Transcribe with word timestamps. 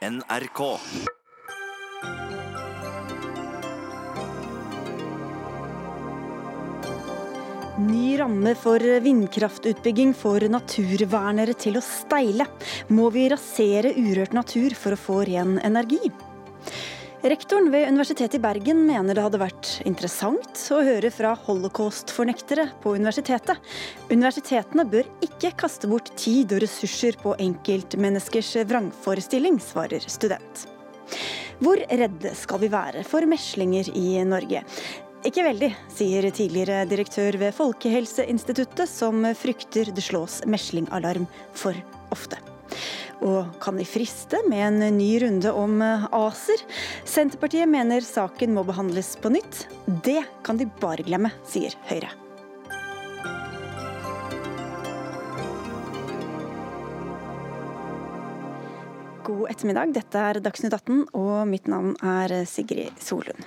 NRK. 0.00 0.60
Ny 7.78 8.16
ramme 8.16 8.54
for 8.56 8.80
vindkraftutbygging 9.04 10.14
får 10.16 10.48
naturvernere 10.54 11.52
til 11.52 11.76
å 11.76 11.84
steile. 11.84 12.48
Må 12.88 13.10
vi 13.12 13.26
rasere 13.28 13.92
urørt 13.92 14.32
natur 14.32 14.72
for 14.72 14.96
å 14.96 15.02
få 15.04 15.20
ren 15.28 15.58
energi? 15.68 16.00
Rektoren 17.20 17.66
ved 17.70 17.88
Universitetet 17.88 18.34
i 18.34 18.40
Bergen 18.40 18.78
mener 18.88 19.12
det 19.12 19.20
hadde 19.20 19.38
vært 19.42 19.68
interessant 19.84 20.60
å 20.72 20.78
høre 20.80 21.10
fra 21.12 21.34
holocaust-fornektere 21.44 22.64
på 22.80 22.94
universitetet. 22.96 23.60
Universitetene 24.08 24.86
bør 24.88 25.10
ikke 25.26 25.50
kaste 25.60 25.90
bort 25.90 26.08
tid 26.16 26.54
og 26.56 26.62
ressurser 26.64 27.18
på 27.20 27.34
enkeltmenneskers 27.44 28.54
vrangforestilling, 28.70 29.58
svarer 29.60 30.06
student. 30.08 30.64
Hvor 31.60 31.82
redde 31.90 32.32
skal 32.40 32.62
vi 32.62 32.72
være 32.72 33.04
for 33.04 33.28
meslinger 33.28 33.92
i 33.92 34.22
Norge? 34.24 34.64
Ikke 35.28 35.44
veldig, 35.44 35.74
sier 35.92 36.24
tidligere 36.32 36.86
direktør 36.88 37.36
ved 37.42 37.52
Folkehelseinstituttet, 37.52 38.88
som 38.88 39.28
frykter 39.36 39.92
det 39.92 40.06
slås 40.08 40.40
meslingalarm 40.48 41.28
for 41.52 41.76
ofte. 42.16 42.40
Og 43.20 43.52
kan 43.60 43.76
de 43.76 43.84
friste 43.84 44.40
med 44.48 44.64
en 44.64 44.96
ny 44.96 45.10
runde 45.20 45.52
om 45.52 45.76
ACER? 45.82 46.64
Senterpartiet 47.04 47.68
mener 47.68 48.04
saken 48.04 48.54
må 48.56 48.64
behandles 48.64 49.12
på 49.20 49.32
nytt. 49.34 49.66
Det 50.04 50.22
kan 50.46 50.60
de 50.60 50.68
bare 50.80 51.04
glemme, 51.04 51.32
sier 51.44 51.76
Høyre. 51.90 52.14
God 59.30 59.46
ettermiddag, 59.52 59.92
dette 59.94 60.26
er 60.26 60.40
Dagsnytt 60.42 60.74
18, 60.74 61.04
og 61.14 61.44
mitt 61.46 61.68
navn 61.70 61.92
er 62.00 62.40
Sigrid 62.48 62.96
Solund. 63.04 63.44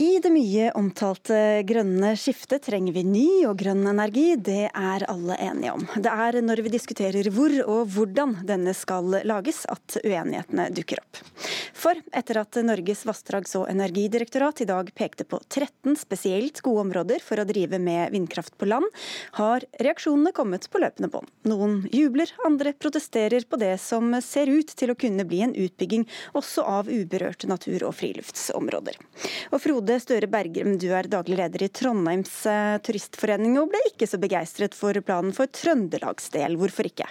I 0.00 0.16
det 0.22 0.30
mye 0.32 0.70
omtalte 0.80 1.60
grønne 1.68 2.14
skiftet 2.16 2.62
trenger 2.64 2.94
vi 2.96 3.02
ny 3.04 3.24
og 3.44 3.58
grønn 3.60 3.82
energi, 3.90 4.30
det 4.40 4.70
er 4.70 5.02
alle 5.12 5.34
enige 5.36 5.74
om. 5.76 5.82
Det 5.92 6.08
er 6.08 6.38
når 6.40 6.62
vi 6.64 6.72
diskuterer 6.72 7.28
hvor 7.28 7.52
og 7.66 7.90
hvordan 7.92 8.38
denne 8.48 8.72
skal 8.72 9.18
lages 9.28 9.66
at 9.68 9.98
uenighetene 10.00 10.70
dukker 10.72 11.02
opp. 11.02 11.20
For 11.76 12.00
etter 12.16 12.40
at 12.40 12.56
Norges 12.64 13.04
vassdrags- 13.08 13.52
og 13.60 13.66
energidirektorat 13.68 14.62
i 14.64 14.68
dag 14.70 14.88
pekte 14.96 15.26
på 15.28 15.42
13 15.42 15.98
spesielt 16.00 16.62
gode 16.64 16.86
områder 16.86 17.20
for 17.24 17.40
å 17.40 17.44
drive 17.48 17.76
med 17.76 18.16
vindkraft 18.16 18.56
på 18.56 18.70
land, 18.72 18.88
har 19.36 19.68
reaksjonene 19.84 20.32
kommet 20.32 20.64
på 20.72 20.80
løpende 20.80 21.12
bånd. 21.12 21.28
Noen 21.52 21.82
jubler, 21.92 22.32
andre 22.48 22.72
protesterer 22.72 23.44
på 23.44 23.60
det 23.60 23.74
som 23.84 24.16
ser 24.24 24.48
ut 24.48 24.72
til 24.72 24.94
å 24.94 24.96
kunne 24.96 25.28
bli 25.28 25.44
en 25.44 25.52
utbygging 25.52 26.08
også 26.32 26.64
av 26.64 26.88
uberørte 26.88 27.52
natur- 27.52 27.84
og 27.84 27.98
friluftsområder. 28.00 28.96
Og 29.52 29.60
Frode 29.60 29.89
Frode 29.90 30.04
Støre 30.04 30.28
Bergrim, 30.30 30.76
du 30.78 30.92
er 30.94 31.08
daglig 31.10 31.34
leder 31.34 31.64
i 31.64 31.68
Trondheims 31.74 32.44
eh, 32.46 32.76
turistforening, 32.86 33.56
og 33.58 33.72
ble 33.72 33.80
ikke 33.88 34.06
så 34.06 34.20
begeistret 34.22 34.76
for 34.78 34.94
planen 35.02 35.34
for 35.34 35.50
Trøndelags 35.50 36.30
del. 36.30 36.54
Hvorfor 36.60 36.86
ikke? 36.86 37.08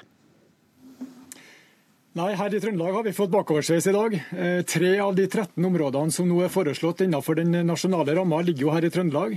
Nei, 2.15 2.29
Her 2.39 2.55
i 2.55 2.61
Trøndelag 2.63 2.95
har 2.95 3.03
vi 3.03 3.13
fått 3.17 3.33
bakoversveis 3.33 3.89
i 3.91 3.95
dag. 3.97 4.15
Eh, 4.15 4.61
tre 4.63 4.93
av 5.03 5.11
de 5.17 5.27
13 5.27 5.67
områdene 5.67 6.15
som 6.15 6.31
nå 6.31 6.39
er 6.45 6.53
foreslått 6.53 7.03
innenfor 7.03 7.41
den 7.41 7.59
nasjonale 7.67 8.15
ramma, 8.15 8.39
ligger 8.47 8.69
jo 8.69 8.71
her 8.77 8.87
i 8.87 8.93
Trøndelag. 8.95 9.35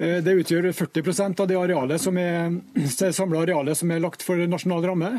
Eh, 0.00 0.18
det 0.24 0.38
utgjør 0.40 0.72
40% 0.72 1.44
av 1.44 1.52
det 1.52 1.60
arealet 1.60 2.00
samla 3.20 3.44
arealet 3.44 3.82
som 3.82 3.92
er 3.92 4.00
lagt 4.06 4.24
for 4.24 4.40
nasjonal 4.40 4.88
ramme. 4.88 5.18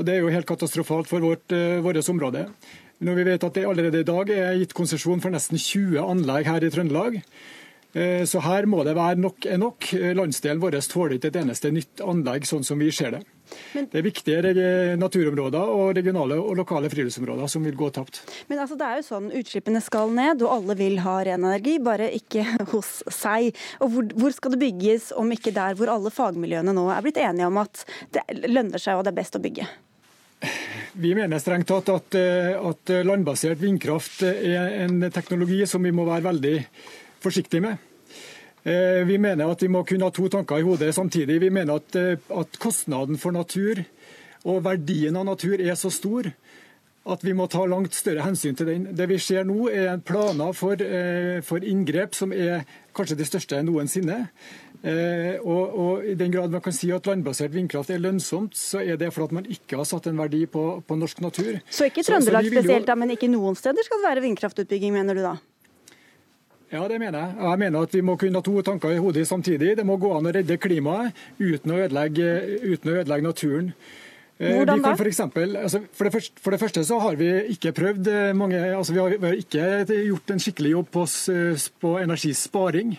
Og 0.00 0.08
Det 0.08 0.16
er 0.16 0.22
jo 0.24 0.32
helt 0.32 0.48
katastrofalt 0.48 1.10
for 1.10 1.20
vårt, 1.20 1.52
vårt 1.84 2.08
område. 2.08 2.48
Når 3.04 3.14
vi 3.14 3.28
vet 3.28 3.46
at 3.46 3.54
det 3.54 3.66
allerede 3.68 4.02
i 4.02 4.06
dag 4.06 4.30
er 4.34 4.58
gitt 4.58 4.74
konsesjon 4.74 5.22
for 5.22 5.30
nesten 5.34 5.60
20 5.60 6.02
anlegg 6.02 6.48
her 6.50 6.66
i 6.66 6.70
Trøndelag. 6.74 7.20
Eh, 7.96 8.24
så 8.28 8.42
her 8.44 8.66
må 8.68 8.82
det 8.84 8.96
være 8.98 9.20
nok 9.22 9.46
er 9.48 9.58
nok. 9.60 9.86
Landsdelen 10.18 10.60
vår 10.60 10.76
tåler 10.90 11.16
ikke 11.16 11.30
et 11.30 11.38
eneste 11.40 11.70
nytt 11.72 12.02
anlegg, 12.04 12.46
sånn 12.48 12.66
som 12.66 12.80
vi 12.80 12.90
ser 12.92 13.14
det. 13.16 13.22
Men, 13.72 13.86
det 13.88 14.00
er 14.00 14.04
viktige 14.04 14.64
naturområder 15.00 15.70
og 15.72 15.94
regionale 15.96 16.36
og 16.36 16.58
lokale 16.58 16.90
friluftsområder 16.92 17.48
som 17.48 17.64
vil 17.64 17.78
gå 17.78 17.88
tapt. 17.96 18.20
Men 18.50 18.60
altså, 18.60 18.76
det 18.76 18.88
er 18.88 19.00
jo 19.00 19.06
sånn, 19.06 19.30
Utslippene 19.40 19.80
skal 19.84 20.12
ned, 20.12 20.44
og 20.44 20.58
alle 20.58 20.76
vil 20.76 21.00
ha 21.06 21.16
ren 21.24 21.46
energi, 21.48 21.78
bare 21.80 22.10
ikke 22.18 22.44
hos 22.74 22.98
seg. 23.14 23.54
Og 23.80 23.94
hvor, 23.94 24.14
hvor, 24.20 24.36
skal 24.36 24.54
det 24.54 24.62
bygges, 24.66 25.12
om 25.16 25.32
ikke 25.32 25.54
der 25.56 25.78
hvor 25.78 25.94
alle 25.94 26.12
fagmiljøene 26.12 26.76
nå 26.76 26.88
er 26.92 27.04
blitt 27.06 27.22
enige 27.22 27.48
om 27.48 27.62
at 27.62 27.86
det 28.14 28.26
lønner 28.44 28.82
seg 28.82 28.98
og 28.98 29.06
det 29.06 29.14
er 29.14 29.22
best 29.22 29.38
å 29.38 29.44
bygge? 29.44 29.68
Vi 30.98 31.12
mener 31.14 31.38
strengt 31.38 31.68
tatt 31.70 31.90
at, 31.92 32.14
eh, 32.18 32.54
at, 32.58 32.90
landbasert 33.06 33.60
vindkraft 33.62 34.22
er 34.26 34.80
en 34.84 35.04
teknologi 35.14 35.60
som 35.66 35.84
vi 35.84 35.92
må 35.94 36.06
være 36.08 36.26
veldig 36.26 36.56
forsiktige 37.22 37.62
med. 37.62 37.84
Eh, 38.64 39.04
vi 39.06 39.18
mener 39.18 39.50
at 39.50 39.62
vi 39.62 39.70
må 39.70 39.84
kunne 39.86 40.08
ha 40.08 40.14
to 40.14 40.28
tanker 40.28 40.58
i 40.58 40.66
hodet 40.66 40.94
samtidig. 40.94 41.40
Vi 41.40 41.50
mener 41.50 41.78
at, 41.78 41.96
eh, 41.96 42.16
at 42.34 42.58
kostnaden 42.58 43.18
for 43.18 43.32
natur 43.32 43.84
og 44.44 44.64
verdien 44.64 45.16
av 45.16 45.26
natur 45.26 45.60
er 45.60 45.74
så 45.74 45.90
stor 45.90 46.32
at 47.08 47.22
vi 47.24 47.32
må 47.32 47.46
ta 47.48 47.64
langt 47.64 47.94
større 47.94 48.26
hensyn 48.26 48.56
til 48.56 48.66
den. 48.66 48.94
Det 48.94 49.08
vi 49.08 49.18
ser 49.18 49.44
nå, 49.44 49.70
er 49.70 49.96
planer 49.98 50.52
for, 50.52 50.76
for 51.40 51.64
inngrep 51.64 52.14
som 52.14 52.32
er 52.32 52.66
kanskje 52.92 53.16
de 53.16 53.24
største 53.24 53.62
noensinne. 53.62 54.28
Eh, 54.78 55.40
og, 55.42 55.74
og, 55.74 56.04
I 56.06 56.14
den 56.14 56.30
grad 56.30 56.52
man 56.54 56.62
kan 56.62 56.74
si 56.74 56.92
at 56.94 57.06
landbasert 57.10 57.50
vindkraft 57.50 57.90
er 57.90 57.98
lønnsomt, 57.98 58.54
så 58.54 58.78
er 58.78 58.98
det 59.00 59.10
fordi 59.14 59.40
man 59.40 59.48
ikke 59.50 59.80
har 59.80 59.88
satt 59.88 60.06
en 60.06 60.18
verdi 60.20 60.44
på, 60.46 60.64
på 60.86 60.98
norsk 60.98 61.22
natur. 61.24 61.58
Så 61.66 61.90
ikke 61.90 62.06
Trøndelag 62.06 62.46
så, 62.46 62.52
så 62.52 62.60
spesielt, 62.60 62.86
da, 62.86 62.94
men 62.98 63.16
ikke 63.16 63.30
noen 63.32 63.58
steder 63.58 63.86
skal 63.86 64.02
det 64.02 64.10
være 64.10 64.26
vindkraftutbygging, 64.28 64.94
mener 64.94 65.18
du 65.18 65.24
da? 65.26 65.36
Ja, 66.68 66.82
det 66.84 66.98
mener 67.00 67.18
jeg. 67.18 67.36
Jeg 67.40 67.58
mener 67.62 67.86
at 67.86 67.94
Vi 67.96 68.02
må 68.04 68.18
kunne 68.20 68.38
ha 68.38 68.44
to 68.44 68.60
tanker 68.62 68.92
i 68.92 69.00
hodet 69.00 69.24
samtidig. 69.26 69.72
Det 69.78 69.86
må 69.88 69.96
gå 69.96 70.10
an 70.14 70.28
å 70.28 70.34
redde 70.36 70.58
klimaet 70.60 71.16
uten 71.40 71.72
å 71.72 71.80
ødelegge, 71.86 72.28
uten 72.60 72.92
å 72.92 72.98
ødelegge 73.00 73.24
naturen. 73.24 73.72
Eh, 74.38 74.52
Hvordan 74.54 74.84
da? 74.84 74.92
For, 74.94 75.08
eksempel, 75.08 75.56
altså 75.58 75.80
for, 75.90 76.06
det 76.06 76.12
første, 76.14 76.42
for, 76.44 76.54
det 76.54 76.60
første, 76.60 76.84
så 76.84 77.00
har 77.02 77.16
vi 77.18 77.30
ikke 77.56 77.72
prøvd 77.74 78.10
eh, 78.12 78.34
mange, 78.36 78.60
altså 78.76 78.94
vi 78.94 79.00
har, 79.00 79.16
vi 79.16 79.32
har 79.32 79.40
ikke 79.40 79.98
gjort 80.12 80.30
en 80.30 80.44
skikkelig 80.44 80.74
jobb 80.76 80.92
på, 80.94 81.06
på 81.82 81.94
energisparing. 82.04 82.98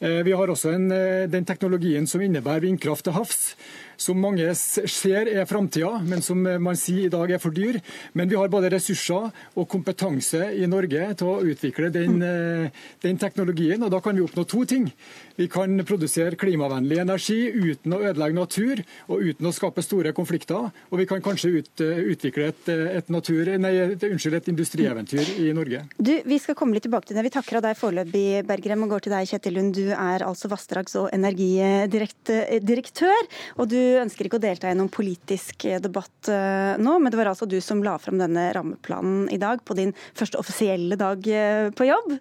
Eh, 0.00 0.22
vi 0.22 0.32
har 0.32 0.50
også 0.50 0.70
en, 0.76 0.90
eh, 0.92 1.28
den 1.30 1.44
teknologien 1.44 2.06
som 2.06 2.22
innebærer 2.22 2.60
vindkraft 2.60 3.04
til 3.04 3.16
havs 3.16 3.56
som 3.98 4.18
mange 4.22 4.46
ser 4.54 5.26
er 5.26 5.46
framtida, 5.50 5.98
men 6.06 6.22
som 6.22 6.38
man 6.38 6.78
sier 6.78 7.08
i 7.08 7.12
dag 7.12 7.32
er 7.34 7.40
for 7.42 7.54
dyr. 7.54 7.80
Men 8.14 8.30
vi 8.30 8.38
har 8.38 8.50
både 8.52 8.70
ressurser 8.72 9.32
og 9.58 9.68
kompetanse 9.70 10.52
i 10.54 10.68
Norge 10.70 11.08
til 11.18 11.32
å 11.32 11.42
utvikle 11.42 11.90
den, 11.92 12.22
eh, 12.22 12.70
den 13.02 13.18
teknologien. 13.18 13.82
og 13.82 13.90
Da 13.90 14.00
kan 14.00 14.14
vi 14.14 14.22
oppnå 14.22 14.46
to 14.46 14.64
ting. 14.64 14.92
Vi 15.36 15.48
kan 15.48 15.84
produsere 15.84 16.36
klimavennlig 16.36 16.98
energi 16.98 17.50
uten 17.52 17.92
å 17.92 18.02
ødelegge 18.02 18.34
natur 18.34 18.84
og 19.08 19.22
uten 19.22 19.46
å 19.46 19.52
skape 19.52 19.82
store 19.82 20.12
konflikter. 20.12 20.70
Og 20.90 20.98
vi 20.98 21.06
kan 21.06 21.22
kanskje 21.22 21.58
ut, 21.58 21.76
utvikle 21.78 22.48
et, 22.48 22.68
et, 22.68 23.08
natur, 23.08 23.58
nei, 23.58 23.74
et, 23.94 24.02
unnskyld, 24.02 24.34
et 24.34 24.48
industrieventyr 24.48 25.38
i 25.44 25.52
Norge. 25.52 25.82
Du, 25.98 26.22
Vi 26.24 26.38
skal 26.38 26.54
komme 26.54 26.74
litt 26.74 26.86
tilbake 26.86 27.06
til 27.06 27.16
det. 27.16 27.24
Vi 27.24 27.34
takker 27.34 27.56
av 27.56 27.62
deg 27.62 27.76
foreløpig, 27.78 28.46
Bergrem, 28.46 28.82
og 28.82 28.88
går 28.94 29.00
til 29.06 29.14
deg, 29.14 29.28
Kjetil 29.30 29.54
Lund. 29.58 29.74
Du 29.74 29.90
er 29.90 30.26
altså 30.26 30.50
vassdrags- 30.50 30.96
og 30.98 31.10
energidirektør. 31.14 33.22
og 33.58 33.68
du 33.68 33.87
ønsker 34.00 34.28
ikke 34.28 34.38
å 34.38 34.42
delta 34.42 34.70
i 34.70 34.76
noen 34.76 34.90
politisk 34.92 35.66
eh, 35.68 35.80
debatt 35.82 36.30
eh, 36.32 36.76
nå, 36.80 36.98
men 37.00 37.12
det 37.12 37.18
var 37.20 37.32
altså 37.32 37.48
du 37.48 37.58
som 37.64 37.82
la 37.84 37.96
fram 38.02 38.20
denne 38.20 38.48
rammeplanen 38.56 39.26
i 39.34 39.40
dag, 39.40 39.64
på 39.64 39.76
din 39.78 39.94
første 40.18 40.40
offisielle 40.40 40.98
dag 41.00 41.28
eh, 41.32 41.68
på 41.74 41.88
jobb. 41.88 42.16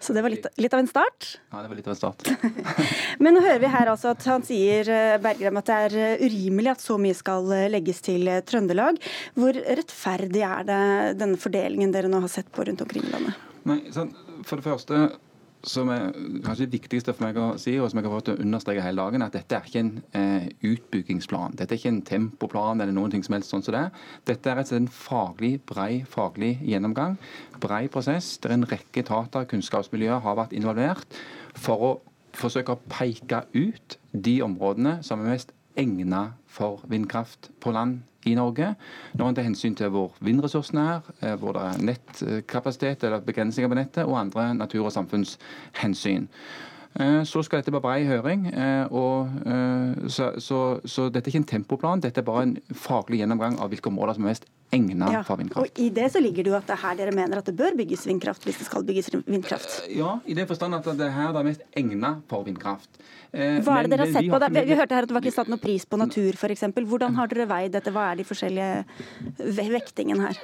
Så 0.00 0.14
det 0.16 0.22
var 0.24 0.32
litt, 0.32 0.46
litt, 0.56 0.72
av 0.72 0.80
en 0.80 0.88
start? 0.88 1.26
Ja, 1.52 1.60
det 1.60 1.68
var 1.68 1.76
litt 1.76 1.88
av 1.90 1.92
en 1.92 1.98
start. 1.98 2.30
Men 3.22 3.36
nå 3.36 3.42
hører 3.44 3.60
vi 3.60 3.72
her 3.74 3.90
altså 3.92 4.14
at 4.14 4.24
han 4.30 4.46
sier 4.48 4.88
Bergram, 5.20 5.60
at 5.60 5.68
det 5.68 5.76
er 5.76 6.22
urimelig 6.24 6.72
at 6.72 6.84
så 6.86 6.96
mye 6.96 7.18
skal 7.18 7.52
legges 7.68 8.00
til 8.06 8.30
Trøndelag. 8.48 8.96
Hvor 9.36 9.60
rettferdig 9.60 10.40
er 10.46 10.64
det 10.70 10.80
denne 11.20 11.36
fordelingen 11.40 11.92
dere 11.92 12.08
nå 12.08 12.22
har 12.24 12.32
sett 12.32 12.48
på 12.48 12.64
rundt 12.64 12.80
omkring 12.80 13.04
i 13.04 13.12
landet? 13.12 13.44
Nei, 13.68 13.82
For 13.92 14.56
det 14.56 14.64
første 14.64 15.02
som 15.66 15.90
er 15.92 16.10
kanskje 16.44 16.66
det 16.66 16.78
viktigste 16.78 17.12
for 17.12 17.26
meg 17.26 17.38
å 17.40 17.46
si, 17.60 17.74
og 17.80 17.90
som 17.90 18.00
jeg 18.00 18.08
har 18.08 18.14
fått 18.14 18.30
å 18.32 18.36
understreke 18.40 18.84
hele 18.84 19.02
dagen, 19.02 19.24
at 19.24 19.36
dette 19.36 19.56
er 19.56 19.68
ikke 19.68 19.82
en 19.82 19.92
eh, 20.16 20.48
utbyggingsplan. 20.70 21.56
Dette 21.58 21.76
er 21.76 21.80
ikke 21.80 21.92
en 21.92 22.02
tempoplan 22.08 22.80
eller 22.80 22.96
noen 22.96 23.12
ting 23.12 23.24
som 23.26 23.36
helst 23.36 23.52
sånn 23.52 23.64
som 23.66 23.76
det. 23.76 23.84
Dette 24.30 24.52
er 24.52 24.62
en 24.76 24.90
faglig, 24.94 25.58
brei 25.68 26.02
faglig 26.08 26.54
gjennomgang. 26.64 27.18
Brei 27.60 27.86
prosess 27.92 28.32
der 28.40 28.56
en 28.56 28.68
rekke 28.70 29.04
etater 29.04 29.48
kunnskapsmiljøer 29.50 30.24
har 30.24 30.38
vært 30.40 30.56
involvert 30.56 31.20
for 31.58 31.86
å 31.86 31.94
forsøke 32.36 32.76
å 32.76 32.84
peke 32.90 33.44
ut 33.52 33.98
de 34.12 34.38
områdene 34.46 35.00
som 35.06 35.20
er 35.20 35.34
mest 35.34 35.52
egnet 35.78 36.38
for 36.50 36.84
vindkraft 36.90 37.50
på 37.62 37.72
land 37.74 38.00
i 38.26 38.34
Norge. 38.34 38.74
Når 39.14 39.28
en 39.28 39.38
tar 39.38 39.46
hensyn 39.46 39.76
til 39.78 39.92
hvor 39.92 40.16
vindressursene 40.20 40.86
er, 40.94 41.12
eh, 41.22 41.36
hvor 41.40 41.56
det 41.56 41.62
er 41.62 41.84
nettkapasitet 41.90 43.04
eller 43.04 43.24
begrensninger 43.24 43.68
på 43.68 43.78
nettet, 43.78 44.04
og 44.04 44.20
andre 44.20 44.54
natur- 44.54 44.84
og 44.84 44.92
samfunnshensyn. 44.92 46.28
Så 47.24 47.42
skal 47.46 47.60
dette 47.60 47.72
være 47.72 47.80
brei 47.80 48.04
høring. 48.04 48.48
Og, 48.90 49.28
så, 50.10 50.32
så, 50.42 50.80
så, 50.84 51.04
dette 51.06 51.28
er 51.28 51.30
ikke 51.30 51.38
en 51.38 51.44
tempoplan, 51.44 52.00
dette 52.02 52.18
er 52.18 52.26
bare 52.26 52.42
en 52.42 52.56
faglig 52.74 53.20
gjennomgang 53.20 53.60
av 53.62 53.70
hvilke 53.70 53.92
områder 53.92 54.18
som 54.18 54.26
er 54.26 54.32
mest 54.32 54.48
egnet 54.72 55.12
ja, 55.12 55.22
for 55.26 55.40
vindkraft. 55.40 55.72
Og 55.72 55.82
I 55.82 55.88
det 55.94 56.08
så 56.14 56.22
ligger 56.22 56.46
det 56.46 56.52
jo 56.52 56.58
at 56.58 56.68
det 56.68 56.76
er 56.76 56.82
her 56.84 56.98
dere 57.00 57.14
mener 57.14 57.40
at 57.40 57.48
det 57.48 57.56
bør 57.58 57.76
bygges 57.78 58.06
vindkraft, 58.06 58.44
hvis 58.46 58.60
det 58.60 58.66
skal 58.68 58.84
bygges 58.86 59.10
vindkraft? 59.26 59.80
Ja, 59.90 60.18
i 60.26 60.36
den 60.38 60.46
forstand 60.50 60.78
at 60.78 60.86
det 60.86 61.08
er 61.08 61.16
her 61.16 61.32
det 61.34 61.42
er 61.42 61.48
mest 61.50 61.64
egnet 61.76 62.22
for 62.30 62.46
vindkraft. 62.46 63.00
Eh, 63.32 63.60
Hva 63.62 63.78
er 63.78 63.86
det 63.86 63.94
dere 63.94 64.06
har 64.06 64.14
sett 64.14 64.26
vi, 64.26 64.30
på? 64.30 64.38
Vi, 64.42 64.62
vi, 64.66 64.78
hørte 64.78 64.96
her 64.96 65.06
at 65.06 65.10
det 65.10 65.14
var 65.14 65.24
ikke 65.24 65.34
satt 65.34 65.50
noe 65.50 65.62
pris 65.62 65.86
på 65.86 65.98
natur, 66.00 66.34
f.eks. 66.34 66.64
Hvordan 66.90 67.18
har 67.18 67.30
dere 67.30 67.46
veid 67.50 67.74
dette? 67.76 67.92
Hva 67.94 68.08
er 68.10 68.18
de 68.20 68.26
forskjellige 68.26 69.70
vektingen 69.70 70.22
her? 70.24 70.40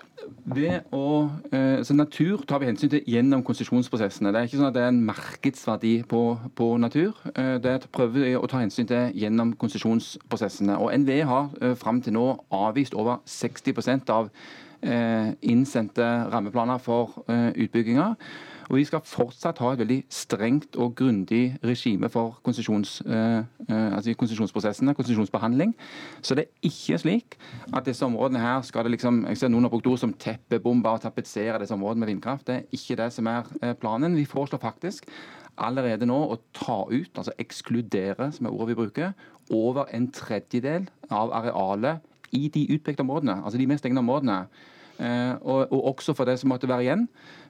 Ved 0.47 0.87
å, 0.95 1.07
eh, 1.55 1.83
så 1.87 1.95
Natur 1.95 2.43
tar 2.47 2.63
vi 2.63 2.69
hensyn 2.71 2.91
til 2.91 3.03
gjennom 3.07 3.43
konsesjonsprosessene. 3.47 4.33
Det 4.35 4.41
er 4.41 4.49
ikke 4.49 4.61
sånn 4.61 4.71
at 4.71 4.77
det 4.77 4.83
er 4.83 4.93
en 4.93 5.03
markedsverdi 5.07 5.95
på, 6.11 6.23
på 6.59 6.71
natur. 6.83 7.15
Eh, 7.35 7.57
det 7.63 7.77
prøver 7.95 8.27
vi 8.27 8.35
å 8.39 8.47
ta 8.51 8.63
hensyn 8.63 8.89
til 8.91 9.15
gjennom 9.19 9.55
konsesjonsprosessene. 9.59 10.79
Og 10.83 10.95
NVE 11.03 11.21
har 11.27 11.75
fram 11.79 12.01
til 12.03 12.15
nå 12.17 12.27
avvist 12.55 12.95
over 12.99 13.21
60 13.27 14.11
av 14.11 14.16
innsendte 15.43 16.05
rammeplaner 16.31 16.79
for 16.79 17.25
utbygginger. 17.27 18.13
Og 18.67 18.77
Vi 18.77 18.85
skal 18.85 19.03
fortsatt 19.07 19.61
ha 19.63 19.73
et 19.73 19.79
veldig 19.79 19.99
strengt 20.11 20.77
og 20.83 20.97
grundig 20.99 21.57
regime 21.65 22.09
for 22.11 22.41
konsesjons, 22.47 22.99
eh, 23.07 23.45
eh, 23.69 23.95
altså. 23.95 24.11
Så 26.23 26.35
det 26.35 26.45
er 26.45 26.51
ikke 26.63 26.99
slik 26.99 27.39
at 27.73 27.87
disse 27.87 28.05
områdene 28.05 28.43
her 28.43 28.63
skal 28.63 28.85
det 28.85 28.91
liksom, 28.97 29.27
jeg 29.29 29.39
ser 29.39 29.49
Noen 29.49 29.63
har 29.63 29.71
brukt 29.71 29.87
ord 29.87 29.99
som 29.99 30.13
teppebombe 30.13 30.89
og 30.89 31.01
tapetsere 31.01 31.61
disse 31.61 31.75
områdene 31.75 32.01
med 32.01 32.09
vindkraft. 32.09 32.47
Det 32.47 32.55
er 32.55 32.63
ikke 32.73 32.97
det 32.97 33.13
som 33.13 33.27
er 33.27 33.47
eh, 33.63 33.75
planen. 33.75 34.17
Vi 34.17 34.25
foreslår 34.25 34.59
faktisk 34.59 35.07
allerede 35.57 36.07
nå 36.07 36.17
å 36.17 36.41
ta 36.53 36.85
ut, 36.91 37.11
altså 37.17 37.33
ekskludere, 37.39 38.33
som 38.33 38.47
er 38.47 38.53
ordet 38.53 38.69
vi 38.69 38.83
bruker, 38.83 39.13
over 39.51 39.87
en 39.95 40.11
tredjedel 40.11 40.89
av 41.11 41.31
arealet 41.33 42.03
i 42.33 42.49
de 42.49 42.67
utpekte 42.75 43.05
områdene, 43.05 43.41
altså 43.45 43.59
de 43.59 43.67
mest 43.67 43.85
egnede 43.87 44.05
områdene. 44.05 44.39
Og, 45.43 45.73
og 45.73 45.81
også 45.93 46.15
for 46.17 46.25
det 46.25 46.39
som 46.41 46.49
måtte 46.49 46.69
være 46.69 46.87
igjen. 46.87 47.03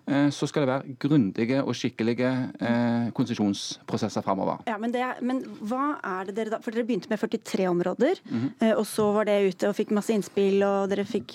Eh, 0.06 0.29
så 0.31 0.47
skal 0.47 0.62
det 0.62 0.70
være 0.70 0.94
grundige 1.03 1.62
og 1.67 1.75
skikkelige 1.75 2.29
eh, 2.62 3.08
konsesjonsprosesser 3.17 4.23
framover. 4.23 4.61
Ja, 4.70 4.76
men, 4.79 4.94
men, 5.26 5.41
hva 5.67 5.97
er 5.99 6.29
det 6.29 6.37
dere 6.37 6.53
da 6.55 6.61
For 6.62 6.75
dere 6.75 6.87
begynte 6.87 7.11
med 7.11 7.19
43 7.19 7.67
områder, 7.67 8.20
mm 8.23 8.38
-hmm. 8.41 8.75
og 8.76 8.87
så 8.87 9.12
var 9.12 9.25
det 9.25 9.49
ute 9.49 9.69
og 9.69 9.75
fikk 9.75 9.91
masse 9.91 10.12
innspill, 10.12 10.62
og 10.62 10.91
dere 10.91 11.05
fikk 11.05 11.35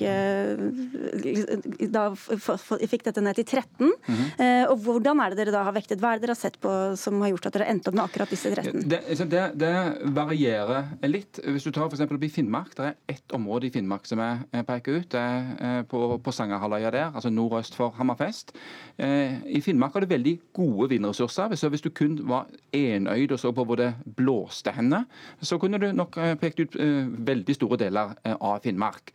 da 1.92 2.06
fikk 2.16 3.04
dette 3.04 3.22
ned 3.22 3.36
til 3.36 3.46
13. 3.46 3.66
Mm 3.80 3.92
-hmm. 4.08 4.68
Og 4.70 4.78
hvordan 4.78 5.20
er 5.20 5.30
det 5.30 5.38
dere 5.38 5.52
da 5.52 5.64
har 5.64 5.74
vektet? 5.74 6.00
Hva 6.00 6.14
er 6.14 6.20
det 6.20 6.22
dere 6.22 6.36
har 6.36 6.36
sett 6.36 6.60
på 6.62 6.96
som 6.96 7.22
har 7.22 7.30
gjort 7.30 7.46
at 7.46 7.54
dere 7.54 7.70
endte 7.70 7.88
opp 7.90 7.96
med 7.96 8.04
akkurat 8.04 8.30
disse 8.30 8.56
13? 8.56 8.90
Det, 8.90 9.30
det, 9.30 9.52
det 9.56 9.98
varierer 10.06 10.84
litt. 11.04 11.40
Hvis 11.44 11.64
du 11.64 11.72
tar 11.72 11.88
f.eks. 11.88 12.02
opp 12.02 12.24
i 12.24 12.30
Finnmark, 12.30 12.76
det 12.76 12.86
er 12.86 12.96
ett 13.08 13.32
område 13.32 13.68
i 13.68 13.70
Finnmark 13.70 14.06
som 14.06 14.20
jeg 14.20 14.66
peker 14.66 14.92
ut. 14.92 15.10
Det 15.12 15.20
er 15.20 15.84
på, 15.84 16.18
på 16.18 16.32
Sangerhalvøya 16.32 16.92
der, 16.92 17.12
altså 17.16 17.30
nordøst 17.30 17.76
for 17.76 17.90
Hammerfest. 17.90 18.54
Eh, 19.02 19.38
I 19.46 19.62
Finnmark 19.62 19.94
har 19.94 20.04
du 20.04 20.12
veldig 20.12 20.34
gode 20.54 20.90
vindressurser. 20.92 21.56
Så 21.56 21.70
hvis 21.70 21.82
du 21.82 21.90
kun 21.90 22.20
var 22.30 22.50
enøyd 22.76 23.32
og 23.32 23.40
så 23.40 23.52
på 23.56 23.66
hvor 23.66 23.80
det 23.80 23.94
blåste 24.18 24.74
henne, 24.76 25.06
så 25.42 25.58
kunne 25.58 25.80
du 25.82 25.90
nok 25.96 26.18
eh, 26.18 26.36
pekt 26.40 26.62
ut 26.62 26.78
eh, 26.80 27.08
veldig 27.32 27.56
store 27.58 27.80
deler 27.82 28.14
av 28.38 28.60
Finnmark. 28.64 29.14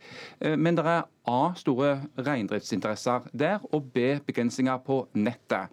Men 0.57 0.77
det 0.77 0.85
er 0.85 1.05
A 1.27 1.41
store 1.55 1.93
reindriftsinteresser 2.17 3.29
der, 3.33 3.63
og 3.71 3.91
B 3.93 4.17
begrensninger 4.25 4.77
på 4.85 5.05
nettet. 5.13 5.71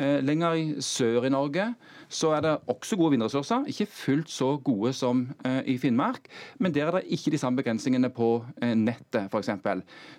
Eh, 0.00 0.20
lenger 0.24 0.56
i 0.56 0.66
sør 0.80 1.26
i 1.28 1.32
Norge 1.32 1.66
så 2.10 2.32
er 2.34 2.40
det 2.42 2.52
også 2.72 2.96
gode 2.98 3.12
vindressurser. 3.14 3.66
Ikke 3.70 3.86
fullt 3.86 4.30
så 4.32 4.54
gode 4.64 4.94
som 4.96 5.26
eh, 5.46 5.60
i 5.74 5.76
Finnmark, 5.78 6.24
men 6.58 6.72
der 6.74 6.88
er 6.88 6.96
det 6.96 7.12
ikke 7.12 7.30
de 7.34 7.38
samme 7.38 7.60
begrensningene 7.60 8.08
på 8.14 8.30
eh, 8.62 8.72
nettet 8.74 9.28
f.eks. 9.28 9.52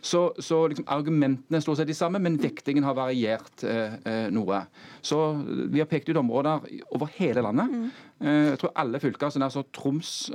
Så, 0.06 0.22
så 0.40 0.62
liksom, 0.70 0.86
argumentene 0.88 1.62
står 1.62 1.82
seg 1.82 1.90
de 1.90 1.98
samme, 1.98 2.22
men 2.22 2.38
vektingen 2.42 2.86
har 2.86 2.96
variert 2.96 3.66
noe. 4.34 4.62
Så 5.04 5.18
vi 5.72 5.82
har 5.82 5.90
pekt 5.90 6.10
ut 6.10 6.20
områder 6.20 6.64
over 6.96 7.10
hele 7.18 7.44
landet. 7.44 7.72
Mm. 7.72 7.90
Jeg 8.52 8.60
tror 8.62 8.74
alle 8.78 9.00
fylker, 9.02 9.30
så 9.34 9.42
altså 9.42 9.64
Troms, 9.74 10.32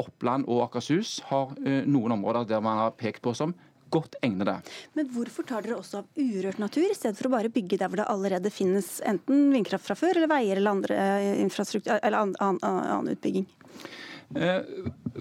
Oppland 0.00 0.46
og 0.48 0.64
Akershus, 0.66 1.18
har 1.28 1.52
noen 1.86 2.16
områder 2.16 2.48
der 2.48 2.64
man 2.64 2.80
har 2.80 2.96
pekt 2.98 3.22
på 3.24 3.34
som 3.36 3.54
godt 3.92 4.16
egnede. 4.24 4.56
Men 4.98 5.08
hvorfor 5.14 5.46
tar 5.46 5.64
dere 5.66 5.78
også 5.80 6.02
av 6.02 6.20
urørt 6.20 6.60
natur, 6.62 6.86
i 6.88 6.96
stedet 6.96 7.18
for 7.18 7.30
å 7.30 7.34
bare 7.34 7.52
bygge 7.52 7.80
der 7.80 7.90
hvor 7.90 8.02
det 8.02 8.08
allerede 8.12 8.52
finnes 8.54 8.98
enten 9.06 9.50
vindkraft 9.54 9.88
fra 9.88 9.98
før, 9.98 10.16
eller 10.16 10.30
veier 10.30 10.60
eller 10.60 10.74
andre 10.76 11.00
eh, 11.00 11.96
eller 12.00 12.18
annen, 12.20 12.60
annen, 12.62 13.12
utbygging? 13.14 13.46
Eh, 14.36 14.60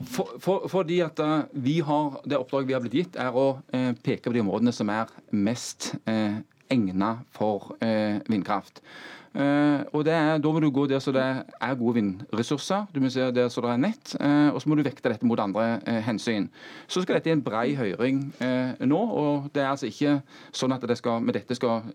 for, 0.06 0.36
for, 0.42 0.68
fordi 0.72 1.00
at 1.02 1.20
eh, 1.24 1.38
vi 1.66 1.80
har, 1.86 2.20
Det 2.26 2.38
oppdraget 2.38 2.70
vi 2.70 2.78
har 2.78 2.84
blitt 2.86 3.00
gitt, 3.00 3.20
er 3.20 3.36
å 3.36 3.48
peke 4.04 4.30
på 4.30 4.36
de 4.38 4.44
områdene 4.46 4.76
som 4.76 4.92
er 4.94 5.10
mest 5.34 5.94
egnet 6.70 7.26
for 7.34 7.74
vindkraft. 8.30 8.84
Uh, 9.30 9.86
og 9.94 10.08
er, 10.10 10.40
Da 10.42 10.52
må 10.52 10.60
du 10.60 10.72
gå 10.74 10.88
der 10.90 11.02
så 11.04 11.12
det 11.14 11.22
er 11.22 11.76
gode 11.78 12.00
vindressurser, 12.00 12.88
du 12.94 13.00
må 13.00 13.12
se 13.14 13.28
der 13.32 13.50
så 13.54 13.62
det 13.62 13.74
er 13.76 13.82
nett, 13.84 14.16
uh, 14.18 14.50
og 14.54 14.62
så 14.62 14.70
må 14.70 14.78
du 14.78 14.84
vekte 14.84 15.12
dette 15.12 15.28
mot 15.28 15.40
andre 15.40 15.80
uh, 15.86 16.00
hensyn. 16.08 16.48
Så 16.90 17.04
skal 17.04 17.20
dette 17.20 17.30
i 17.30 17.36
en 17.38 17.44
brei 17.46 17.76
høring 17.78 18.24
nå. 18.40 19.00
og 19.00 19.50
det 19.54 19.62
er 19.62 19.70
altså 19.70 19.90
ikke 19.90 20.20
sånn 20.56 20.74
at 20.74 20.86
det 20.90 20.98
skal, 20.98 21.22
med 21.22 21.36
dette 21.38 21.56
skal 21.56 21.86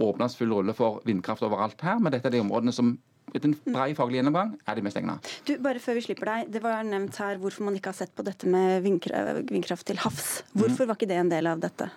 åpnes 0.00 0.36
full 0.36 0.52
rulle 0.52 0.74
for 0.76 1.00
vindkraft 1.06 1.44
overalt 1.46 1.80
her, 1.84 1.98
men 2.00 2.12
dette 2.12 2.28
er 2.28 2.36
de 2.36 2.42
områdene 2.42 2.74
som 2.74 2.92
etter 3.30 3.48
en 3.48 3.56
brei 3.74 3.92
faglig 3.94 4.18
gjennomgang 4.18 4.56
er 4.66 4.76
de 4.76 4.84
mest 4.84 4.98
egnet. 4.98 5.32
Du, 5.46 5.54
bare 5.62 5.82
før 5.82 5.98
vi 6.00 6.04
slipper 6.08 6.32
deg, 6.32 6.52
Det 6.52 6.62
var 6.64 6.82
nevnt 6.86 7.16
her 7.22 7.40
hvorfor 7.40 7.68
man 7.68 7.78
ikke 7.78 7.92
har 7.92 8.00
sett 8.02 8.14
på 8.16 8.26
dette 8.26 8.50
med 8.50 8.82
vindkraft 8.84 9.86
til 9.86 10.00
havs. 10.02 10.42
Hvorfor 10.52 10.84
mm. 10.84 10.88
var 10.90 10.98
ikke 10.98 11.10
det 11.12 11.20
en 11.22 11.32
del 11.32 11.50
av 11.50 11.62
dette? 11.62 11.90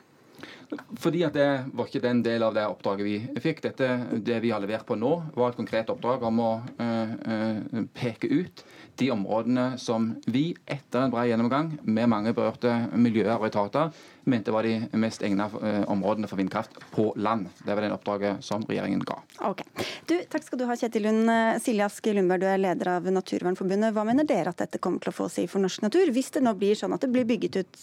Fordi 1.00 1.24
at 1.28 1.34
Det 1.34 1.48
var 1.74 1.88
ikke 1.90 2.04
den 2.04 2.22
del 2.26 2.44
av 2.46 2.54
det 2.56 2.66
oppdraget 2.70 3.06
vi 3.06 3.42
fikk. 3.42 3.64
Dette, 3.64 3.90
det 4.22 4.40
vi 4.44 4.52
har 4.54 4.62
levert 4.64 4.86
på 4.88 4.98
nå, 5.00 5.12
var 5.36 5.52
et 5.52 5.60
konkret 5.60 5.90
oppdrag 5.90 6.24
om 6.28 6.40
å 6.44 6.52
øh, 6.80 7.14
øh, 7.34 7.86
peke 7.96 8.30
ut 8.30 8.64
de 9.02 9.10
områdene 9.14 9.74
som 9.82 10.12
vi, 10.30 10.52
etter 10.70 11.06
en 11.06 11.14
bred 11.14 11.32
gjennomgang 11.32 11.72
med 11.84 12.12
mange 12.12 12.34
berørte 12.38 12.74
miljøer 12.94 13.40
og 13.40 13.48
etater, 13.50 13.94
mente 14.24 14.54
var 14.56 14.64
de 14.64 14.88
mest 14.98 15.24
egnet 15.26 15.58
eh, 15.60 15.82
områdene 15.92 16.30
for 16.32 16.40
vindkraft 16.40 16.80
på 16.94 17.10
land. 17.20 17.50
Det 17.66 17.76
var 17.76 17.84
den 17.84 17.96
oppdraget 17.96 18.44
som 18.46 18.64
regjeringen 18.70 19.04
ga. 19.04 19.20
Ok. 19.50 19.66
Du, 20.08 20.16
takk 20.32 20.48
skal 20.48 20.62
du 20.62 20.66
ha, 20.70 20.78
Kjetil 20.80 21.08
Lund. 21.10 21.28
Eh, 21.28 21.60
Silje 21.64 21.86
Ask 21.86 22.08
Lundberg, 22.08 22.46
du 22.46 22.48
er 22.48 22.62
leder 22.62 22.96
av 22.96 23.12
Naturvernforbundet. 23.12 23.92
Hva 23.96 24.08
mener 24.08 24.28
dere 24.28 24.56
at 24.56 24.64
dette 24.64 24.80
kommer 24.80 25.04
til 25.04 25.12
å 25.12 25.18
få 25.20 25.28
å 25.28 25.34
si 25.34 25.48
for 25.52 25.64
norsk 25.64 25.84
natur, 25.84 26.14
hvis 26.16 26.32
det 26.38 26.46
nå 26.46 26.56
blir 26.56 26.80
sånn 26.80 26.96
at 26.96 27.04
det 27.04 27.12
blir 27.12 27.28
bygget 27.28 27.60
ut 27.60 27.82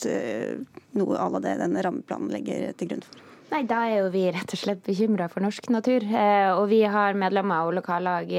noe 0.97 1.11
noe 1.11 1.19
av 1.19 1.43
det 1.43 1.59
den 1.61 1.83
rammeplanen 1.83 2.31
legger 2.33 2.73
til 2.79 2.93
grunn 2.93 3.05
for? 3.07 3.27
Nei, 3.51 3.65
Da 3.67 3.81
er 3.89 3.97
jo 3.99 4.11
vi 4.15 4.29
rett 4.31 4.53
og 4.55 4.61
slett 4.61 4.83
bekymra 4.87 5.27
for 5.29 5.43
norsk 5.43 5.73
natur. 5.75 6.05
Eh, 6.07 6.53
og 6.55 6.69
vi 6.71 6.85
har 6.87 7.19
medlemmer 7.19 7.67
og 7.67 7.75
lokallag 7.81 8.31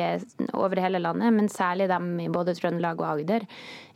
over 0.55 0.79
hele 0.79 1.01
landet, 1.03 1.33
men 1.35 1.51
særlig 1.51 1.89
dem 1.91 2.13
i 2.23 2.29
både 2.31 2.55
Trøndelag 2.55 3.01
og 3.01 3.09
Agder. 3.09 3.43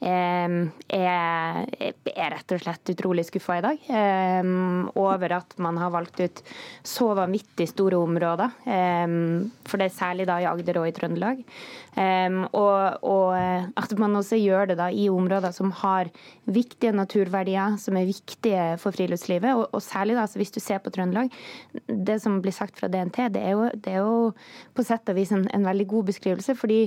Eh, 0.05 0.55
er, 0.93 1.65
er 2.13 2.33
rett 2.35 2.53
og 2.53 2.61
slett 2.61 2.91
utrolig 2.93 3.23
skuffa 3.25 3.57
i 3.57 3.63
dag 3.65 3.87
eh, 3.89 4.49
over 5.01 5.33
at 5.39 5.55
man 5.61 5.79
har 5.81 5.93
valgt 5.95 6.21
ut 6.21 6.41
så 6.85 7.07
vanvittig 7.17 7.67
store 7.71 7.97
områder. 7.97 8.53
For 9.65 9.81
det 9.81 9.87
er 9.87 9.95
særlig 9.95 10.27
da 10.29 10.37
i 10.41 10.47
Agder 10.49 10.79
og 10.81 10.87
i 10.89 10.93
Trøndelag. 10.95 11.41
Og, 11.95 13.05
og 13.07 13.33
at 13.81 13.93
man 14.01 14.17
også 14.19 14.37
gjør 14.39 14.69
det 14.71 14.77
da 14.79 14.89
i 14.91 15.07
områder 15.09 15.53
som 15.55 15.71
har 15.81 16.11
viktige 16.45 16.93
naturverdier, 16.95 17.77
som 17.81 17.97
er 17.97 18.09
viktige 18.09 18.65
for 18.81 18.95
friluftslivet. 18.95 19.55
Og, 19.55 19.81
særlig 19.83 20.17
da, 20.19 20.27
hvis 20.35 20.53
du 20.53 20.59
ser 20.63 20.81
på 20.83 20.93
Trøndelag. 20.93 21.31
Det 21.87 22.19
som 22.23 22.41
blir 22.43 22.55
sagt 22.55 22.79
fra 22.79 22.91
DNT, 22.91 23.29
det 23.35 23.41
er 23.41 23.55
jo, 23.55 23.69
det 23.73 23.95
er 23.95 24.03
jo 24.03 24.33
på 24.75 24.85
sett 24.85 25.09
og 25.09 25.17
vis 25.17 25.33
en, 25.35 25.47
en 25.55 25.67
veldig 25.67 25.87
god 25.95 26.11
beskrivelse. 26.11 26.55
fordi 26.59 26.81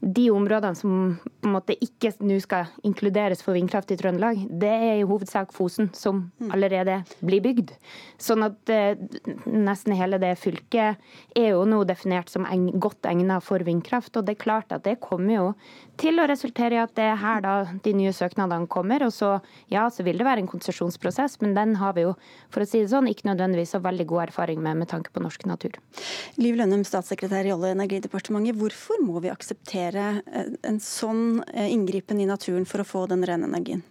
de 0.00 0.30
områdene 0.32 0.76
som 0.76 1.18
på 1.40 1.48
en 1.48 1.54
måte 1.54 1.76
ikke 1.84 2.12
nå 2.24 2.38
skal 2.40 2.68
inkluderes 2.86 3.42
for 3.44 3.56
vindkraft 3.56 3.92
i 3.92 3.98
Trøndelag, 4.00 4.40
det 4.48 4.70
er 4.70 5.00
i 5.00 5.06
hovedsak 5.08 5.52
Fosen, 5.52 5.90
som 5.96 6.22
mm. 6.40 6.50
allerede 6.54 6.96
blir 7.24 7.42
bygd. 7.44 7.74
Sånn 8.20 8.44
at 8.46 8.72
eh, 8.72 9.00
nesten 9.44 9.96
hele 9.96 10.20
det 10.22 10.32
fylket 10.40 11.00
er 11.36 11.50
jo 11.52 11.66
nå 11.68 11.82
definert 11.88 12.32
som 12.32 12.48
eng, 12.48 12.70
godt 12.80 13.08
egnet 13.10 13.44
for 13.44 13.60
vindkraft. 13.66 14.16
Og 14.16 14.24
det 14.24 14.36
er 14.38 14.44
klart 14.44 14.72
at 14.76 14.86
det 14.88 14.98
kommer 15.04 15.34
jo 15.36 15.46
til 16.00 16.20
å 16.20 16.28
resultere 16.30 16.78
i 16.78 16.82
at 16.82 16.94
det 16.96 17.06
er 17.10 17.20
her 17.20 17.44
da 17.44 17.54
de 17.84 17.94
nye 17.96 18.14
søknadene 18.16 18.70
kommer. 18.70 19.04
Og 19.06 19.12
så 19.14 19.34
ja, 19.72 19.86
så 19.92 20.06
vil 20.06 20.20
det 20.20 20.26
være 20.28 20.44
en 20.44 20.50
konsesjonsprosess, 20.50 21.38
men 21.44 21.54
den 21.58 21.76
har 21.80 21.96
vi 21.96 22.06
jo 22.06 22.14
for 22.50 22.64
å 22.64 22.68
si 22.68 22.82
det 22.82 22.92
sånn, 22.92 23.10
ikke 23.10 23.28
nødvendigvis 23.30 23.76
så 23.76 23.82
veldig 23.84 24.08
god 24.10 24.28
erfaring 24.28 24.62
med 24.64 24.80
med 24.80 24.90
tanke 24.90 25.12
på 25.12 25.22
norsk 25.22 25.44
natur. 25.50 25.76
Liv 26.40 26.56
Lønnum, 26.56 26.86
statssekretær 26.86 27.44
i 27.44 27.52
Olje- 27.52 27.74
og 27.74 27.78
energidepartementet. 27.78 28.58
Hvorfor 28.60 29.02
må 29.04 29.20
vi 29.20 29.32
akseptere 29.32 30.10
Eh, 30.30 30.52
en 30.68 30.80
sånn 30.82 31.42
eh, 31.54 31.70
inngripen 31.72 32.20
i 32.20 32.28
naturen 32.28 32.66
for 32.68 32.82
å 32.82 32.88
få 32.88 33.06
den 33.10 33.24
rene 33.26 33.48
energien? 33.50 33.82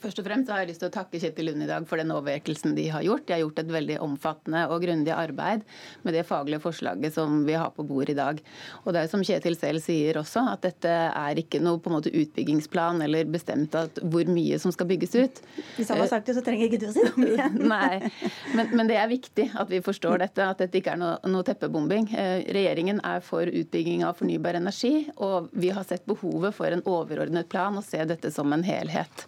Først 0.00 0.20
og 0.22 0.24
fremst 0.26 0.48
har 0.48 0.62
jeg 0.62 0.70
lyst 0.70 0.80
til 0.82 0.88
å 0.88 0.94
takke 0.94 1.20
Kjetil 1.20 1.50
Lund 1.50 1.64
i 1.64 1.68
dag 1.68 1.84
for 1.88 2.00
den 2.00 2.12
overvekkelsen 2.14 2.72
de 2.76 2.86
har 2.92 3.04
gjort. 3.04 3.26
De 3.26 3.34
har 3.34 3.42
gjort 3.42 3.60
et 3.60 3.72
veldig 3.74 3.98
omfattende 4.04 4.62
og 4.72 4.84
grundig 4.84 5.12
arbeid 5.12 5.66
med 6.06 6.16
det 6.16 6.24
faglige 6.28 6.62
forslaget 6.62 7.14
som 7.16 7.42
vi 7.46 7.56
har 7.58 7.72
på 7.76 7.84
bordet 7.86 8.14
i 8.14 8.18
dag. 8.18 8.40
Og 8.84 8.94
det 8.94 9.02
er 9.02 9.10
som 9.12 9.24
Kjetil 9.26 9.58
selv 9.58 9.82
sier 9.84 10.18
også, 10.20 10.46
at 10.54 10.64
dette 10.64 10.92
er 10.92 11.42
ikke 11.42 11.60
noe 11.62 11.80
på 11.82 11.92
en 11.92 11.98
måte 11.98 12.12
utbyggingsplan 12.12 13.04
eller 13.04 13.28
bestemt 13.28 13.76
at 13.78 14.00
hvor 14.02 14.28
mye 14.32 14.58
som 14.62 14.72
skal 14.74 14.88
bygges 14.90 15.16
ut. 15.18 15.42
Hvis 15.76 15.92
han 15.92 16.00
har 16.00 16.10
sagt 16.10 16.30
det, 16.30 16.36
så 16.38 16.44
trenger 16.46 16.70
ikke 16.70 16.82
du 16.82 16.88
å 16.88 16.94
si 16.96 17.06
noe 17.08 17.30
igjen. 17.34 17.60
Nei, 17.74 18.10
men, 18.56 18.72
men, 18.72 18.88
det 18.90 18.98
er 19.00 19.12
viktig 19.12 19.50
at 19.58 19.70
vi 19.72 19.82
forstår 19.84 20.24
dette, 20.24 20.46
at 20.46 20.62
dette 20.64 20.80
ikke 20.80 20.96
er 20.96 21.02
noe, 21.02 21.16
noe 21.28 21.46
teppebombing. 21.46 22.08
Eh, 22.16 22.36
regjeringen 22.56 23.02
er 23.06 23.24
for 23.24 23.48
utbygging 23.48 24.06
av 24.08 24.16
fornybar 24.20 24.58
energi, 24.60 25.08
og 25.16 25.52
vi 25.52 25.72
har 25.74 25.86
sett 25.88 26.06
behovet 26.08 26.56
for 26.56 26.72
en 26.72 26.84
overordnet 26.88 27.50
plan 27.52 27.76
og 27.78 27.86
se 27.86 28.00
dette 28.08 28.32
som 28.34 28.52
en 28.54 28.64
helhet. 28.66 29.26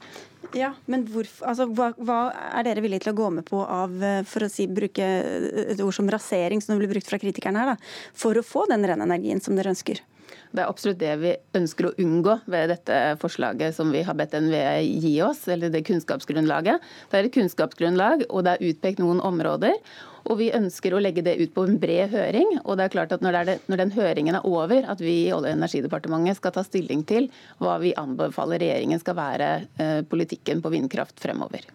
Ja, 0.55 0.75
men 0.91 1.07
hvorfor, 1.09 1.47
altså, 1.49 1.67
hva, 1.73 1.91
hva, 1.97 2.19
er 2.59 2.67
dere 2.67 2.83
villige 2.85 3.07
til 3.07 3.15
å 3.15 3.19
gå 3.19 3.29
med 3.39 3.47
på 3.49 3.63
av, 3.65 3.95
eh, 4.03 4.23
for 4.29 4.47
å 4.47 4.51
si, 4.53 4.67
bruke 4.71 5.07
et 5.65 5.81
ord 5.83 5.95
som 5.97 6.11
rasering, 6.11 6.63
som 6.63 6.79
blir 6.79 6.91
brukt 6.91 7.09
fra 7.09 7.19
kritikerne 7.23 7.63
her, 7.63 7.75
da, 7.75 7.95
for 8.15 8.37
å 8.37 8.45
få 8.45 8.67
den 8.71 8.85
rene 8.87 9.07
energien 9.09 9.43
som 9.43 9.57
dere 9.57 9.73
ønsker? 9.75 10.03
Det 10.55 10.63
er 10.63 10.71
absolutt 10.71 11.01
det 11.01 11.15
vi 11.19 11.33
ønsker 11.59 11.89
å 11.89 11.95
unngå 11.99 12.37
ved 12.51 12.71
dette 12.71 12.99
forslaget 13.23 13.75
som 13.75 13.91
vi 13.91 14.05
har 14.07 14.15
bedt 14.19 14.37
NVE 14.39 14.85
gi 15.03 15.15
oss, 15.27 15.43
eller 15.51 15.73
det 15.75 15.83
kunnskapsgrunnlaget. 15.89 16.83
Det 17.11 17.19
er 17.19 17.29
et 17.29 17.35
kunnskapsgrunnlag, 17.35 18.27
og 18.31 18.45
det 18.47 18.55
er 18.55 18.69
utpekt 18.71 19.03
noen 19.03 19.23
områder. 19.25 19.75
Og 20.25 20.38
vi 20.40 20.49
ønsker 20.57 20.95
å 20.95 21.00
legge 21.02 21.25
det 21.25 21.37
ut 21.40 21.52
på 21.54 21.66
en 21.69 21.78
bred 21.81 22.12
høring. 22.14 22.59
Og 22.64 22.78
det 22.78 22.87
er 22.87 22.95
klart 22.95 23.12
at 23.12 23.25
når, 23.25 23.40
det, 23.45 23.57
når 23.69 23.83
den 23.83 23.95
høringen 23.97 24.38
er 24.38 24.49
over, 24.49 24.87
at 24.88 25.02
vi 25.04 25.26
i 25.26 25.33
Olje- 25.37 25.52
og 25.52 25.59
energidepartementet 25.59 26.40
skal 26.40 26.54
ta 26.57 26.64
stilling 26.64 27.04
til 27.09 27.28
hva 27.61 27.76
vi 27.83 27.93
anbefaler 28.00 28.62
regjeringen 28.62 29.02
skal 29.02 29.19
være 29.19 29.50
eh, 29.76 30.00
politikken 30.09 30.64
på 30.64 30.73
vindkraft 30.73 31.21
fremover. 31.21 31.69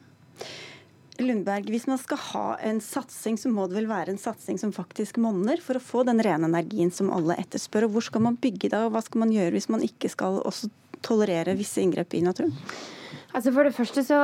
Lundberg, 1.20 1.68
hvis 1.70 1.88
man 1.89 2.00
skal 2.00 2.20
ha 2.29 2.46
en 2.63 2.79
satsing, 2.82 3.38
så 3.38 3.51
må 3.51 3.65
det 3.68 3.75
vel 3.75 3.89
være 3.89 4.13
en 4.13 4.22
satsing 4.22 4.60
som 4.62 4.72
faktisk 4.75 5.20
monner 5.22 5.60
for 5.63 5.77
å 5.77 5.84
få 5.84 6.06
den 6.08 6.22
rene 6.24 6.48
energien 6.48 6.94
som 6.96 7.12
alle 7.13 7.38
etterspør. 7.41 7.88
Og 7.88 7.98
hvor 7.98 8.08
skal 8.08 8.24
man 8.24 8.39
bygge 8.39 8.72
da, 8.72 8.86
og 8.88 8.96
hva 8.96 9.03
skal 9.06 9.25
man 9.25 9.34
gjøre 9.36 9.58
hvis 9.58 9.70
man 9.74 9.84
ikke 9.86 10.12
skal 10.12 10.39
også 10.48 10.72
tolerere 11.06 11.58
visse 11.60 11.84
inngrep 11.84 12.15
i 12.15 12.24
naturen? 12.24 12.56
Altså 13.30 13.52
For 13.54 13.68
det 13.68 13.76
første 13.78 14.02
så 14.06 14.20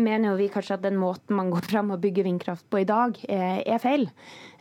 mener 0.00 0.32
jo 0.32 0.38
vi 0.40 0.48
kanskje 0.50 0.78
at 0.78 0.82
den 0.82 0.96
måten 0.98 1.36
man 1.38 1.52
går 1.54 1.68
fram 1.70 1.92
og 1.94 2.00
bygger 2.02 2.26
vindkraft 2.26 2.66
på 2.70 2.82
i 2.82 2.88
dag, 2.88 3.14
eh, 3.28 3.62
er 3.62 3.78
feil. 3.78 4.08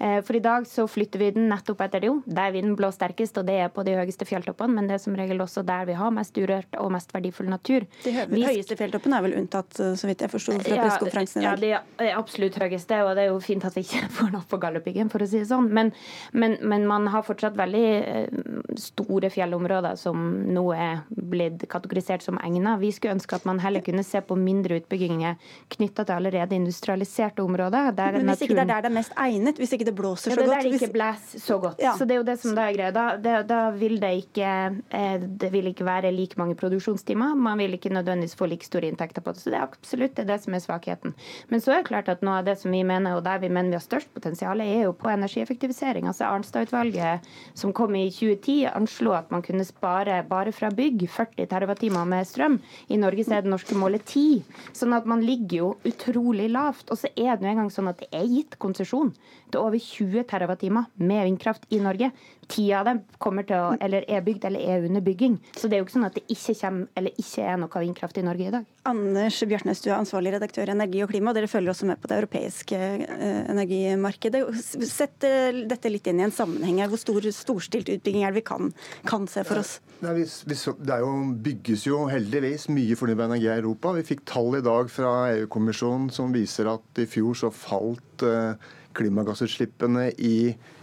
Eh, 0.03 0.20
for 0.25 0.38
i 0.38 0.42
dag 0.44 0.68
så 0.68 0.86
flytter 0.89 1.22
vi 1.22 1.32
den 1.34 1.48
nettopp 1.50 1.82
etter 1.86 2.03
det 2.03 2.10
jo, 2.10 2.18
der 2.25 2.51
vinden 2.53 2.75
blåser 2.77 3.00
sterkest, 3.00 3.38
og 3.39 3.48
det 3.48 3.56
er 3.63 3.72
på 3.74 3.86
de 3.88 3.96
høyeste 3.98 4.27
fjelltoppene, 4.30 4.75
men 4.77 4.89
det 4.89 4.98
er 4.98 5.01
som 5.01 5.15
regel 5.18 5.42
også 5.42 5.63
der 5.65 5.88
vi 5.89 5.96
har 5.98 6.12
mest 6.13 6.38
urørt 6.38 6.77
og 6.77 6.92
mest 6.94 7.13
verdifull 7.15 7.50
natur. 7.50 7.88
De 8.03 8.13
høyeste 8.13 8.77
fjelltoppene 8.77 9.18
er 9.18 9.25
vel 9.25 9.38
unntatt, 9.42 9.74
eh, 9.80 9.96
så 9.98 10.10
vidt 10.10 10.22
jeg 10.22 10.34
forsto 10.34 10.58
fra 10.60 10.77
pressekonferansen 10.84 11.42
i 11.42 11.48
dag? 11.48 11.65
Ja, 11.65 11.82
de 11.89 12.10
er 12.10 12.20
absolutt 12.20 12.60
høyeste, 12.62 13.00
og 13.08 13.15
det 13.18 13.25
er 13.25 13.32
jo 13.32 13.42
fint 13.42 13.65
at 13.65 13.77
vi 13.77 13.86
ikke 13.88 14.12
får 14.20 14.34
noe 14.36 14.46
på 14.50 14.62
Galdhøpiggen, 14.62 15.10
for 15.13 15.25
å 15.25 15.30
si 15.30 15.42
det 15.42 15.50
sånn. 15.50 15.72
Men, 15.74 15.89
men, 16.32 16.60
men, 16.62 16.86
man 16.89 17.10
har 17.10 17.25
fortsatt 17.25 17.58
veldig 17.58 18.77
store 18.77 19.32
fjellområder 19.34 19.98
som 19.98 20.20
nå 20.51 20.65
er 20.75 21.03
blitt 21.10 21.63
kategorisert 21.72 22.25
som 22.25 22.38
egnet. 22.44 22.82
Vi 22.84 22.92
skulle 22.94 23.15
ønske 23.18 23.39
at 23.39 23.48
man 23.50 23.62
heller 23.63 23.84
kunne 23.86 24.03
se 24.05 24.22
på 24.22 24.38
mindre 24.39 24.82
utbygginger 24.82 25.39
knytta 25.75 26.05
til 26.08 26.17
allerede 26.17 26.58
industrialiserte 26.58 27.43
områder. 27.43 27.91
Men 27.98 28.29
hvis 28.32 28.46
ikke 28.46 28.58
det 28.60 28.65
er 28.65 28.72
der 28.74 28.86
det 28.86 28.91
er 28.91 28.98
mest 29.00 29.15
egnet, 29.17 29.60
hvis 29.62 29.74
ikke 29.75 29.88
det 29.89 29.96
blåser 29.98 30.32
så 30.32 30.38
godt? 30.38 30.39
Ja, 30.39 30.46
det 30.46 30.53
er 30.53 30.63
der 30.63 30.70
det 30.70 30.82
ikke 30.82 30.93
blåser 30.98 31.43
så 31.43 31.60
godt. 31.63 31.84
Ja. 31.84 31.96
Så 31.98 32.08
det 32.08 32.17
er 32.17 32.22
jo 32.22 32.27
det 32.27 32.38
som 32.43 32.58
da 32.58 32.67
er 32.67 32.77
greia. 32.77 32.93
Da, 32.96 33.05
det, 33.24 33.36
da 33.50 33.62
vil 33.75 34.00
det 34.01 34.12
ikke 34.24 34.50
eh, 34.93 35.15
det 35.43 35.51
vil 35.53 35.70
ikke 35.72 35.88
være 35.88 36.12
like 36.13 36.39
mange 36.39 36.55
produksjonstimer. 36.60 37.36
Man 37.36 37.62
vil 37.62 37.77
ikke 37.77 37.93
nødvendigvis 37.93 38.36
få 38.39 38.48
like 38.51 38.67
store 38.67 38.89
inntekter 38.91 39.24
på 39.24 39.34
det. 39.34 39.43
Så 39.43 39.53
det 39.53 39.60
er 39.60 39.67
absolutt 39.67 40.15
det, 40.17 40.25
er 40.25 40.34
det 40.34 40.39
som 40.43 40.55
er 40.58 40.63
svakheten. 40.63 41.15
Men 41.50 41.63
så 41.63 41.74
er 41.74 41.82
det 41.82 41.89
klart 41.89 42.12
at 42.12 42.24
noe 42.25 42.41
av 42.41 42.48
det 42.48 42.58
som 42.62 42.74
vi 42.74 42.84
mener, 42.88 43.17
og 43.17 43.25
der 43.25 43.41
vi 43.43 43.50
mener 43.50 43.74
vi 43.74 43.79
har 43.79 43.86
størst 43.86 44.12
potensial, 44.15 44.62
er 44.62 44.88
jo 44.88 44.96
på 44.98 45.12
energieffektivisering. 45.13 46.08
Altså 46.10 46.27
Arnstad-utvalget 46.29 47.27
som 47.58 47.74
kom 47.75 47.96
i 47.98 48.08
2010, 48.12 48.58
anslo 48.74 49.13
at 49.17 49.32
man 49.34 49.43
kunne 49.46 49.65
spare 49.67 50.22
bare 50.29 50.53
fra 50.55 50.72
bygg 50.74 51.08
40 51.10 51.48
TWh 51.51 52.05
med 52.10 52.27
strøm. 52.27 52.60
I 52.89 53.00
Norge 53.01 53.25
er 53.29 53.46
det 53.46 53.52
norske 53.53 53.77
målet 53.77 54.05
10. 54.10 54.43
Sånn 54.75 54.95
at 54.98 55.07
man 55.10 55.24
ligger 55.25 55.57
jo 55.57 55.69
utrolig 55.88 56.50
lavt. 56.51 56.89
Og 56.91 57.00
så 57.00 57.12
er 57.13 57.38
det 57.38 57.48
jo 57.48 57.53
engang 57.53 57.72
sånn 57.74 57.91
at 57.91 58.01
det 58.03 58.10
er 58.12 58.27
gitt 58.29 58.57
konsesjon 58.62 59.13
til 59.53 59.62
over 59.62 59.79
20 59.79 60.27
TWh 60.29 60.83
med 61.00 61.27
vindkraft 61.29 61.69
i 61.72 61.81
Norge. 61.83 62.12
Ti 62.51 62.65
av 62.75 62.88
dem 62.89 63.01
kommer 63.21 63.45
til 63.47 63.59
å, 63.59 63.73
eller 63.83 64.05
er 64.12 64.23
bygd 64.25 64.47
eller 64.50 64.63
er 64.73 64.88
under 64.88 65.03
bygging. 65.03 65.38
Så 65.55 65.69
det 65.69 65.77
er 65.77 65.83
jo 65.83 65.88
ikke 65.88 65.95
sånn 65.97 66.07
at 66.09 66.17
det 66.17 66.25
ikke, 66.27 66.55
kommer, 66.59 66.89
eller 67.00 67.23
ikke 67.23 67.47
er 67.47 67.59
noe 67.62 67.83
vindkraft 67.85 68.19
i 68.19 68.25
Norge 68.25 68.47
i 68.47 68.53
dag. 68.53 68.69
Anders 68.89 69.39
Bjartnes, 69.47 69.81
du 69.83 69.89
er 69.89 69.95
ansvarlig 69.95 70.33
redaktør 70.35 70.67
i 70.67 70.75
Energi 70.75 71.03
og 71.05 71.12
klima, 71.13 71.31
og 71.31 71.38
dere 71.38 71.51
følger 71.51 71.71
også 71.71 71.88
med 71.88 72.01
på 72.03 72.09
det 72.12 72.17
europeiske 72.19 72.79
eh, 72.79 73.39
energimarkedet. 73.53 74.43
Sett 74.89 75.23
eh, 75.27 75.63
dette 75.69 75.91
litt 75.91 76.09
inn 76.12 76.19
i 76.19 76.27
en 76.27 76.35
sammenheng 76.35 76.81
her. 76.83 76.91
Hvor 76.91 77.01
stor, 77.01 77.29
storstilt 77.35 77.91
utbygging 77.95 78.27
er 78.27 78.35
det 78.35 78.41
vi 78.41 78.47
kan, 78.50 78.73
kan 79.07 79.27
se 79.31 79.45
for 79.47 79.63
oss? 79.63 79.77
Nei, 80.03 80.17
vi, 80.19 80.27
vi, 80.50 80.59
det 80.83 81.00
jo, 81.00 81.12
bygges 81.47 81.88
jo 81.88 82.03
heldigvis 82.12 82.67
mye 82.73 83.00
fornybar 83.00 83.31
energi 83.31 83.47
i 83.47 83.55
Europa. 83.55 83.95
Vi 83.95 84.07
fikk 84.12 84.25
tall 84.27 84.59
i 84.59 84.63
dag 84.65 84.91
fra 84.91 85.13
EU-kommisjonen 85.31 86.12
som 86.13 86.35
viser 86.35 86.67
at 86.73 87.00
i 87.00 87.07
fjor 87.07 87.38
så 87.39 87.53
falt 87.55 88.25
uh, 88.27 88.59
klimagassutslippene 88.95 90.09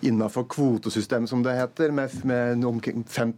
innafor 0.07 0.47
kvotesystemet, 0.51 1.31
som 1.31 1.43
det 1.45 1.57
heter, 1.59 1.95
med, 1.95 2.15
med 2.27 2.65
omkring 2.69 3.05
5 3.05 3.33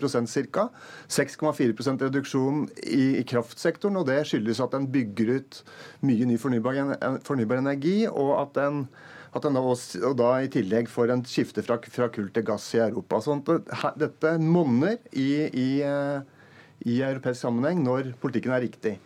ca. 0.52 0.68
6,4 1.08 2.02
reduksjon 2.02 2.68
i, 2.82 3.18
i, 3.20 3.24
kraftsektoren. 3.28 3.96
og 3.96 4.06
Det 4.06 4.22
skyldes 4.28 4.60
at 4.60 4.76
den 4.76 4.90
bygger 4.92 5.36
ut 5.38 5.62
mye 6.02 6.28
ny 6.28 6.38
fornybar, 6.38 6.96
fornybar 7.26 7.62
energi, 7.62 8.06
og 8.08 8.36
at 8.42 8.54
den 8.58 8.86
at 9.32 9.46
den 9.46 9.56
da, 9.56 9.62
og 9.64 10.16
da 10.20 10.30
i 10.44 10.48
tillegg 10.52 10.90
får 10.92 11.12
en 11.14 11.22
skifte 11.24 11.62
fra, 11.64 11.78
fra 11.80 12.10
kull 12.12 12.28
til 12.34 12.44
gass 12.44 12.66
i 12.76 12.82
Europa. 12.84 13.20
Sånn 13.24 13.40
at 13.48 13.96
dette 14.00 14.34
monner 14.44 14.98
i, 15.08 15.30
i, 15.48 15.68
eh, 15.88 16.20
i 16.88 17.00
europeisk 17.04 17.44
sammenheng 17.44 17.82
når 17.84 18.12
politikken 18.22 18.54
er 18.54 18.64
riktig. 18.64 18.96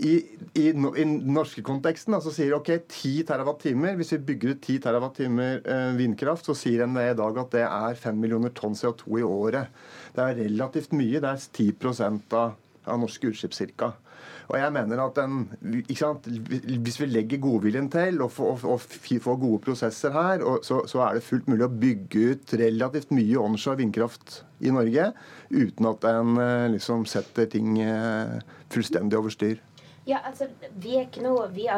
I, 0.00 0.12
i, 0.56 0.68
i 0.70 0.72
den 0.72 1.16
norske 1.34 1.62
konteksten 1.66 2.16
så 2.22 2.32
sier 2.32 2.54
ok, 2.56 2.70
10 2.88 3.26
TWh. 3.28 3.96
Hvis 3.98 4.14
vi 4.14 4.20
bygger 4.30 4.54
ut 4.54 4.62
10 4.64 4.78
TWh 4.86 5.40
eh, 5.44 5.90
vindkraft, 5.98 6.46
så 6.48 6.56
sier 6.56 6.86
NVE 6.88 7.10
i 7.12 7.18
dag 7.18 7.40
at 7.42 7.56
det 7.56 7.64
er 7.66 7.98
5 8.04 8.20
millioner 8.22 8.54
tonn 8.56 8.78
CO2 8.78 9.20
i 9.20 9.26
året. 9.26 9.82
Det 10.16 10.24
er 10.24 10.38
relativt 10.44 10.94
mye. 10.96 11.20
Det 11.20 11.34
er 11.34 11.48
10 11.74 12.38
av, 12.38 12.54
av 12.86 13.02
norske 13.02 13.32
utslipp 13.32 13.58
ca. 13.76 13.92
Og 14.50 14.58
jeg 14.58 14.72
mener 14.74 14.98
at 15.04 15.14
den, 15.14 15.44
Hvis 16.82 16.98
vi 17.00 17.06
legger 17.06 17.42
godviljen 17.42 17.86
til 17.92 18.20
og 18.24 18.32
får 18.34 19.38
gode 19.38 19.60
prosesser 19.62 20.14
her, 20.14 20.42
så, 20.66 20.82
så, 20.90 21.04
er 21.06 21.16
det 21.16 21.26
fullt 21.26 21.48
mulig 21.50 21.66
å 21.66 21.70
bygge 21.70 22.24
ut 22.32 22.54
relativt 22.58 23.14
mye 23.14 23.38
onshore 23.38 23.78
vindkraft 23.80 24.42
i 24.60 24.74
Norge 24.74 25.12
uten 25.54 25.88
at 25.88 26.04
en 26.10 26.36
eh, 26.42 26.66
liksom 26.74 27.06
setter 27.08 27.46
ting 27.50 27.78
eh, 27.80 28.40
fullstendig 28.74 29.18
over 29.18 29.32
styr. 29.32 29.62
Ja, 30.08 30.18
altså, 30.26 30.48
vi, 30.80 30.96
ikke 30.98 31.22
noe, 31.22 31.46
vi 31.54 31.68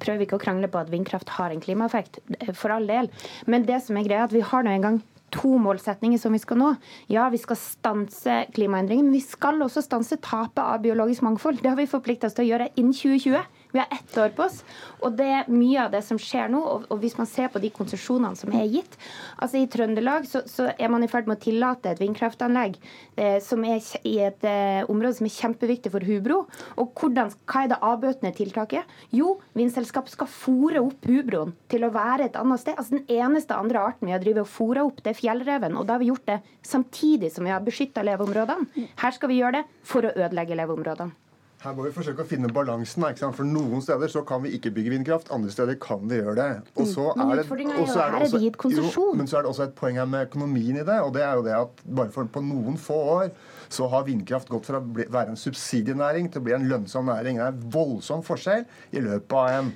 prøver 0.00 0.24
ikke 0.24 0.38
å 0.38 0.42
krangle 0.42 0.70
på 0.72 0.80
at 0.80 0.90
vindkraft 0.92 1.34
har 1.36 1.52
en 1.52 1.60
klimaeffekt, 1.60 2.20
for 2.56 2.72
all 2.72 2.86
del. 2.88 3.10
Men 3.50 3.66
det 3.68 3.82
som 3.84 3.98
er 3.98 4.06
greia, 4.06 4.24
at 4.24 4.34
vi 4.34 4.44
har 4.46 4.64
nå 4.64 4.72
en 4.72 4.86
gang 4.86 5.00
to 5.32 5.56
målsetninger 5.62 6.20
som 6.20 6.34
vi 6.34 6.40
skal 6.42 6.60
nå. 6.60 6.70
Ja, 7.12 7.28
vi 7.32 7.40
skal 7.40 7.58
stanse 7.58 8.42
klimaendringen, 8.54 9.08
men 9.08 9.16
vi 9.16 9.24
skal 9.24 9.60
også 9.64 9.84
stanse 9.84 10.20
tapet 10.22 10.62
av 10.62 10.82
biologisk 10.84 11.24
mangfold. 11.26 11.62
Det 11.62 11.72
har 11.72 11.78
vi 11.80 11.90
forplikta 11.90 12.28
oss 12.28 12.36
til 12.38 12.46
å 12.46 12.50
gjøre 12.52 12.70
innen 12.76 12.94
2020. 12.96 13.42
Vi 13.72 13.80
har 13.80 13.88
ett 13.90 14.16
år 14.18 14.32
på 14.36 14.44
oss. 14.44 14.60
Og 15.02 15.16
det 15.18 15.28
er 15.32 15.50
mye 15.50 15.86
av 15.86 15.92
det 15.94 16.02
som 16.06 16.20
skjer 16.20 16.50
nå. 16.52 16.60
Og, 16.60 16.86
og 16.92 17.00
hvis 17.02 17.16
man 17.18 17.28
ser 17.28 17.50
på 17.52 17.62
de 17.62 17.72
konsesjonene 17.74 18.38
som 18.38 18.52
er 18.54 18.68
gitt 18.70 18.96
altså 19.42 19.58
I 19.60 19.68
Trøndelag 19.70 20.26
så, 20.28 20.42
så 20.48 20.68
er 20.72 20.90
man 20.92 21.04
i 21.04 21.08
ferd 21.10 21.28
med 21.28 21.38
å 21.38 21.42
tillate 21.42 21.90
et 21.90 22.00
vindkraftanlegg 22.02 22.76
eh, 23.16 23.38
som 23.42 23.64
er 23.66 23.80
i 24.08 24.14
et 24.24 24.44
eh, 24.48 24.82
område 24.90 25.18
som 25.18 25.28
er 25.28 25.34
kjempeviktig 25.34 25.92
for 25.94 26.06
Hubro. 26.06 26.42
Og 26.80 26.92
hvordan, 26.98 27.32
hva 27.48 27.64
er 27.64 27.72
det 27.72 27.80
avbøtende 27.88 28.34
tiltaket? 28.36 28.92
Jo, 29.14 29.36
vindselskapet 29.58 30.14
skal 30.14 30.30
fòre 30.30 30.82
opp 30.84 31.08
Hubroen 31.08 31.56
til 31.72 31.86
å 31.86 31.92
være 31.94 32.28
et 32.28 32.38
annet 32.40 32.62
sted. 32.62 32.76
Altså 32.76 32.98
Den 32.98 33.22
eneste 33.22 33.58
andre 33.58 33.86
arten 33.92 34.08
vi 34.08 34.14
har 34.16 34.22
drevet 34.22 34.44
og 34.44 34.52
fôra 34.52 34.86
opp, 34.86 35.02
det 35.02 35.14
er 35.14 35.20
fjellreven. 35.22 35.78
Og 35.78 35.88
da 35.88 35.96
har 35.96 36.04
vi 36.04 36.12
gjort 36.12 36.28
det 36.28 36.40
samtidig 36.66 37.32
som 37.34 37.48
vi 37.48 37.54
har 37.54 37.64
beskytta 37.64 38.04
leveområdene. 38.06 38.88
Her 39.02 39.16
skal 39.16 39.32
vi 39.32 39.40
gjøre 39.40 39.60
det 39.60 39.66
for 39.86 40.06
å 40.06 40.14
ødelegge 40.14 40.58
leveområdene. 40.58 41.21
Her 41.62 41.74
må 41.78 41.84
vi 41.86 41.92
forsøke 41.94 42.24
å 42.24 42.26
finne 42.26 42.48
balansen. 42.50 43.04
For 43.36 43.46
Noen 43.46 43.82
steder 43.84 44.10
så 44.10 44.24
kan 44.26 44.42
vi 44.42 44.50
ikke 44.56 44.72
bygge 44.74 44.92
vindkraft, 44.96 45.30
andre 45.34 45.52
steder 45.54 45.78
kan 45.82 46.02
vi 46.10 46.18
gjøre 46.18 46.34
det. 46.38 46.48
Og 46.74 46.88
så 46.90 47.04
mm. 47.14 47.22
er 47.22 47.38
det, 47.38 47.44
og 47.76 47.86
så 47.90 48.02
er 48.02 48.16
det 48.16 48.22
også, 48.26 48.90
jo, 48.98 49.06
men 49.18 49.30
så 49.30 49.38
er 49.38 49.46
det 49.46 49.52
også 49.52 49.68
et 49.68 49.76
poeng 49.78 50.00
her 50.00 50.08
med 50.10 50.26
økonomien 50.26 50.80
i 50.80 50.86
det. 50.86 50.98
og 51.00 51.14
det 51.14 51.22
er 51.22 51.38
jo 51.38 51.46
det 51.46 51.54
at 51.58 51.84
Bare 51.86 52.10
for 52.14 52.26
på 52.34 52.42
noen 52.42 52.78
få 52.80 52.98
år 53.14 53.30
så 53.72 53.86
har 53.92 54.04
vindkraft 54.06 54.50
gått 54.52 54.66
fra 54.68 54.80
å 54.82 54.84
være 54.84 55.32
en 55.32 55.38
subsidienæring 55.38 56.28
til 56.32 56.42
å 56.42 56.46
bli 56.48 56.56
en 56.56 56.66
lønnsom 56.68 57.08
næring. 57.08 57.38
Det 57.38 57.46
er 57.46 57.54
en 57.54 57.72
voldsom 57.72 58.24
forskjell 58.26 58.66
i 58.92 59.02
løpet 59.04 59.38
av 59.38 59.60
en 59.60 59.72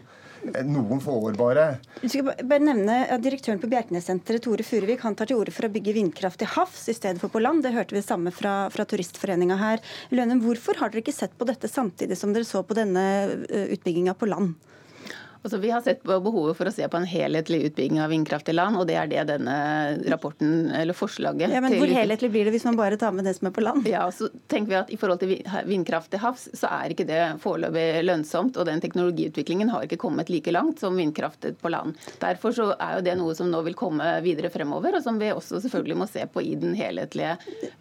noen 0.67 1.01
få 1.03 1.17
år 1.29 1.39
bare. 1.39 1.67
Jeg 2.03 2.13
skal 2.13 2.29
bare 2.47 2.63
nevne 2.63 2.99
at 3.13 3.25
Direktøren 3.25 3.61
på 3.63 3.71
Bjerknessenteret, 3.73 4.45
Tore 4.45 4.67
Furuvik, 4.67 5.03
han 5.07 5.17
tar 5.19 5.31
til 5.31 5.41
orde 5.41 5.55
for 5.55 5.69
å 5.69 5.73
bygge 5.73 5.97
vindkraft 5.97 6.41
til 6.43 6.51
havs 6.55 6.87
i 6.93 6.97
stedet 6.97 7.23
for 7.23 7.33
på 7.33 7.43
land. 7.43 7.65
Det 7.65 7.75
hørte 7.77 7.97
vi 7.97 8.05
samme 8.05 8.33
fra, 8.35 8.55
fra 8.75 8.87
Turistforeninga 8.89 9.59
her. 9.61 9.85
Lønum, 10.15 10.45
hvorfor 10.45 10.79
har 10.81 10.93
dere 10.93 11.05
ikke 11.05 11.17
sett 11.17 11.37
på 11.39 11.49
dette 11.49 11.71
samtidig 11.71 12.19
som 12.19 12.35
dere 12.37 12.49
så 12.49 12.63
på 12.67 12.77
denne 12.79 13.05
utbygginga 13.47 14.17
på 14.19 14.31
land? 14.31 14.57
Altså, 15.47 15.61
vi 15.63 15.71
har 15.71 15.81
sett 15.81 16.03
på 16.03 16.15
behovet 16.19 16.57
for 16.59 16.67
å 16.67 16.73
se 16.75 16.87
på 16.91 16.99
en 16.99 17.05
helhetlig 17.07 17.61
utbygging 17.69 18.01
av 18.03 18.11
vindkraft 18.11 18.49
i 18.51 18.55
land, 18.57 18.81
og 18.81 18.89
det 18.89 18.97
er 18.99 19.07
det 19.07 19.23
denne 19.29 19.55
rapporten, 20.11 20.73
eller 20.75 20.97
forslaget 20.97 21.53
ja, 21.55 21.61
Men 21.63 21.77
Hvor 21.79 21.93
helhetlig 21.95 22.31
blir 22.35 22.49
det 22.49 22.55
hvis 22.57 22.65
man 22.67 22.79
bare 22.79 22.99
tar 22.99 23.13
med 23.15 23.29
det 23.29 23.37
som 23.37 23.47
er 23.47 23.55
på 23.55 23.63
land? 23.63 23.87
Ja, 23.87 24.09
så 24.11 24.27
tenker 24.51 24.73
vi 24.73 24.79
at 24.81 24.91
I 24.91 24.99
forhold 24.99 25.23
til 25.23 25.37
vindkraft 25.71 26.11
til 26.11 26.19
havs, 26.25 26.49
så 26.51 26.67
er 26.75 26.91
ikke 26.91 27.07
det 27.07 27.21
foreløpig 27.45 28.03
lønnsomt. 28.09 28.59
Og 28.59 28.67
den 28.67 28.83
teknologiutviklingen 28.83 29.71
har 29.71 29.87
ikke 29.87 30.01
kommet 30.03 30.33
like 30.35 30.51
langt 30.51 30.83
som 30.83 30.99
vindkraft 30.99 31.47
på 31.63 31.71
land. 31.71 31.95
Derfor 32.19 32.57
så 32.57 32.67
er 32.75 32.97
jo 32.97 33.07
det 33.07 33.15
noe 33.23 33.39
som 33.39 33.47
nå 33.53 33.63
vil 33.69 33.79
komme 33.79 34.17
videre 34.27 34.51
fremover, 34.51 34.99
og 34.99 35.07
som 35.07 35.23
vi 35.23 35.31
også 35.31 35.63
selvfølgelig 35.63 36.01
må 36.03 36.11
se 36.11 36.27
på 36.27 36.43
i 36.43 36.57
den 36.59 36.75
helhetlige 36.75 37.37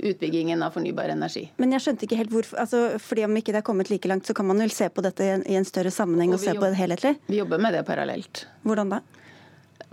utbyggingen 0.05 0.61
av 0.61 0.77
fornybar 0.77 1.15
energi. 1.15 1.47
Men 1.57 1.73
jeg 1.73 1.87
skjønte 1.87 2.05
ikke 2.05 2.21
helt 2.21 2.37
hvorfor, 2.37 2.61
altså, 2.61 2.85
fordi 3.01 3.25
om 3.25 3.41
ikke 3.41 3.57
det 3.57 3.63
er 3.63 3.67
kommet 3.73 3.89
like 3.89 4.13
langt, 4.13 4.29
så 4.29 4.37
kan 4.37 4.45
man 4.53 4.61
vel 4.61 4.77
se 4.77 4.93
på 4.93 5.01
dette 5.01 5.33
i 5.41 5.57
en 5.57 5.65
større 5.65 5.89
sammenheng 5.89 6.35
og, 6.35 6.37
og 6.37 6.45
se 6.45 6.53
jobber, 6.53 6.67
på 6.67 6.73
det 6.75 6.81
helhetlig? 6.83 7.15
Vi 7.25 7.41
jobber 7.41 7.54
jobbe 7.55 7.63
med 7.63 7.73
det 7.73 7.85
parallelt. 7.87 8.47
Hvordan 8.63 8.91
da? 8.91 9.01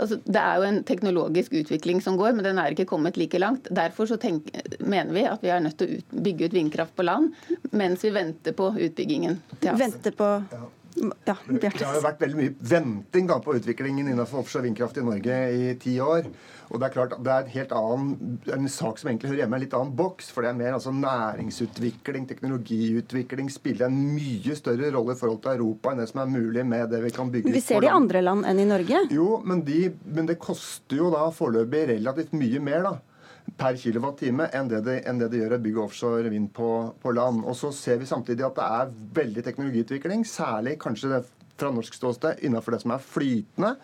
Altså, 0.01 0.17
det 0.25 0.41
er 0.41 0.59
jo 0.59 0.67
en 0.67 0.83
teknologisk 0.89 1.53
utvikling 1.55 2.01
som 2.03 2.17
går, 2.19 2.33
men 2.35 2.45
den 2.47 2.59
er 2.59 2.73
ikke 2.73 2.89
kommet 2.91 3.19
like 3.21 3.39
langt. 3.39 3.69
Derfor 3.71 4.09
så 4.11 4.17
tenk, 4.19 4.49
mener 4.81 5.15
vi 5.15 5.25
at 5.29 5.43
vi 5.45 5.53
er 5.53 5.63
nødt 5.63 5.79
til 5.79 5.89
å 5.91 5.99
ut, 6.01 6.15
bygge 6.27 6.49
ut 6.49 6.57
vindkraft 6.57 6.97
på 6.97 7.07
land 7.07 7.33
mens 7.71 8.03
vi 8.03 8.11
venter 8.15 8.57
på 8.57 8.73
utbyggingen 8.73 9.39
til 9.61 9.71
havs. 9.71 9.83
Venter 9.83 10.17
på 10.17 10.31
ja, 10.51 10.63
det 10.93 11.71
har 11.83 11.97
jo 11.97 12.03
vært 12.05 12.21
veldig 12.21 12.39
mye 12.39 12.55
venting 12.73 13.29
da, 13.31 13.39
på 13.43 13.55
utviklingen 13.57 14.11
innenfor 14.13 14.43
offshore 14.43 14.67
vindkraft 14.67 14.99
i 15.01 15.05
Norge 15.07 15.39
i 15.53 15.71
ti 15.81 15.97
år. 16.03 16.29
Og 16.73 16.81
Det 16.81 16.87
er 16.87 16.95
klart 16.95 17.15
det 17.21 17.33
er 17.33 17.45
et 17.45 17.53
helt 17.53 17.73
annen, 17.77 18.39
en 18.55 18.69
sak 18.73 19.01
som 19.01 19.11
egentlig 19.11 19.33
hører 19.33 19.43
hjemme 19.43 19.59
i 19.59 19.61
en 19.61 19.65
litt 19.67 19.77
annen 19.77 19.93
boks. 19.97 20.31
For 20.33 20.45
det 20.45 20.53
er 20.53 20.59
mer 20.61 20.77
altså 20.79 20.93
næringsutvikling, 20.97 22.27
teknologiutvikling 22.31 23.51
spiller 23.53 23.89
en 23.89 23.99
mye 24.15 24.57
større 24.57 24.93
rolle 24.95 25.17
i 25.17 25.21
forhold 25.21 25.43
til 25.45 25.59
Europa 25.59 25.93
enn 25.93 26.03
det 26.03 26.09
som 26.13 26.23
er 26.25 26.33
mulig 26.33 26.65
med 26.69 26.89
det 26.93 27.03
vi 27.05 27.15
kan 27.15 27.33
bygge 27.33 27.51
ut. 27.51 27.57
Vi 27.57 27.65
ser 27.65 27.85
det 27.85 27.91
i 27.91 27.95
andre 27.95 28.25
land 28.25 28.49
enn 28.49 28.63
i 28.63 28.69
Norge? 28.69 29.05
Jo, 29.13 29.31
men, 29.45 29.65
de, 29.69 29.87
men 30.09 30.29
det 30.31 30.41
koster 30.41 31.03
jo 31.03 31.13
da 31.13 31.29
foreløpig 31.35 31.89
relativt 31.93 32.37
mye 32.37 32.63
mer. 32.65 32.89
da 32.89 33.12
per 33.59 33.77
kilowattime 33.81 34.49
enn 34.57 34.71
det 34.71 34.83
det, 34.87 34.99
enn 35.09 35.21
det 35.21 35.31
det 35.33 35.43
gjør 35.43 35.57
å 35.57 35.63
bygge 35.65 35.85
offshore 35.85 36.33
vind 36.33 36.51
på, 36.57 36.71
på, 37.03 37.15
land. 37.17 37.45
Og 37.45 37.57
så 37.59 37.73
ser 37.77 38.01
vi 38.01 38.09
samtidig 38.09 38.47
at 38.47 38.59
det 38.59 38.67
er 38.81 38.97
veldig 39.21 39.47
teknologiutvikling, 39.47 40.27
særlig 40.29 40.79
kanskje 40.83 41.15
det 41.15 41.23
fra 41.61 41.71
norsk 41.75 41.95
ståsted 41.95 42.43
innenfor 42.47 42.75
det 42.75 42.83
som 42.83 42.95
er 42.95 43.05
flytende. 43.05 43.75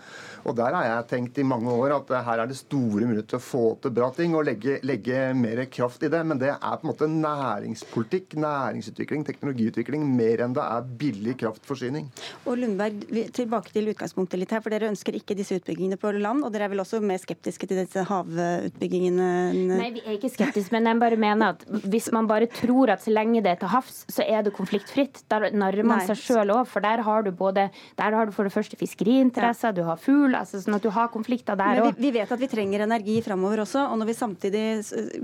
Og 0.46 0.56
der 0.58 0.76
har 0.76 0.86
jeg 0.86 1.08
tenkt 1.12 1.38
i 1.40 1.46
mange 1.46 1.72
år 1.72 1.96
at 1.98 2.12
her 2.26 2.42
er 2.42 2.50
det 2.50 2.58
store 2.58 3.06
muligheter 3.06 3.34
til 3.34 3.40
å 3.40 3.44
få 3.44 3.64
til 3.82 3.94
bra 3.94 4.10
ting 4.14 4.36
og 4.38 4.46
legge, 4.48 4.78
legge 4.86 5.22
mer 5.36 5.64
kraft 5.72 6.04
i 6.06 6.10
det. 6.12 6.20
Men 6.26 6.40
det 6.40 6.52
er 6.54 6.78
på 6.78 6.86
en 6.86 6.90
måte 6.92 7.08
næringspolitikk, 7.10 8.36
næringsutvikling, 8.40 9.24
teknologiutvikling 9.28 10.06
mer 10.08 10.44
enn 10.44 10.56
det 10.56 10.64
er 10.64 10.88
billig 11.00 11.36
kraftforsyning. 11.42 12.08
Og 12.48 12.58
Lundberg, 12.60 13.04
tilbake 13.36 13.74
til 13.74 13.90
utgangspunktet 13.92 14.40
litt 14.40 14.54
her, 14.54 14.62
for 14.64 14.74
dere 14.74 14.90
ønsker 14.92 15.16
ikke 15.18 15.36
disse 15.38 15.58
utbyggingene 15.58 15.98
på 16.00 16.12
land, 16.16 16.44
og 16.46 16.54
dere 16.54 16.68
er 16.68 16.74
vel 16.74 16.84
også 16.84 17.00
mer 17.04 17.20
skeptiske 17.22 17.68
til 17.68 17.82
disse 17.82 18.04
havutbyggingene? 18.08 19.30
Nei, 19.74 19.90
vi 19.96 20.04
er 20.04 20.16
ikke 20.16 20.32
skeptiske, 20.32 20.74
men 20.74 20.88
jeg 20.90 21.02
bare 21.02 21.20
mener 21.20 21.56
at 21.56 21.66
hvis 21.88 22.10
man 22.14 22.28
bare 22.30 22.48
tror 22.52 22.94
at 22.94 23.04
så 23.04 23.12
lenge 23.14 23.42
det 23.44 23.54
er 23.54 23.62
til 23.62 23.72
havs, 23.72 24.02
så 24.10 24.26
er 24.26 24.44
det 24.46 24.54
konfliktfritt, 24.56 25.22
da 25.30 25.42
narrer 25.48 25.86
man 25.86 26.02
Nei. 26.02 26.08
seg 26.10 26.20
sjøl 26.22 26.54
òg, 26.54 26.64
for 26.70 26.84
der 26.84 27.02
har 27.06 27.26
du 27.26 27.32
både 27.34 27.68
der 27.98 28.14
har 28.14 28.26
du 28.28 28.32
for 28.34 28.46
det 28.46 28.54
første 28.54 28.78
fiskeriinteresser, 28.78 29.72
ja. 29.72 29.76
du 29.76 29.82
har 29.88 30.00
fugl, 30.00 30.27
altså 30.36 30.60
sånn 30.62 30.76
at 30.76 30.84
du 30.84 30.90
har 30.94 31.10
konflikter 31.12 31.56
der 31.58 31.82
òg. 31.82 31.90
Vi, 31.96 32.08
vi, 32.08 32.12
vet 32.18 32.32
at 32.34 32.40
vi 32.40 32.48
trenger 32.50 32.84
energi 32.84 33.18
framover 33.24 33.62
også, 33.64 33.86
og 33.92 34.00
når 34.00 34.10
vi 34.10 34.16
samtidig, 34.18 34.64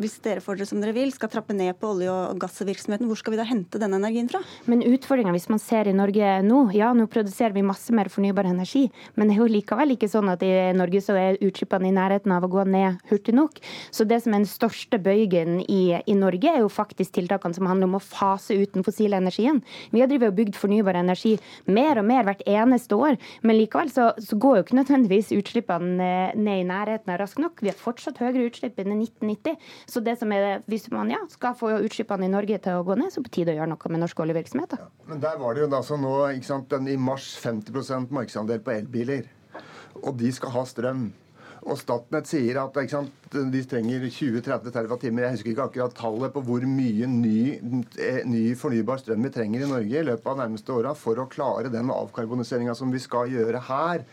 hvis 0.01 0.17
dere 0.25 0.43
får 0.45 0.61
det 0.61 0.69
som 0.71 0.81
dere 0.83 0.95
vil, 0.97 1.13
skal 1.15 1.31
trappe 1.33 1.57
ned 1.57 1.77
på 1.81 1.93
olje- 1.95 2.13
og 2.13 2.41
gassvirksomheten, 2.43 3.09
hvor 3.11 3.21
skal 3.21 3.35
vi 3.35 3.41
da 3.41 3.47
hente 3.49 3.81
denne 3.83 3.99
energien 4.01 4.31
fra? 4.31 4.41
Men 4.71 4.85
utfordringa, 4.87 5.35
hvis 5.37 5.51
man 5.53 5.63
ser 5.63 5.91
i 5.91 5.97
Norge 5.97 6.37
nå, 6.47 6.61
ja 6.77 6.93
nå 6.97 7.09
produserer 7.11 7.55
vi 7.57 7.65
masse 7.67 7.95
mer 7.95 8.11
fornybar 8.13 8.49
energi, 8.49 8.87
men 9.19 9.29
det 9.29 9.37
er 9.37 9.43
jo 9.43 9.51
likevel 9.51 9.97
ikke 9.97 10.11
sånn 10.11 10.31
at 10.33 10.45
i 10.47 10.53
Norge 10.77 11.03
så 11.05 11.19
er 11.19 11.41
utslippene 11.45 11.91
i 11.91 11.95
nærheten 11.97 12.33
av 12.35 12.47
å 12.47 12.53
gå 12.53 12.65
ned 12.69 13.01
hurtig 13.11 13.37
nok. 13.37 13.61
Så 13.95 14.07
det 14.09 14.23
som 14.25 14.35
er 14.35 14.45
den 14.45 14.51
største 14.51 15.01
bøygen 15.03 15.61
i, 15.67 15.83
i 15.99 16.17
Norge, 16.19 16.51
er 16.51 16.63
jo 16.65 16.73
faktisk 16.73 17.17
tiltakene 17.19 17.57
som 17.57 17.69
handler 17.71 17.91
om 17.91 17.99
å 17.99 18.05
fase 18.05 18.57
ut 18.57 18.75
den 18.77 18.87
fossile 18.87 19.19
energien. 19.21 19.63
Vi 19.93 20.03
har 20.03 20.11
drevet 20.11 20.33
og 20.33 20.39
bygd 20.39 20.59
fornybar 20.59 20.99
energi 20.99 21.37
mer 21.67 22.01
og 22.01 22.09
mer 22.09 22.27
hvert 22.27 22.45
eneste 22.49 22.97
år, 22.97 23.19
men 23.43 23.59
likevel 23.59 23.91
så, 23.93 24.11
så 24.23 24.39
går 24.41 24.59
jo 24.59 24.65
ikke 24.67 24.79
nødvendigvis 24.79 24.94
utslippene 24.95 26.09
ned 26.35 26.61
i 26.61 26.67
nærheten 26.69 27.13
av 27.13 27.19
raskt 27.21 27.41
nok. 27.43 27.63
Vi 27.65 27.71
har 27.73 27.79
fortsatt 27.79 28.21
høyere 28.23 28.47
utslipp 28.49 28.79
enn 28.79 28.95
i 28.95 29.01
1990. 29.07 29.59
Så 29.91 30.03
det 30.05 30.17
som 30.21 30.33
er, 30.33 30.63
hvis 30.71 30.91
man 30.95 31.11
ja, 31.11 31.21
skal 31.33 31.57
få 31.59 31.73
utslippene 31.81 32.29
i 32.29 32.33
Norge 32.33 32.61
til 32.63 32.79
å 32.81 32.87
gå 32.87 32.99
ned, 33.01 33.11
så 33.11 33.21
er 33.21 33.25
det 33.25 33.31
på 33.31 33.35
tide 33.41 33.55
å 33.55 33.59
gjøre 33.59 33.73
noe 33.73 33.93
med 33.95 34.05
norske 34.05 34.25
oljevirksomheter. 34.25 34.85
Ja, 34.85 35.09
men 35.11 35.25
der 35.25 35.41
var 35.41 35.55
det 35.55 35.65
jo 35.65 35.73
altså 35.73 35.99
nå, 36.01 36.15
ikke 36.37 36.53
sant, 36.53 36.71
den 36.71 36.89
i 36.89 36.97
mars 37.01 37.35
50% 37.43 38.15
markedsandel 38.15 38.63
på 38.65 38.77
elbiler. 38.79 39.29
Og 40.05 40.17
de 40.19 40.33
skal 40.35 40.55
ha 40.55 40.65
strøm. 40.69 41.07
Og 41.65 41.79
Statnett 41.81 42.29
sier 42.29 42.59
at 42.61 42.77
sant, 42.93 43.13
de 43.33 43.61
trenger 43.65 44.03
20-30 44.05 44.73
TWh. 44.75 45.21
Jeg 45.23 45.37
husker 45.37 45.53
ikke 45.55 45.69
akkurat 45.71 45.97
tallet 45.97 46.35
på 46.35 46.43
hvor 46.45 46.67
mye 46.69 47.09
ny, 47.09 47.39
eh, 47.97 48.21
ny, 48.29 48.43
fornybar 48.59 49.01
strøm 49.01 49.25
vi 49.25 49.33
trenger 49.33 49.65
i 49.65 49.71
Norge 49.71 50.03
i 50.03 50.05
løpet 50.05 50.29
av 50.29 50.43
nærmeste 50.43 50.75
åra 50.77 50.93
for 50.99 51.23
å 51.23 51.29
klare 51.31 51.73
den 51.73 51.93
avkarboniseringa 51.95 52.77
som 52.77 52.93
vi 52.93 53.01
skal 53.01 53.33
gjøre 53.33 53.65
her. 53.71 54.05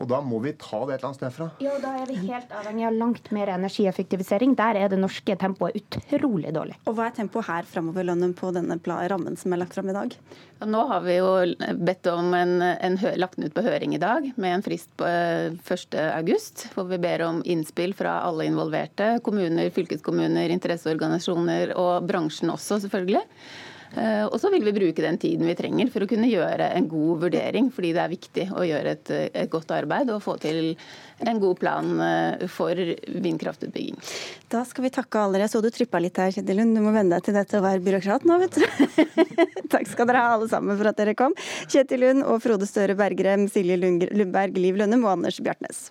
Og 0.00 0.08
da 0.10 0.20
må 0.24 0.40
vi 0.44 0.54
ta 0.58 0.80
det 0.86 0.96
et 0.96 1.00
eller 1.00 1.10
annet 1.10 1.20
sted 1.20 1.34
fra. 1.36 1.48
Ja, 1.62 1.74
da 1.82 1.92
er 2.00 2.08
vi 2.08 2.18
helt 2.24 2.52
avhengig 2.58 2.86
av 2.88 2.96
langt 2.96 3.30
mer 3.34 3.52
energieffektivisering. 3.54 4.54
Der 4.58 4.78
er 4.80 4.92
det 4.92 5.00
norske 5.00 5.36
tempoet 5.38 5.76
utrolig 5.78 6.52
dårlig. 6.54 6.78
Og 6.86 6.96
hva 6.96 7.08
er 7.08 7.16
tempoet 7.16 7.48
her 7.48 7.68
framover, 7.68 8.06
Lønnen, 8.08 8.34
på 8.36 8.52
denne 8.54 8.78
rammen 8.82 9.36
som 9.38 9.52
er 9.52 9.62
lagt 9.62 9.76
fram 9.76 9.90
i 9.92 9.96
dag? 9.96 10.16
Ja, 10.62 10.68
nå 10.70 10.84
har 10.90 11.02
vi 11.04 11.16
jo 11.18 11.30
bedt 11.82 12.06
om 12.12 12.32
en, 12.38 12.54
en 12.62 12.98
lagt 13.18 13.38
den 13.38 13.48
ut 13.48 13.56
på 13.56 13.64
høring 13.66 13.96
i 13.96 14.02
dag, 14.02 14.28
med 14.36 14.56
en 14.56 14.64
frist 14.64 14.90
på 14.98 15.08
1.8. 15.08 15.98
Eh, 15.98 16.70
hvor 16.76 16.88
vi 16.90 17.00
ber 17.02 17.26
om 17.26 17.42
innspill 17.44 17.96
fra 17.98 18.20
alle 18.26 18.46
involverte. 18.48 19.16
Kommuner, 19.26 19.72
fylkeskommuner, 19.74 20.52
interesseorganisasjoner 20.54 21.74
og 21.80 22.06
bransjen 22.08 22.52
også, 22.54 22.80
selvfølgelig. 22.86 23.24
Eh, 23.92 24.24
og 24.24 24.38
så 24.40 24.50
vil 24.52 24.64
vi 24.64 24.72
bruke 24.72 25.04
den 25.04 25.18
tiden 25.20 25.48
vi 25.48 25.56
trenger 25.58 25.90
for 25.92 26.04
å 26.04 26.08
kunne 26.08 26.30
gjøre 26.30 26.70
en 26.76 26.88
god 26.88 27.26
vurdering, 27.26 27.68
fordi 27.74 27.92
det 27.92 28.02
er 28.02 28.12
viktig 28.12 28.46
å 28.56 28.64
gjøre 28.64 28.94
et, 28.96 29.12
et 29.44 29.52
godt 29.52 29.74
arbeid 29.76 30.12
og 30.14 30.22
få 30.24 30.38
til 30.40 30.72
en 31.22 31.40
god 31.42 31.60
plan 31.60 31.92
eh, 32.06 32.46
for 32.52 32.78
vindkraftutbygging. 33.26 34.00
Da 34.52 34.64
skal 34.68 34.88
vi 34.88 34.92
takke 34.94 35.24
alle. 35.26 35.42
Jeg 35.44 35.52
så 35.52 35.62
du 35.64 35.70
trippa 35.72 36.00
litt 36.02 36.20
her, 36.20 36.32
Kjetil 36.34 36.62
Lund. 36.62 36.76
Du 36.76 36.84
må 36.84 36.94
venne 36.94 37.16
deg 37.16 37.28
til 37.28 37.36
dette 37.36 37.60
å 37.60 37.64
være 37.64 37.84
byråkrat 37.84 38.28
nå, 38.28 38.40
vet 38.42 38.60
du. 38.60 38.66
Takk 39.72 39.88
skal 39.92 40.08
dere 40.08 40.24
ha 40.24 40.36
alle 40.36 40.50
sammen 40.52 40.78
for 40.78 40.90
at 40.90 41.00
dere 41.00 41.16
kom. 41.18 41.36
Kjetil 41.68 42.06
Lund 42.06 42.28
og 42.28 42.40
Frode 42.44 42.68
Støre 42.68 42.96
Bergrem, 42.98 43.48
Silje 43.52 43.78
Lundberg, 43.80 44.56
Liv 44.60 44.80
Lønnem 44.80 45.04
og 45.04 45.18
Anders 45.18 45.40
Bjartnes. 45.42 45.90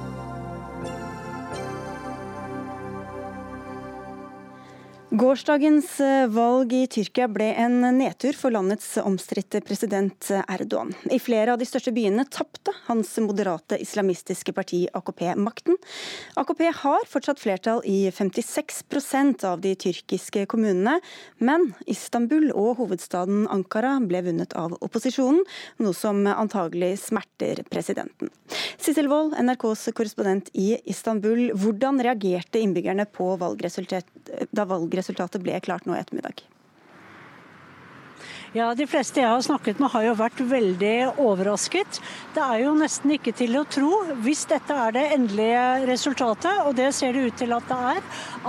Gårsdagens 5.11 5.99
eh, 5.99 6.27
valg 6.31 6.71
i 6.71 6.85
Tyrkia 6.87 7.25
ble 7.27 7.49
en 7.59 7.81
nedtur 7.97 8.31
for 8.31 8.53
landets 8.55 8.93
omstridte 9.01 9.59
president 9.59 10.29
Erdogan. 10.31 10.93
I 11.11 11.17
flere 11.19 11.51
av 11.51 11.59
de 11.59 11.65
største 11.67 11.91
byene 11.91 12.23
tapte 12.31 12.71
hans 12.85 13.11
moderate 13.19 13.75
islamistiske 13.83 14.53
parti 14.55 14.85
AKP 14.95 15.33
makten. 15.35 15.75
AKP 16.39 16.63
har 16.79 17.03
fortsatt 17.11 17.43
flertall 17.43 17.83
i 17.83 18.05
56% 18.07 19.43
av 19.49 19.59
de 19.65 19.73
tyrkiske 19.75 20.45
kommunene, 20.47 21.01
men 21.43 21.73
Istanbul 21.91 22.47
og 22.55 22.79
hovedstaden 22.79 23.49
Ankara 23.51 23.97
ble 24.07 24.23
vunnet 24.29 24.55
av 24.55 24.77
opposisjonen, 24.79 25.43
noe 25.83 25.91
som 25.91 26.23
antagelig 26.23 26.93
smerter 27.03 27.65
presidenten. 27.67 28.31
Sissel 28.79 29.11
Wold, 29.11 29.35
NRKs 29.35 29.89
korrespondent 29.91 30.47
i 30.55 30.77
Istanbul, 30.87 31.49
hvordan 31.51 31.99
reagerte 31.99 32.63
innbyggerne 32.63 33.09
på 33.11 33.33
valgresultatet 33.43 34.47
da 34.55 34.63
valgresultatet 34.63 35.00
resultatet 35.01 35.43
ble 35.43 35.59
klart 35.65 35.89
nå 35.89 35.97
i 35.97 36.01
ettermiddag? 36.01 36.45
Ja, 38.51 38.73
De 38.75 38.83
fleste 38.83 39.21
jeg 39.21 39.31
har 39.31 39.43
snakket 39.45 39.77
med 39.79 39.93
har 39.93 40.03
jo 40.03 40.15
vært 40.19 40.39
veldig 40.43 41.21
overrasket. 41.23 42.01
Det 42.35 42.41
er 42.43 42.65
jo 42.65 42.73
nesten 42.75 43.13
ikke 43.15 43.31
til 43.31 43.55
å 43.55 43.61
tro, 43.63 43.91
hvis 44.25 44.41
dette 44.49 44.75
er 44.75 44.91
det 44.97 45.03
endelige 45.15 45.61
resultatet, 45.87 46.59
og 46.65 46.75
det 46.75 46.89
ser 46.97 47.15
det 47.15 47.29
ut 47.29 47.39
til 47.39 47.55
at 47.55 47.69
det 47.69 47.77
er, 47.93 48.01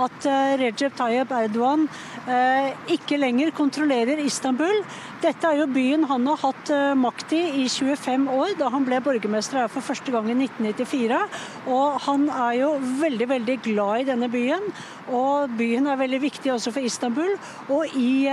at 0.03 0.27
eh, 0.27 0.55
Recep 0.59 0.97
Tayyip 0.99 1.31
Erdogan 1.37 1.87
eh, 2.27 2.75
ikke 2.97 3.21
lenger 3.21 3.55
kontrollerer 3.55 4.19
Istanbul. 4.25 4.83
Dette 5.23 5.47
er 5.47 5.61
jo 5.61 5.69
byen 5.71 6.03
han 6.11 6.27
har 6.33 6.43
hatt 6.43 6.75
eh, 6.75 6.91
makt 6.99 7.37
i 7.39 7.41
i 7.63 7.69
25 7.71 8.27
år, 8.35 8.53
da 8.59 8.75
han 8.75 8.83
ble 8.83 8.99
borgermester 9.07 9.63
her 9.63 9.71
for 9.71 9.87
første 9.87 10.11
gang 10.11 10.27
i 10.27 10.35
1994. 10.35 11.23
Og 11.71 11.99
han 12.09 12.27
er 12.27 12.59
jo 12.65 12.75
veldig, 12.99 13.31
veldig 13.37 13.59
glad 13.71 14.03
i 14.03 14.11
denne 14.11 14.33
byen, 14.35 14.67
og 15.15 15.55
byen 15.55 15.87
er 15.87 16.03
veldig 16.03 16.25
viktig 16.27 16.57
også 16.59 16.75
for 16.75 16.91
Istanbul. 16.91 17.37
Og 17.71 17.95
i 17.95 18.27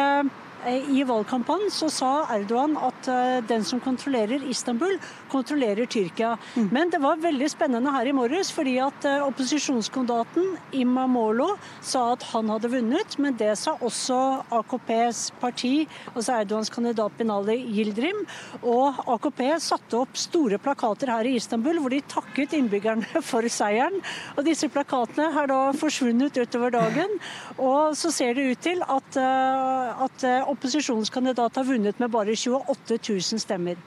I 0.68 1.04
valgkampanjen 1.08 1.70
så 1.72 1.88
sa 1.88 2.26
Erdogan 2.34 2.76
at 2.76 3.08
eh, 3.08 3.38
den 3.48 3.64
som 3.64 3.80
kontrollerer 3.80 4.44
Istanbul, 4.44 4.98
kontrollerer 5.30 5.88
Tyrkia. 5.90 6.34
Mm. 6.56 6.68
Men 6.72 6.90
det 6.92 7.00
var 7.02 7.20
veldig 7.22 7.48
spennende 7.50 7.92
her 7.94 8.08
i 8.08 8.14
morges, 8.16 8.50
fordi 8.54 8.76
at 8.82 9.06
eh, 9.08 9.22
opposisjonskandidaten 9.24 10.56
Imamolo 10.76 11.48
sa 11.80 12.10
at 12.14 12.24
han 12.32 12.50
hadde 12.52 12.70
vunnet, 12.72 13.16
men 13.22 13.36
det 13.38 13.52
sa 13.60 13.76
også 13.80 14.18
AKPs 14.60 15.22
parti, 15.40 15.86
altså 16.14 16.40
Erdogans 16.40 16.72
kandidat 16.72 17.16
Binali 17.18 17.58
Yildirim. 17.64 18.24
Og 18.60 19.00
AKP 19.16 19.42
satte 19.62 20.00
opp 20.00 20.18
store 20.18 20.60
plakater 20.62 21.12
her 21.14 21.28
i 21.28 21.36
Istanbul 21.40 21.80
hvor 21.80 21.94
de 21.94 22.02
takket 22.10 22.56
innbyggerne 22.58 23.22
for 23.30 23.46
seieren. 23.50 24.00
Og 24.36 24.44
disse 24.46 24.70
plakatene 24.72 25.30
har 25.34 25.50
da 25.50 25.60
forsvunnet 25.76 26.38
utover 26.40 26.74
dagen. 26.74 27.18
Og 27.58 27.96
så 27.98 28.12
ser 28.14 28.34
det 28.36 28.50
ut 28.50 28.64
til 28.64 28.82
at, 28.86 29.16
at 29.20 30.26
opposisjonskandidat 30.50 31.60
har 31.60 31.68
vunnet 31.68 32.00
med 32.00 32.12
bare 32.12 32.36
28 32.36 32.98
000 32.98 33.42
stemmer. 33.42 33.80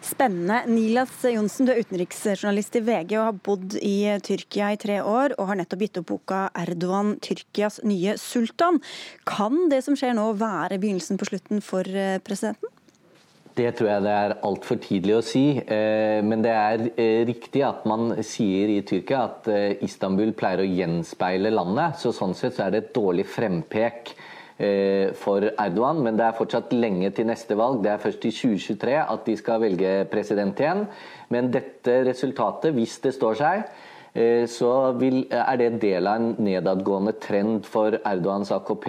Spennende. 0.00 0.62
Nilas 0.66 1.12
Johnsen, 1.28 1.66
du 1.68 1.74
er 1.74 1.82
utenriksjournalist 1.84 2.78
i 2.78 2.80
VG 2.86 3.14
og 3.18 3.26
har 3.26 3.38
bodd 3.44 3.74
i 3.84 4.08
Tyrkia 4.24 4.70
i 4.72 4.78
tre 4.80 4.96
år, 5.04 5.34
og 5.36 5.50
har 5.50 5.58
nettopp 5.60 5.84
gitt 5.84 6.00
opp 6.00 6.08
boka 6.08 6.40
'Erdogan 6.56 7.18
Tyrkias 7.20 7.82
nye 7.84 8.16
sultan'. 8.16 8.80
Kan 9.28 9.68
det 9.68 9.82
som 9.84 9.96
skjer 9.96 10.16
nå 10.16 10.32
være 10.40 10.80
begynnelsen 10.80 11.20
på 11.20 11.28
slutten 11.28 11.60
for 11.60 11.84
eh, 11.84 12.16
presidenten? 12.24 12.72
Det 13.60 13.74
tror 13.76 13.90
jeg 13.90 14.02
det 14.06 14.16
er 14.16 14.36
altfor 14.46 14.80
tidlig 14.80 15.18
å 15.18 15.26
si. 15.26 15.44
Eh, 15.60 16.24
men 16.24 16.40
det 16.40 16.56
er 16.56 16.86
eh, 16.96 17.20
riktig 17.28 17.60
at 17.66 17.84
man 17.84 18.14
sier 18.24 18.72
i 18.72 18.80
Tyrkia 18.80 19.26
at 19.28 19.52
Istanbul 19.84 20.32
pleier 20.32 20.64
å 20.64 20.70
gjenspeile 20.70 21.52
landet. 21.52 22.00
Så 22.00 22.16
sånn 22.16 22.32
sett 22.32 22.56
så 22.56 22.66
er 22.66 22.72
det 22.72 22.84
et 22.86 22.94
dårlig 22.96 23.28
frempek 23.28 24.14
for 25.16 25.46
Erdogan, 25.48 26.02
men 26.04 26.18
det 26.18 26.26
er 26.26 26.36
fortsatt 26.36 26.74
lenge 26.76 27.08
til 27.16 27.24
neste 27.30 27.56
valg. 27.56 27.78
Det 27.80 27.94
er 27.94 28.02
først 28.02 28.26
i 28.28 28.32
2023 28.34 28.98
at 29.00 29.22
de 29.24 29.36
skal 29.40 29.62
velge 29.62 29.92
president 30.12 30.60
igjen. 30.60 30.82
Men 31.30 31.50
dette 31.54 32.00
resultatet, 32.08 32.74
hvis 32.74 32.98
det 33.04 33.14
står 33.14 33.38
seg, 33.38 33.66
eh, 34.12 34.46
så 34.50 34.70
er 34.92 35.60
det 35.60 35.72
del 35.82 36.08
av 36.10 36.20
en 36.20 36.32
nedadgående 36.42 37.14
trend 37.22 37.66
for 37.66 37.94
Erdogans 38.00 38.50
AKP 38.50 38.88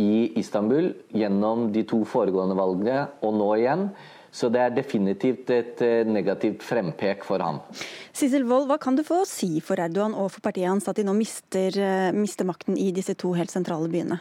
i 0.00 0.32
Istanbul 0.40 0.92
gjennom 1.14 1.68
de 1.72 1.84
to 1.86 2.02
foregående 2.08 2.58
valgene 2.58 3.04
og 3.22 3.36
nå 3.38 3.52
igjen. 3.60 3.90
Så 4.30 4.46
det 4.46 4.60
er 4.62 4.74
definitivt 4.74 5.50
et 5.50 5.80
eh, 5.82 6.06
negativt 6.06 6.62
frempek 6.62 7.24
for 7.26 7.42
ham. 7.42 7.62
Sissel 8.14 8.46
Wold, 8.46 8.68
hva 8.70 8.78
kan 8.82 8.98
du 8.98 9.02
få 9.06 9.22
si 9.26 9.62
for 9.62 9.78
Erdogan 9.78 10.14
og 10.14 10.32
for 10.34 10.42
partiet 10.44 10.70
hans 10.70 10.90
at 10.90 10.98
de 10.98 11.06
nå 11.06 11.14
mister, 11.18 11.78
mister 12.14 12.46
makten 12.46 12.78
i 12.78 12.90
disse 12.94 13.14
to 13.18 13.32
helt 13.38 13.54
sentrale 13.54 13.90
byene? 13.90 14.20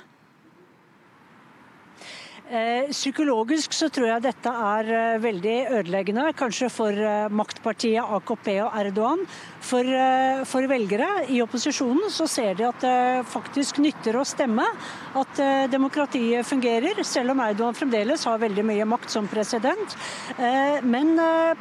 Eh, 2.50 2.88
psykologisk 2.90 3.76
så 3.78 3.92
tror 3.94 4.08
jeg 4.10 4.24
dette 4.24 4.50
er 4.50 4.88
eh, 4.90 5.20
veldig 5.22 5.58
ødeleggende, 5.78 6.24
kanskje 6.34 6.72
for 6.74 6.98
eh, 6.98 7.28
maktpartiet 7.30 8.02
AKP 8.02 8.48
og 8.64 8.74
Erdogan. 8.80 9.22
For, 9.62 9.86
for, 10.50 10.66
velgere 10.72 11.28
i 11.30 11.42
opposisjonen 11.44 12.08
så 12.10 12.26
ser 12.32 12.56
de 12.58 12.64
at 12.66 12.80
det 12.82 13.28
faktisk 13.30 13.82
nytter 13.84 14.16
å 14.18 14.24
stemme. 14.26 14.64
At 15.20 15.42
demokratiet 15.70 16.48
fungerer, 16.48 17.04
selv 17.04 17.36
om 17.36 17.42
Erdogan 17.44 17.76
fremdeles 17.76 18.24
har 18.26 18.40
veldig 18.40 18.64
mye 18.66 18.88
makt 18.88 19.12
som 19.12 19.28
president. 19.30 19.98
Men 20.88 21.12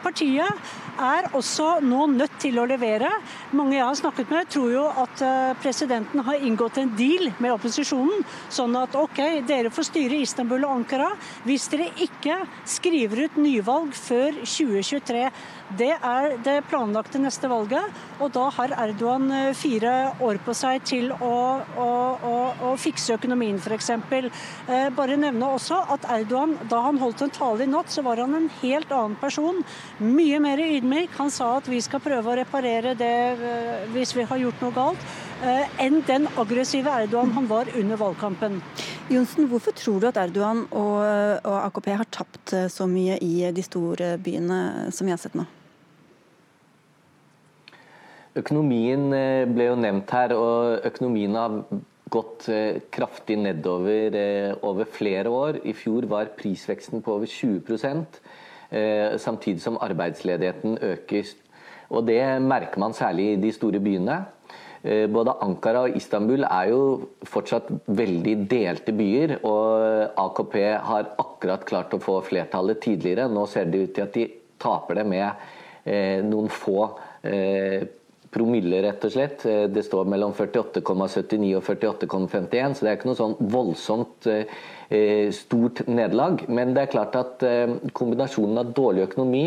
partiet 0.05 0.70
er 1.03 1.27
også 1.37 1.81
nå 1.83 2.07
nødt 2.14 2.38
til 2.38 2.61
å 2.62 2.68
levere. 2.70 3.11
Mange 3.51 3.77
jeg 3.77 3.85
har 3.85 3.98
snakket 3.98 4.31
med 4.31 4.53
tror 4.55 4.70
jo 4.70 4.87
at 5.03 5.24
presidenten 5.59 6.22
har 6.29 6.38
inngått 6.38 6.79
en 6.85 6.94
deal 6.96 7.33
med 7.42 7.57
opposisjonen, 7.57 8.22
sånn 8.46 8.79
at 8.79 8.94
OK, 8.96 9.42
dere 9.51 9.74
får 9.74 9.90
styre 9.90 10.22
Istanbul 10.22 10.68
og 10.68 10.77
Ankara 10.78 11.10
hvis 11.46 11.68
dere 11.72 11.90
ikke 12.04 12.40
skriver 12.68 13.26
ut 13.26 13.38
nyvalg 13.40 13.94
før 13.96 14.38
2023. 14.44 15.28
Det 15.76 15.90
er 15.92 16.36
det 16.40 16.62
planlagte 16.70 17.20
neste 17.20 17.48
valget, 17.50 17.92
og 18.24 18.30
da 18.32 18.46
har 18.56 18.72
Erdogan 18.86 19.26
eh, 19.34 19.50
fire 19.56 20.14
år 20.24 20.40
på 20.40 20.54
seg 20.56 20.80
til 20.88 21.10
å, 21.12 21.34
å, 21.60 21.88
å, 22.24 22.36
å 22.70 22.72
fikse 22.80 23.18
økonomien, 23.18 23.58
f.eks. 23.60 23.90
Eh, 23.92 24.88
bare 24.96 25.18
nevne 25.20 25.50
også 25.58 25.82
at 25.92 26.08
Erdogan, 26.14 26.56
da 26.72 26.80
han 26.86 27.00
holdt 27.02 27.26
en 27.26 27.34
tale 27.36 27.66
i 27.66 27.68
natt, 27.68 27.92
så 27.92 28.04
var 28.06 28.22
han 28.24 28.38
en 28.38 28.48
helt 28.62 28.94
annen 28.94 29.18
person. 29.20 29.60
Mye 30.00 30.40
mer 30.40 30.62
ydmyk. 30.64 31.12
Han 31.20 31.32
sa 31.34 31.58
at 31.58 31.68
vi 31.68 31.82
skal 31.84 32.00
prøve 32.04 32.32
å 32.32 32.38
reparere 32.40 32.96
det 32.96 33.14
eh, 33.36 33.88
hvis 33.92 34.16
vi 34.16 34.24
har 34.30 34.40
gjort 34.40 34.64
noe 34.64 34.76
galt. 34.78 35.10
Eh, 35.38 35.66
enn 35.79 36.01
den 36.03 36.24
aggressive 36.35 36.90
Erdogan 36.90 37.31
han 37.37 37.44
var 37.46 37.68
under 37.79 37.98
valgkampen. 38.01 38.57
Jonsen, 39.07 39.46
hvorfor 39.46 39.70
tror 39.79 40.01
du 40.03 40.09
at 40.09 40.16
Erdogan 40.18 40.64
og, 40.74 40.96
og 41.46 41.59
AKP 41.61 41.92
har 41.94 42.09
tapt 42.11 42.55
eh, 42.59 42.64
så 42.66 42.88
mye 42.90 43.20
i 43.22 43.46
de 43.55 43.62
store 43.62 44.16
byene 44.18 44.88
som 44.90 45.07
vi 45.07 45.12
har 45.14 45.20
sett 45.22 45.37
nå? 45.38 45.44
Økonomien 48.40 49.05
eh, 49.14 49.44
ble 49.46 49.68
jo 49.68 49.77
nevnt 49.79 50.11
her, 50.16 50.35
og 50.35 50.88
økonomien 50.90 51.38
har 51.38 51.55
gått 52.11 52.48
kraftig 52.90 53.37
nedover 53.37 54.14
over 54.64 54.88
flere 54.88 55.29
år. 55.29 55.59
I 55.68 55.74
fjor 55.77 56.07
var 56.09 56.31
prisveksten 56.38 57.05
på 57.05 57.18
over 57.18 57.29
20% 57.29 58.16
samtidig 59.20 59.61
som 59.61 59.77
arbeidsledigheten 59.85 60.79
øker. 60.88 61.29
Og 61.92 62.07
Det 62.09 62.22
merker 62.40 62.81
man 62.81 62.96
særlig 62.96 63.35
i 63.35 63.37
de 63.42 63.53
store 63.53 63.81
byene. 63.85 64.16
Eh, 64.82 65.06
både 65.10 65.34
Ankara 65.42 65.82
og 65.86 65.96
Istanbul 65.98 66.46
er 66.46 66.70
jo 66.70 66.80
fortsatt 67.26 67.70
veldig 67.98 68.34
delte 68.50 68.94
byer. 68.96 69.38
Og 69.48 70.18
AKP 70.26 70.56
har 70.90 71.12
akkurat 71.18 71.66
klart 71.68 71.94
å 71.96 72.02
få 72.02 72.20
flertallet 72.26 72.82
tidligere. 72.84 73.28
Nå 73.32 73.46
ser 73.50 73.70
det 73.70 73.84
ut 73.84 73.94
til 73.96 74.06
at 74.06 74.18
de 74.18 74.26
taper 74.58 75.00
det 75.00 75.06
med 75.08 75.28
eh, 75.84 76.18
noen 76.26 76.50
få 76.52 76.90
eh, 77.26 77.86
promille, 78.28 78.82
rett 78.84 79.04
og 79.08 79.14
slett. 79.14 79.44
Det 79.72 79.82
står 79.86 80.08
mellom 80.12 80.34
48,79 80.36 81.54
og 81.56 81.62
48,51, 81.64 82.74
så 82.76 82.84
det 82.84 82.90
er 82.90 82.98
ikke 82.98 83.08
noe 83.08 83.16
sånn 83.16 83.38
voldsomt 83.40 84.28
stort 85.32 85.80
nederlag. 85.88 86.42
Men 86.52 86.74
det 86.76 86.82
er 86.82 86.90
klart 86.92 87.16
at 87.16 87.44
kombinasjonen 87.96 88.60
av 88.60 88.74
dårlig 88.76 89.06
økonomi 89.06 89.46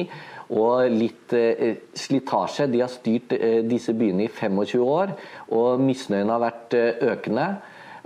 og 0.52 0.92
litt 0.92 1.34
eh, 1.36 1.78
slitasje. 1.96 2.68
De 2.72 2.82
har 2.84 2.92
styrt 2.92 3.36
eh, 3.38 3.62
disse 3.68 3.96
byene 3.98 4.28
i 4.28 4.32
25 4.32 4.84
år, 4.84 5.14
og 5.56 5.84
misnøyen 5.84 6.32
har 6.34 6.42
vært 6.44 6.76
eh, 6.78 7.06
økende. 7.14 7.52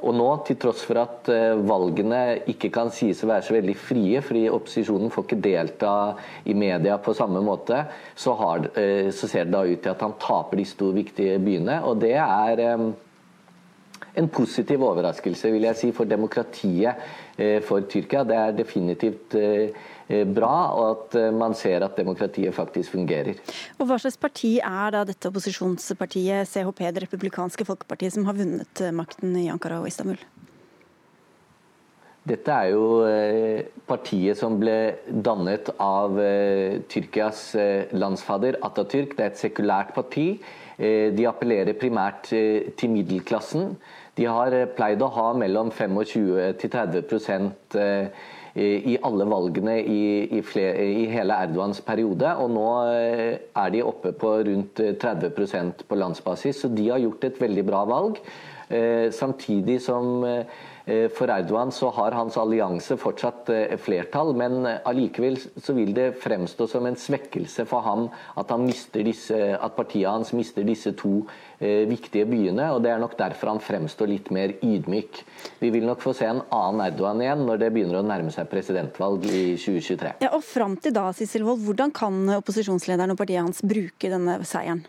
Og 0.05 0.12
nå, 0.13 0.27
til 0.45 0.58
tross 0.60 0.81
for 0.86 0.99
at 0.99 1.29
valgene 1.65 2.19
ikke 2.51 2.67
kan 2.69 2.91
sies 2.93 3.21
å 3.23 3.29
være 3.29 3.45
så 3.47 3.53
veldig 3.55 3.75
frie, 3.79 4.19
fordi 4.21 4.43
opposisjonen 4.51 5.10
får 5.10 5.23
ikke 5.23 5.38
delta 5.41 5.93
i 6.45 6.53
media 6.53 6.97
på 7.01 7.13
samme 7.15 7.39
måte, 7.41 7.79
så, 8.13 8.36
har, 8.38 8.67
så 8.75 9.29
ser 9.31 9.47
det 9.47 9.55
da 9.55 9.63
ut 9.63 9.81
til 9.81 9.93
at 9.93 10.03
han 10.03 10.17
taper 10.21 10.60
de 10.60 10.67
store, 10.67 10.97
viktige 10.99 11.39
byene. 11.41 11.79
Og 11.88 12.03
det 12.03 12.12
er 12.19 12.62
en 14.19 14.29
positiv 14.36 14.84
overraskelse, 14.91 15.55
vil 15.55 15.69
jeg 15.71 15.79
si, 15.79 15.93
for 15.95 16.12
demokratiet 16.12 17.63
for 17.65 17.88
Tyrkia. 17.89 18.27
Det 18.27 18.38
er 18.43 18.60
definitivt 18.60 19.39
bra, 20.08 20.54
og 20.76 20.86
at 20.91 21.18
eh, 21.18 21.34
man 21.34 21.56
ser 21.58 21.84
at 21.86 21.98
demokratiet 21.98 22.54
faktisk 22.54 22.94
fungerer. 22.94 23.39
Og 23.80 23.89
Hva 23.89 23.98
slags 24.02 24.20
parti 24.22 24.58
er 24.60 24.94
da 24.94 25.04
dette 25.08 25.32
opposisjonspartiet 25.32 26.50
CHP, 26.50 26.84
det 26.94 27.06
republikanske 27.08 27.65
folkepartiet, 27.65 28.13
som 28.13 28.28
har 28.30 28.38
vunnet 28.38 28.82
eh, 28.82 28.94
makten 28.94 29.36
i 29.41 29.50
Ankara 29.50 29.82
og 29.82 29.89
Istanbul? 29.89 30.22
Dette 32.26 32.50
er 32.50 32.72
jo 32.74 33.06
partiet 33.86 34.39
som 34.39 34.56
ble 34.58 34.96
dannet 35.06 35.68
av 35.78 36.15
Tyrkias 36.89 37.52
landsfader 37.94 38.58
Atatürk. 38.65 39.13
Det 39.13 39.22
er 39.22 39.30
et 39.30 39.38
sekulært 39.38 39.91
parti. 39.94 40.39
De 40.80 41.28
appellerer 41.30 41.78
primært 41.78 42.32
til 42.34 42.89
middelklassen. 42.96 43.76
De 44.18 44.26
har 44.26 44.58
pleid 44.74 45.06
å 45.06 45.12
ha 45.13 45.28
mellom 45.38 45.70
25 45.70 46.58
til 46.63 46.74
30 46.74 47.06
i 48.56 48.98
alle 49.04 49.26
valgene 49.28 49.76
i, 49.82 50.02
i, 50.38 50.41
flere, 50.46 50.86
i, 50.88 51.06
hele 51.12 51.36
Erdogans 51.44 51.82
periode. 51.84 52.30
Og 52.39 52.54
nå 52.56 52.68
eh, 52.94 53.38
er 53.52 53.74
de 53.74 53.84
oppe 53.84 54.13
på 54.15 54.36
rundt 54.48 54.80
30% 54.80 55.84
på 55.89 56.00
landsbasis, 56.00 56.63
så 56.63 56.72
de 56.72 56.89
har 56.94 57.04
gjort 57.04 57.28
et 57.28 57.41
veldig 57.41 57.65
bra 57.68 57.86
valg. 57.89 58.22
Samtidig 59.13 59.76
som 59.86 60.24
Eh, 60.26 60.46
for 61.10 61.32
Erdogan 61.34 61.71
så 61.74 61.89
har 61.89 62.13
hans 62.13 62.36
allianse 62.38 62.93
fortsatt 63.02 63.50
eh, 63.50 63.74
flertall, 63.82 64.36
men 64.38 64.60
eh, 64.69 64.78
allikevel 64.86 65.39
så 65.39 65.74
vil 65.74 65.95
det 65.98 66.12
fremstå 66.21 66.67
som 66.69 66.86
en 66.86 66.98
svekkelse 67.00 67.65
for 67.65 67.82
ham 67.86 68.06
at, 68.38 68.54
han 68.54 68.67
disse, 68.69 69.39
at 69.58 69.76
partiet 69.78 70.12
hans 70.12 70.34
mister 70.38 70.65
disse 70.67 70.93
to 70.98 71.24
viktige 71.56 72.26
byene. 72.28 72.65
og 72.76 72.82
Det 72.84 72.89
er 72.91 73.00
nok 73.00 73.13
derfor 73.17 73.54
han 73.54 73.62
fremstår 73.63 74.10
litt 74.12 74.28
mer 74.36 74.52
ydmyk. 74.60 75.21
Vi 75.62 75.69
vil 75.71 75.86
nok 75.88 76.04
få 76.04 76.12
se 76.13 76.28
en 76.28 76.41
annen 76.54 76.84
Erdogan 76.84 77.24
igjen 77.24 77.45
når 77.48 77.62
det 77.63 77.69
begynner 77.74 78.02
å 78.02 78.06
nærme 78.06 78.34
seg 78.36 78.50
presidentvalg 78.52 79.24
i 79.30 79.56
2023. 79.56 80.17
Ja, 80.26 80.34
og 80.36 80.43
Fram 80.45 80.76
til 80.78 80.93
da, 80.93 81.08
Sissel 81.15 81.48
Wold, 81.48 81.63
hvordan 81.63 81.95
kan 81.95 82.19
opposisjonslederen 82.36 83.15
og 83.15 83.21
partiet 83.24 83.41
hans 83.48 83.63
bruke 83.63 84.12
denne 84.12 84.41
seieren? 84.45 84.84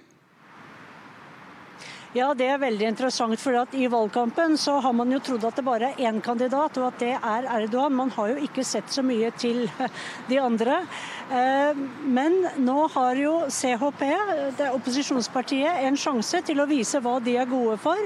Ja, 2.17 2.31
det 2.33 2.47
er 2.49 2.61
veldig 2.63 2.87
interessant. 2.89 3.37
For 3.43 3.75
i 3.77 3.89
valgkampen 3.93 4.55
så 4.57 4.79
har 4.81 4.95
man 4.97 5.11
jo 5.13 5.19
trodd 5.21 5.43
at 5.45 5.59
det 5.59 5.65
bare 5.67 5.91
er 5.91 6.07
én 6.09 6.23
kandidat, 6.25 6.79
og 6.81 6.87
at 6.89 7.03
det 7.03 7.11
er 7.13 7.49
Erdogan. 7.59 7.93
Man 7.93 8.13
har 8.15 8.31
jo 8.31 8.47
ikke 8.47 8.65
sett 8.65 8.89
så 8.95 9.05
mye 9.05 9.29
til 9.37 9.67
de 10.31 10.39
andre. 10.41 10.79
Eh, 11.27 11.79
men 12.07 12.37
nå 12.63 12.75
har 12.95 13.19
jo 13.19 13.33
CHP, 13.51 14.03
det 14.59 14.69
opposisjonspartiet, 14.71 15.81
en 15.83 15.99
sjanse 15.99 16.39
til 16.47 16.61
å 16.63 16.69
vise 16.71 17.01
hva 17.03 17.17
de 17.23 17.35
er 17.41 17.49
gode 17.51 17.75
for. 17.83 17.99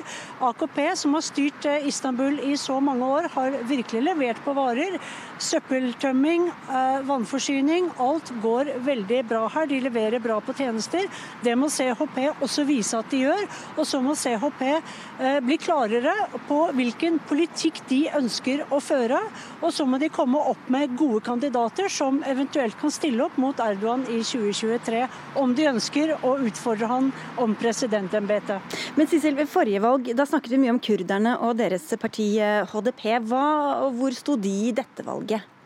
AKP, 0.49 0.79
som 0.97 1.17
har 1.19 1.25
styrt 1.27 1.69
eh, 1.69 1.85
Istanbul 1.91 2.39
i 2.49 2.55
så 2.57 2.79
mange 2.81 3.05
år, 3.05 3.29
har 3.35 3.59
virkelig 3.69 4.07
levert 4.07 4.41
på 4.45 4.55
varer. 4.57 4.97
Søppeltømming, 5.41 6.49
eh, 6.49 7.03
vannforsyning, 7.09 7.91
alt 8.01 8.33
går 8.41 8.73
veldig 8.89 9.21
bra 9.29 9.43
her. 9.53 9.69
De 9.69 9.83
leverer 9.85 10.25
bra 10.25 10.39
på 10.41 10.57
tjenester. 10.57 11.05
Det 11.45 11.57
må 11.61 11.69
CHP 11.69 12.23
også 12.41 12.65
vise 12.69 12.97
at 12.97 13.13
de 13.13 13.27
gjør. 13.27 13.45
Og 13.77 13.85
så 13.85 14.01
må 14.01 14.17
CHP 14.17 14.65
bli 15.45 15.57
klarere 15.61 16.15
på 16.49 16.59
hvilken 16.77 17.19
politikk 17.29 17.83
de 17.91 18.01
ønsker 18.17 18.63
å 18.73 18.81
føre. 18.81 19.21
Og 19.61 19.73
så 19.77 19.85
må 19.85 20.01
de 20.01 20.09
komme 20.13 20.41
opp 20.41 20.71
med 20.73 20.97
gode 20.97 21.21
kandidater 21.27 21.91
som 21.93 22.23
eventuelt 22.25 22.79
kan 22.81 22.93
stille 22.93 23.10
opp 23.19 23.39
mot 23.43 23.59
Erdogan 23.59 24.05
i 24.07 24.21
2023, 24.23 25.03
om 25.43 25.55
de 25.59 25.67
ønsker 25.73 26.15
å 26.23 26.37
utfordre 26.47 26.87
han 26.91 27.11
om 27.43 27.57
presidentembetet. 27.59 28.79
Men 28.95 29.11
Sissel, 29.11 29.35
ved 29.35 29.51
forrige 29.51 29.83
valg 29.83 30.13
da 30.15 30.27
snakket 30.29 30.55
vi 30.55 30.63
mye 30.63 30.77
om 30.77 30.83
kurderne 30.83 31.35
og 31.43 31.59
deres 31.59 31.91
parti 31.99 32.37
HDP. 32.71 33.07
Eh, 33.17 33.25
Hva, 33.27 33.47
hvor 33.97 34.15
sto 34.15 34.37
de 34.39 34.53
i 34.71 34.75
dette 34.77 35.03
valget? 35.07 35.60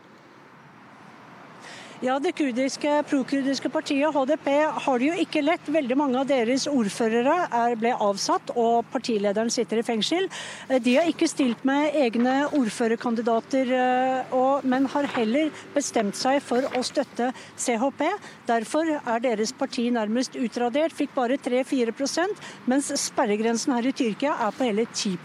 Ja, 2.03 2.17
Det 2.19 2.33
kurdiske, 2.35 2.91
prokurdiske 3.07 3.69
partiet 3.71 4.11
HDP 4.11 4.47
har 4.83 4.99
det 4.99 5.07
jo 5.07 5.13
ikke 5.23 5.41
lett. 5.41 5.69
Veldig 5.71 5.95
mange 5.95 6.19
av 6.19 6.27
deres 6.27 6.65
ordførere 6.67 7.45
er, 7.47 7.75
ble 7.79 7.93
avsatt, 7.95 8.51
og 8.59 8.83
partilederen 8.91 9.47
sitter 9.49 9.79
i 9.79 9.85
fengsel. 9.87 10.27
Eh, 10.67 10.81
de 10.83 10.97
har 10.97 11.07
ikke 11.07 11.29
stilt 11.31 11.63
med 11.63 11.95
egne 11.95 12.49
ordførerkandidater, 12.51 13.71
eh, 13.79 14.35
og, 14.35 14.67
men 14.67 14.89
har 14.91 15.07
heller 15.15 15.55
bestemt 15.73 16.19
seg 16.19 16.41
for 16.43 16.67
å 16.75 16.83
støtte 16.83 17.31
CHP. 17.55 18.03
Derfor 18.51 18.91
er 18.97 19.23
deres 19.23 19.55
parti 19.55 19.87
nærmest 19.87 20.35
utradert, 20.35 20.91
fikk 20.91 21.15
bare 21.15 21.39
3-4% 21.39 22.43
mens 22.67 22.91
sperregrensen 23.07 23.71
her 23.71 23.87
i 23.87 23.95
Tyrkia 23.95 24.35
er 24.35 24.51
på 24.51 24.67
hele 24.67 24.83
10 24.91 25.15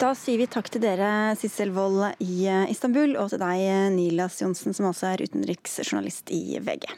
da 0.00 0.12
sier 0.18 0.40
vi 0.40 0.50
takk 0.50 0.68
til 0.72 0.82
dere, 0.84 1.34
Sissel 1.38 1.72
Wold 1.74 2.20
i 2.24 2.46
Istanbul, 2.72 3.16
og 3.20 3.32
til 3.32 3.42
deg, 3.42 3.64
Nilas 3.94 4.40
Johnsen, 4.42 4.76
som 4.76 4.90
også 4.90 5.12
er 5.12 5.24
utenriksjournalist 5.26 6.32
i 6.34 6.58
VG. 6.60 6.90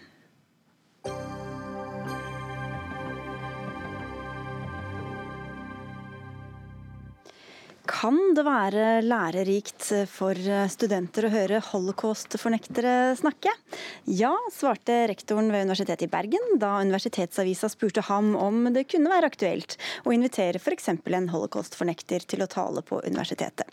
Kan 7.86 8.16
det 8.34 8.42
være 8.42 9.00
lærerikt 9.06 9.84
for 10.10 10.34
studenter 10.72 11.28
å 11.28 11.30
høre 11.30 11.60
holocaust-fornektere 11.68 13.14
snakke? 13.18 13.52
Ja, 14.10 14.32
svarte 14.50 15.04
rektoren 15.06 15.52
ved 15.54 15.68
Universitetet 15.68 16.08
i 16.08 16.10
Bergen 16.10 16.58
da 16.58 16.80
Universitetsavisa 16.82 17.70
spurte 17.70 18.02
ham 18.08 18.32
om 18.34 18.66
det 18.74 18.88
kunne 18.90 19.12
være 19.12 19.30
aktuelt 19.30 19.76
å 20.02 20.14
invitere 20.14 20.58
f.eks. 20.58 20.90
en 20.90 21.30
holocaust-fornekter 21.30 22.26
til 22.26 22.42
å 22.42 22.50
tale 22.50 22.82
på 22.82 22.98
universitetet. 23.06 23.70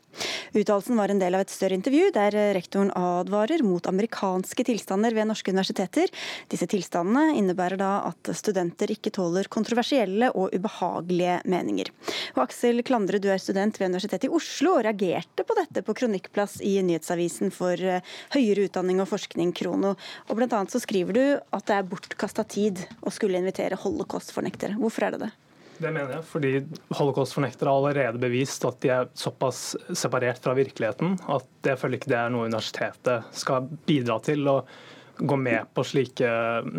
Uttalelsen 0.53 0.99
var 0.99 1.09
en 1.09 1.21
del 1.21 1.33
av 1.33 1.41
et 1.41 1.53
større 1.53 1.73
intervju 1.79 2.11
der 2.13 2.37
rektoren 2.53 2.93
advarer 2.93 3.65
mot 3.65 3.89
amerikanske 3.89 4.67
tilstander 4.69 5.17
ved 5.17 5.31
norske 5.31 5.49
universiteter. 5.49 6.13
Disse 6.53 6.69
tilstandene 6.69 7.33
innebærer 7.39 7.81
da 7.81 7.91
at 8.11 8.33
studenter 8.37 8.93
ikke 8.93 9.15
tåler 9.17 9.49
kontroversielle 9.49 10.29
og 10.37 10.53
ubehagelige 10.53 11.41
meninger. 11.49 11.89
Og 12.37 12.45
Aksel 12.45 12.85
Klandre, 12.85 13.17
du 13.17 13.31
er 13.33 13.41
student 13.41 13.81
ved 13.81 13.89
Universitetet 13.89 14.02
Universitetet 14.03 14.27
i 14.27 14.35
Oslo 14.35 14.73
og 14.75 14.81
reagerte 14.83 15.45
på 15.47 15.55
dette 15.55 15.79
på 15.87 15.93
kronikkplass 15.95 16.57
i 16.67 16.73
Nyhetsavisen 16.83 17.53
for 17.55 17.79
eh, 17.79 18.03
høyere 18.33 18.65
utdanning 18.67 18.99
og 18.99 19.07
forskning, 19.07 19.53
Krono. 19.55 19.93
Og 20.27 20.35
blant 20.35 20.51
annet 20.57 20.73
så 20.73 20.81
skriver 20.83 21.15
du 21.15 21.23
at 21.39 21.69
det 21.69 21.77
er 21.77 21.87
bortkasta 21.87 22.43
tid 22.43 22.81
å 22.99 23.13
skulle 23.15 23.39
invitere 23.39 23.79
holocaust-fornektere. 23.79 24.75
Hvorfor 24.81 25.07
er 25.07 25.15
det 25.15 25.21
det? 25.23 25.31
Det 25.77 25.91
mener 25.95 26.17
jeg, 26.17 26.25
fordi 26.33 26.51
holocaust-fornektere 26.99 27.71
har 27.71 27.79
allerede 27.79 28.19
bevist 28.19 28.67
at 28.67 28.81
de 28.83 28.91
er 28.91 29.07
såpass 29.15 29.61
separert 29.95 30.43
fra 30.43 30.57
virkeligheten 30.59 31.15
at 31.31 31.47
jeg 31.71 31.79
føler 31.79 32.01
ikke 32.01 32.11
det 32.11 32.19
er 32.19 32.35
noe 32.35 32.51
universitetet 32.51 33.39
skal 33.39 33.71
bidra 33.87 34.19
til. 34.27 34.43
og 34.51 34.67
gå 35.17 35.35
med 35.35 35.65
på 35.73 35.83
slike 35.83 36.27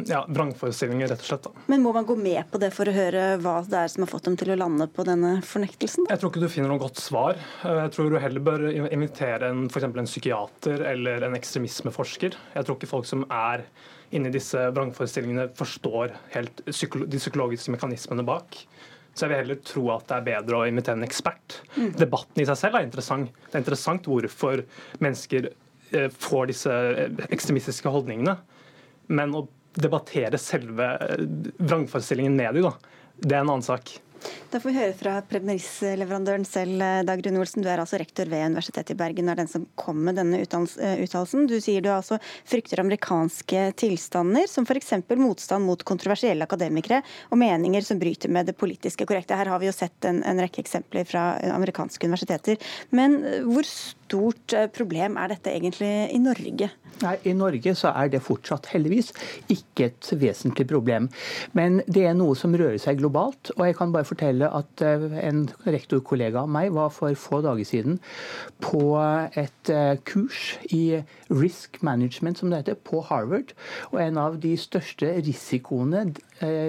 ja, 0.07 0.25
vrangforestillinger, 0.29 1.09
rett 1.09 1.23
og 1.23 1.29
slett. 1.29 1.47
Da. 1.47 1.65
Men 1.71 1.83
må 1.85 1.93
man 1.95 2.07
gå 2.07 2.17
med 2.19 2.43
på 2.51 2.59
det 2.63 2.71
for 2.75 2.91
å 2.91 2.95
høre 2.95 3.25
hva 3.43 3.57
det 3.67 3.85
er 3.85 3.93
som 3.93 4.05
har 4.05 4.11
fått 4.11 4.27
dem 4.29 4.39
til 4.41 4.55
å 4.55 4.59
lande 4.59 4.89
på 4.91 5.07
denne 5.07 5.37
fornektelsen? 5.47 6.09
Jeg 6.11 6.21
tror 6.21 6.33
ikke 6.33 6.43
du 6.43 6.51
finner 6.53 6.73
noe 6.73 6.83
godt 6.83 7.01
svar. 7.03 7.39
Jeg 7.63 7.95
tror 7.95 8.11
du 8.11 8.19
heller 8.23 8.45
bør 8.45 8.67
invitere 8.73 9.53
en, 9.53 9.67
for 9.73 9.87
en 9.87 10.11
psykiater 10.11 10.83
eller 10.95 11.29
en 11.29 11.39
ekstremismeforsker. 11.39 12.39
Jeg 12.57 12.67
tror 12.67 12.79
ikke 12.79 12.91
folk 12.91 13.09
som 13.09 13.27
er 13.31 13.67
inni 14.15 14.31
disse 14.35 14.61
vrangforestillingene, 14.75 15.49
forstår 15.59 16.15
helt 16.35 16.63
de 16.67 17.19
psykologiske 17.19 17.73
mekanismene 17.75 18.27
bak. 18.27 18.61
Så 19.15 19.25
jeg 19.25 19.31
vil 19.31 19.41
heller 19.45 19.59
tro 19.63 19.89
at 19.95 20.09
det 20.11 20.17
er 20.17 20.27
bedre 20.27 20.59
å 20.59 20.67
invitere 20.67 20.99
en 20.99 21.07
ekspert. 21.07 21.61
Mm. 21.79 21.93
Debatten 21.99 22.43
i 22.43 22.47
seg 22.49 22.59
selv 22.59 22.79
er 22.79 22.87
interessant. 22.87 23.31
Det 23.47 23.55
er 23.55 23.63
interessant 23.63 24.09
hvorfor 24.11 24.65
mennesker 25.03 25.53
Eh, 25.53 25.64
får 26.19 26.51
disse 26.53 26.73
eh, 26.73 27.27
ekstremistiske 27.35 27.93
holdningene. 27.93 28.37
Men 29.07 29.35
å 29.37 29.47
debattere 29.75 30.41
selve 30.41 30.91
eh, 30.97 31.27
vrangforestillingen 31.59 32.37
med 32.37 32.61
dem, 32.61 32.73
det 33.21 33.37
er 33.37 33.45
en 33.45 33.55
annen 33.55 33.67
sak. 33.67 33.97
Da 34.51 34.61
får 34.61 34.71
vi 34.71 34.79
høre 34.79 34.95
fra 34.97 35.15
premissleverandøren 35.29 36.45
selv, 36.49 36.83
Dag 37.09 37.23
Rune 37.25 37.41
Olsen. 37.43 37.65
Du 37.65 37.69
er 37.71 37.81
altså 37.83 37.99
rektor 38.01 38.29
ved 38.31 38.47
Universitetet 38.53 38.95
i 38.95 38.99
Bergen 38.99 39.29
og 39.29 39.35
er 39.35 39.41
den 39.43 39.51
som 39.51 39.67
kom 39.79 39.99
med 40.07 40.19
denne 40.19 40.41
uttalelsen. 40.45 41.49
Du 41.51 41.57
sier 41.63 41.85
du 41.85 41.91
altså 41.93 42.21
frykter 42.49 42.81
amerikanske 42.81 43.67
tilstander, 43.81 44.47
som 44.51 44.69
f.eks. 44.69 44.95
motstand 45.21 45.67
mot 45.67 45.83
kontroversielle 45.87 46.47
akademikere 46.47 47.03
og 47.31 47.41
meninger 47.43 47.85
som 47.85 48.01
bryter 48.01 48.33
med 48.33 48.49
det 48.51 48.57
politiske 48.61 49.09
korrekte. 49.09 49.37
Her 49.39 49.53
har 49.53 49.63
vi 49.63 49.69
jo 49.69 49.77
sett 49.77 50.09
en, 50.09 50.23
en 50.25 50.41
rekke 50.41 50.63
eksempler 50.65 51.09
fra 51.09 51.33
amerikanske 51.51 52.09
universiteter. 52.09 52.73
Men 52.95 53.21
hvor 53.49 53.69
stort 54.15 54.55
eh, 54.55 54.71
problem 54.71 55.19
er 55.19 55.35
dette 55.35 55.53
egentlig 55.53 55.93
i 56.15 56.23
Norge? 56.23 56.71
Nei, 57.03 57.15
I 57.27 57.33
Norge 57.35 57.73
så 57.75 57.91
er 57.91 58.11
det 58.13 58.23
fortsatt 58.23 58.69
heldigvis 58.71 59.11
ikke 59.51 59.89
et 59.89 60.11
vesentlig 60.21 60.67
problem. 60.71 61.09
Men 61.57 61.81
det 61.91 62.05
er 62.07 62.15
noe 62.15 62.37
som 62.39 62.55
rører 62.55 62.79
seg 62.79 63.01
globalt. 63.01 63.51
og 63.57 63.67
jeg 63.67 63.77
kan 63.79 63.93
bare 63.93 64.07
fortelle 64.07 64.51
at 64.51 64.83
eh, 64.83 65.03
En 65.25 65.49
rektorkollega 65.67 66.45
av 66.45 66.49
meg 66.49 66.73
var 66.73 66.91
for 66.95 67.15
få 67.15 67.41
dager 67.43 67.65
siden 67.65 67.99
på 68.63 68.95
et 69.35 69.71
eh, 69.71 69.97
kurs 70.05 70.59
i 70.71 71.03
risk 71.31 71.83
management, 71.83 72.39
som 72.39 72.51
det 72.51 72.63
heter, 72.63 72.79
på 72.79 73.03
Harvard. 73.09 73.55
Og 73.93 74.01
en 74.01 74.19
av 74.19 74.39
de 74.41 74.55
største 74.57 75.11
risikoene 75.25 76.13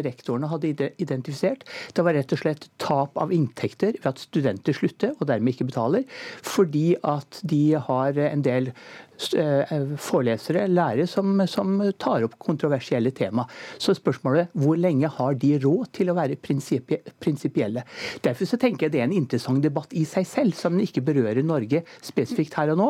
rektorene 0.06 0.50
hadde 0.52 0.74
identifisert, 1.02 1.66
det 1.96 2.06
var 2.06 2.18
rett 2.18 2.34
og 2.36 2.42
slett 2.42 2.70
tap 2.82 3.18
av 3.22 3.34
inntekter 3.36 3.96
ved 4.00 4.10
at 4.14 4.24
studenter 4.24 4.76
slutter 4.76 5.16
og 5.20 5.30
dermed 5.30 5.56
ikke 5.56 5.70
betaler, 5.72 6.06
fordi 6.46 6.96
at 7.04 7.42
de 7.48 7.64
har 7.88 8.20
en 8.26 8.46
del 8.46 8.72
eh, 8.72 8.78
forelesere, 9.16 10.66
lærere, 10.72 11.08
som, 11.08 11.40
som, 11.50 11.78
tar 12.00 12.26
opp 12.26 12.38
kontroversielle 12.42 13.12
tema. 13.16 13.46
Så 13.82 13.96
spørsmålet 13.98 14.54
hvor 14.58 14.80
lenge 14.80 15.10
har 15.12 15.38
de 15.40 15.56
råd 15.64 15.92
til 15.96 16.12
å 16.12 16.18
være 16.18 16.38
prinsipielle? 16.42 17.86
Derfor 18.26 18.50
så 18.50 18.60
tenker 18.62 18.88
jeg 18.88 18.96
det 18.96 19.02
er 19.04 19.08
en 19.10 19.18
interessant 19.18 19.64
debatt 19.64 19.94
i 19.96 20.06
seg 20.10 20.28
selv, 20.30 20.58
som 20.58 20.80
ikke 20.82 21.04
berører 21.06 21.46
Norge 21.46 21.84
spesifikt 22.04 22.58
her 22.60 22.74
og 22.74 22.82
nå. 22.82 22.90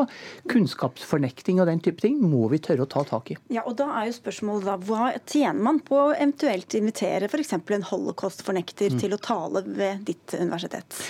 Kunnskapsfornekting 0.51 1.61
og 1.61 1.69
den 1.71 1.83
type 1.85 2.03
ting 2.03 2.19
må 2.21 2.49
vi 2.51 2.61
tørre 2.63 2.85
å 2.85 2.91
ta 2.91 3.05
tak 3.07 3.33
i. 3.35 3.39
Ja, 3.53 3.65
og 3.65 3.77
da 3.79 3.89
er 4.01 4.09
jo 4.09 4.19
spørsmålet 4.19 4.69
da, 4.69 4.77
Hva 4.85 5.13
tjener 5.25 5.61
man 5.65 5.81
på 5.85 5.99
å 6.07 6.11
eventuelt 6.13 6.77
invitere 6.77 7.29
f.eks. 7.29 7.55
en 7.57 7.89
holocaust-fornekter 7.91 8.95
mm. 8.95 9.01
til 9.01 9.15
å 9.15 9.21
tale 9.21 9.65
ved 9.65 10.05
ditt 10.09 10.37
universitet? 10.37 11.01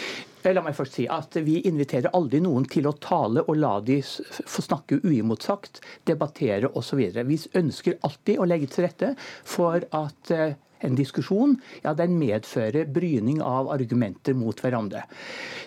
La 0.53 0.61
meg 0.61 0.75
først 0.77 0.99
si 0.99 1.07
at 1.09 1.37
Vi 1.41 1.55
inviterer 1.65 2.13
aldri 2.13 2.37
noen 2.43 2.67
til 2.69 2.85
å 2.85 2.93
tale 3.01 3.41
og 3.49 3.57
la 3.57 3.79
de 3.81 3.97
få 4.05 4.61
snakke 4.61 4.99
uimotsagt, 5.01 5.81
debattere 6.05 6.69
osv. 6.77 7.01
Vi 7.25 7.39
ønsker 7.57 7.97
alltid 8.05 8.37
å 8.37 8.45
legge 8.45 8.69
til 8.69 8.85
rette 8.85 9.15
for 9.17 9.87
at 9.89 10.31
eh, 10.35 10.53
en 10.83 10.95
diskusjon, 10.97 11.55
ja, 11.83 11.93
den 11.97 12.17
medfører 12.19 12.89
bryning 12.91 13.41
av 13.43 13.69
argumenter 13.73 14.35
mot 14.37 14.59
hverandre. 14.61 15.05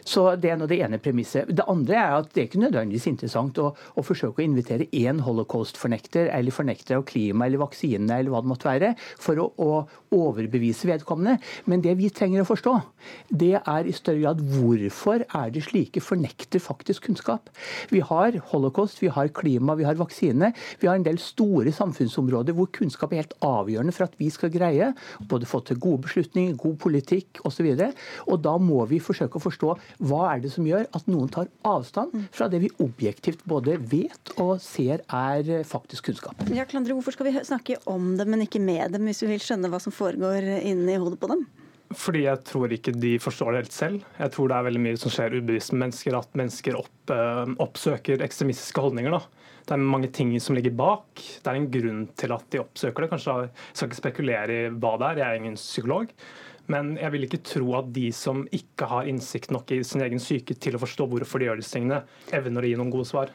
Så 0.09 0.25
Det 0.39 0.51
er 0.53 0.57
nå 0.57 0.67
det 0.71 0.79
ene 0.81 1.01
premisset. 1.03 1.49
Det 1.53 1.67
andre 1.69 1.97
er 1.99 2.15
at 2.17 2.31
det 2.33 2.41
er 2.41 2.47
ikke 2.49 2.63
nødvendigvis 2.63 3.09
interessant 3.11 3.59
å, 3.61 3.73
å 3.75 4.05
forsøke 4.05 4.41
å 4.41 4.47
invitere 4.47 4.89
én 4.97 5.21
holocaust-fornekter 5.25 6.31
eller 6.33 6.55
fornekter 6.55 6.97
av 6.97 7.05
klima 7.09 7.47
eller 7.47 7.61
vaksine 7.61 8.09
eller 8.17 8.33
hva 8.33 8.41
det 8.45 8.53
måtte 8.53 8.69
være, 8.69 8.95
for 9.21 9.43
å, 9.43 9.49
å, 9.59 9.73
overbevise 10.15 10.89
vedkommende. 10.89 11.37
Men 11.69 11.83
det 11.85 11.93
vi 11.99 12.09
trenger 12.15 12.41
å 12.41 12.49
forstå, 12.49 12.75
det 13.29 13.59
er 13.59 13.89
i 13.89 13.93
større 13.97 14.23
grad 14.23 14.41
hvorfor 14.55 15.27
er 15.27 15.53
det 15.53 15.67
slike 15.67 16.01
fornekter 16.01 16.63
faktisk 16.63 17.09
kunnskap. 17.09 17.51
Vi 17.93 18.01
har 18.01 18.39
holocaust, 18.53 19.03
vi 19.03 19.13
har 19.13 19.29
klima, 19.37 19.77
vi 19.77 19.85
har 19.85 19.99
vaksine. 20.01 20.55
Vi 20.81 20.89
har 20.89 20.97
en 20.97 21.05
del 21.05 21.21
store 21.21 21.75
samfunnsområder 21.75 22.57
hvor 22.57 22.71
kunnskap 22.73 23.13
er 23.13 23.25
helt 23.25 23.37
avgjørende 23.45 23.95
for 23.97 24.09
at 24.09 24.17
vi 24.21 24.31
skal 24.33 24.53
greie 24.55 24.95
både 25.31 25.49
få 25.49 25.61
til 25.67 25.81
gode 25.83 26.05
beslutninger, 26.07 26.57
god 26.59 26.79
politikk 26.83 27.43
osv. 27.49 27.69
Og, 27.73 27.79
så 27.79 28.33
og 28.33 28.43
da 28.45 28.55
må 28.63 28.83
vi 28.91 29.01
forsøke 29.03 29.39
å 29.39 29.45
forstå 29.45 29.75
hva 30.09 30.23
er 30.33 30.43
det 30.45 30.53
som 30.55 30.67
gjør 30.69 30.89
at 30.97 31.11
noen 31.11 31.31
tar 31.33 31.51
avstand 31.69 32.15
fra 32.35 32.49
det 32.51 32.63
vi 32.65 32.73
objektivt 32.85 33.45
både 33.49 33.79
vet 33.91 34.35
og 34.39 34.57
ser 34.63 35.05
er 35.05 35.65
faktisk 35.69 36.11
kunnskap. 36.11 36.43
Ja, 36.55 36.67
Klandre, 36.69 36.97
hvorfor 36.97 37.15
skal 37.15 37.31
vi 37.31 37.39
snakke 37.47 37.79
om 37.91 38.15
dem, 38.19 38.33
men 38.33 38.45
ikke 38.45 38.63
med 38.63 38.95
dem, 38.95 39.09
hvis 39.09 39.25
vi 39.25 39.33
vil 39.35 39.43
skjønne 39.43 39.71
hva 39.73 39.81
som 39.83 39.95
foregår 39.95 40.47
inni 40.63 40.99
hodet 41.01 41.21
på 41.21 41.31
dem? 41.33 41.47
Fordi 41.97 42.27
jeg 42.27 42.45
tror 42.45 42.73
ikke 42.75 42.93
de 42.93 43.15
forstår 43.23 43.55
det 43.55 43.61
helt 43.63 43.77
selv. 43.77 44.09
Jeg 44.19 44.33
tror 44.35 44.51
det 44.51 44.57
er 44.59 44.67
veldig 44.67 44.83
mye 44.85 44.99
som 45.01 45.13
skjer 45.13 45.39
ubevisst 45.39 45.73
med 45.73 45.87
mennesker, 45.87 46.17
at 46.19 46.37
mennesker 46.37 46.77
opp, 46.77 47.13
øh, 47.15 47.55
oppsøker 47.65 48.25
ekstremistiske 48.25 48.85
holdninger. 48.85 49.17
da 49.17 49.23
det 49.69 49.77
er 49.77 49.85
mange 49.85 50.09
ting 50.15 50.31
som 50.41 50.57
ligger 50.57 50.73
bak. 50.77 51.21
Det 51.21 51.51
er 51.51 51.59
en 51.59 51.71
grunn 51.73 52.05
til 52.17 52.33
at 52.33 52.45
de 52.53 52.61
oppsøker 52.63 53.05
det. 53.05 53.11
Kanskje 53.13 53.35
Jeg 53.45 53.51
skal 53.75 53.89
ikke 53.91 54.01
spekulere 54.03 54.55
i 54.55 54.71
hva 54.73 54.95
det 54.97 55.11
er, 55.11 55.21
jeg 55.21 55.29
er 55.29 55.41
ingen 55.43 55.59
psykolog. 55.61 56.15
Men 56.73 56.97
jeg 57.01 57.13
vil 57.13 57.25
ikke 57.25 57.45
tro 57.45 57.75
at 57.79 57.93
de 57.97 58.09
som 58.13 58.43
ikke 58.53 58.89
har 58.89 59.09
innsikt 59.09 59.53
nok 59.53 59.71
i 59.73 59.83
sin 59.85 60.05
egen 60.05 60.21
syke 60.21 60.57
til 60.57 60.77
å 60.77 60.81
forstå 60.83 61.07
hvorfor 61.09 61.41
de 61.41 61.49
gjør 61.49 61.61
disse 61.61 61.77
tingene, 61.77 62.03
evner 62.37 62.65
å 62.65 62.71
gi 62.71 62.77
noen 62.81 62.93
gode 62.93 63.09
svar. 63.09 63.33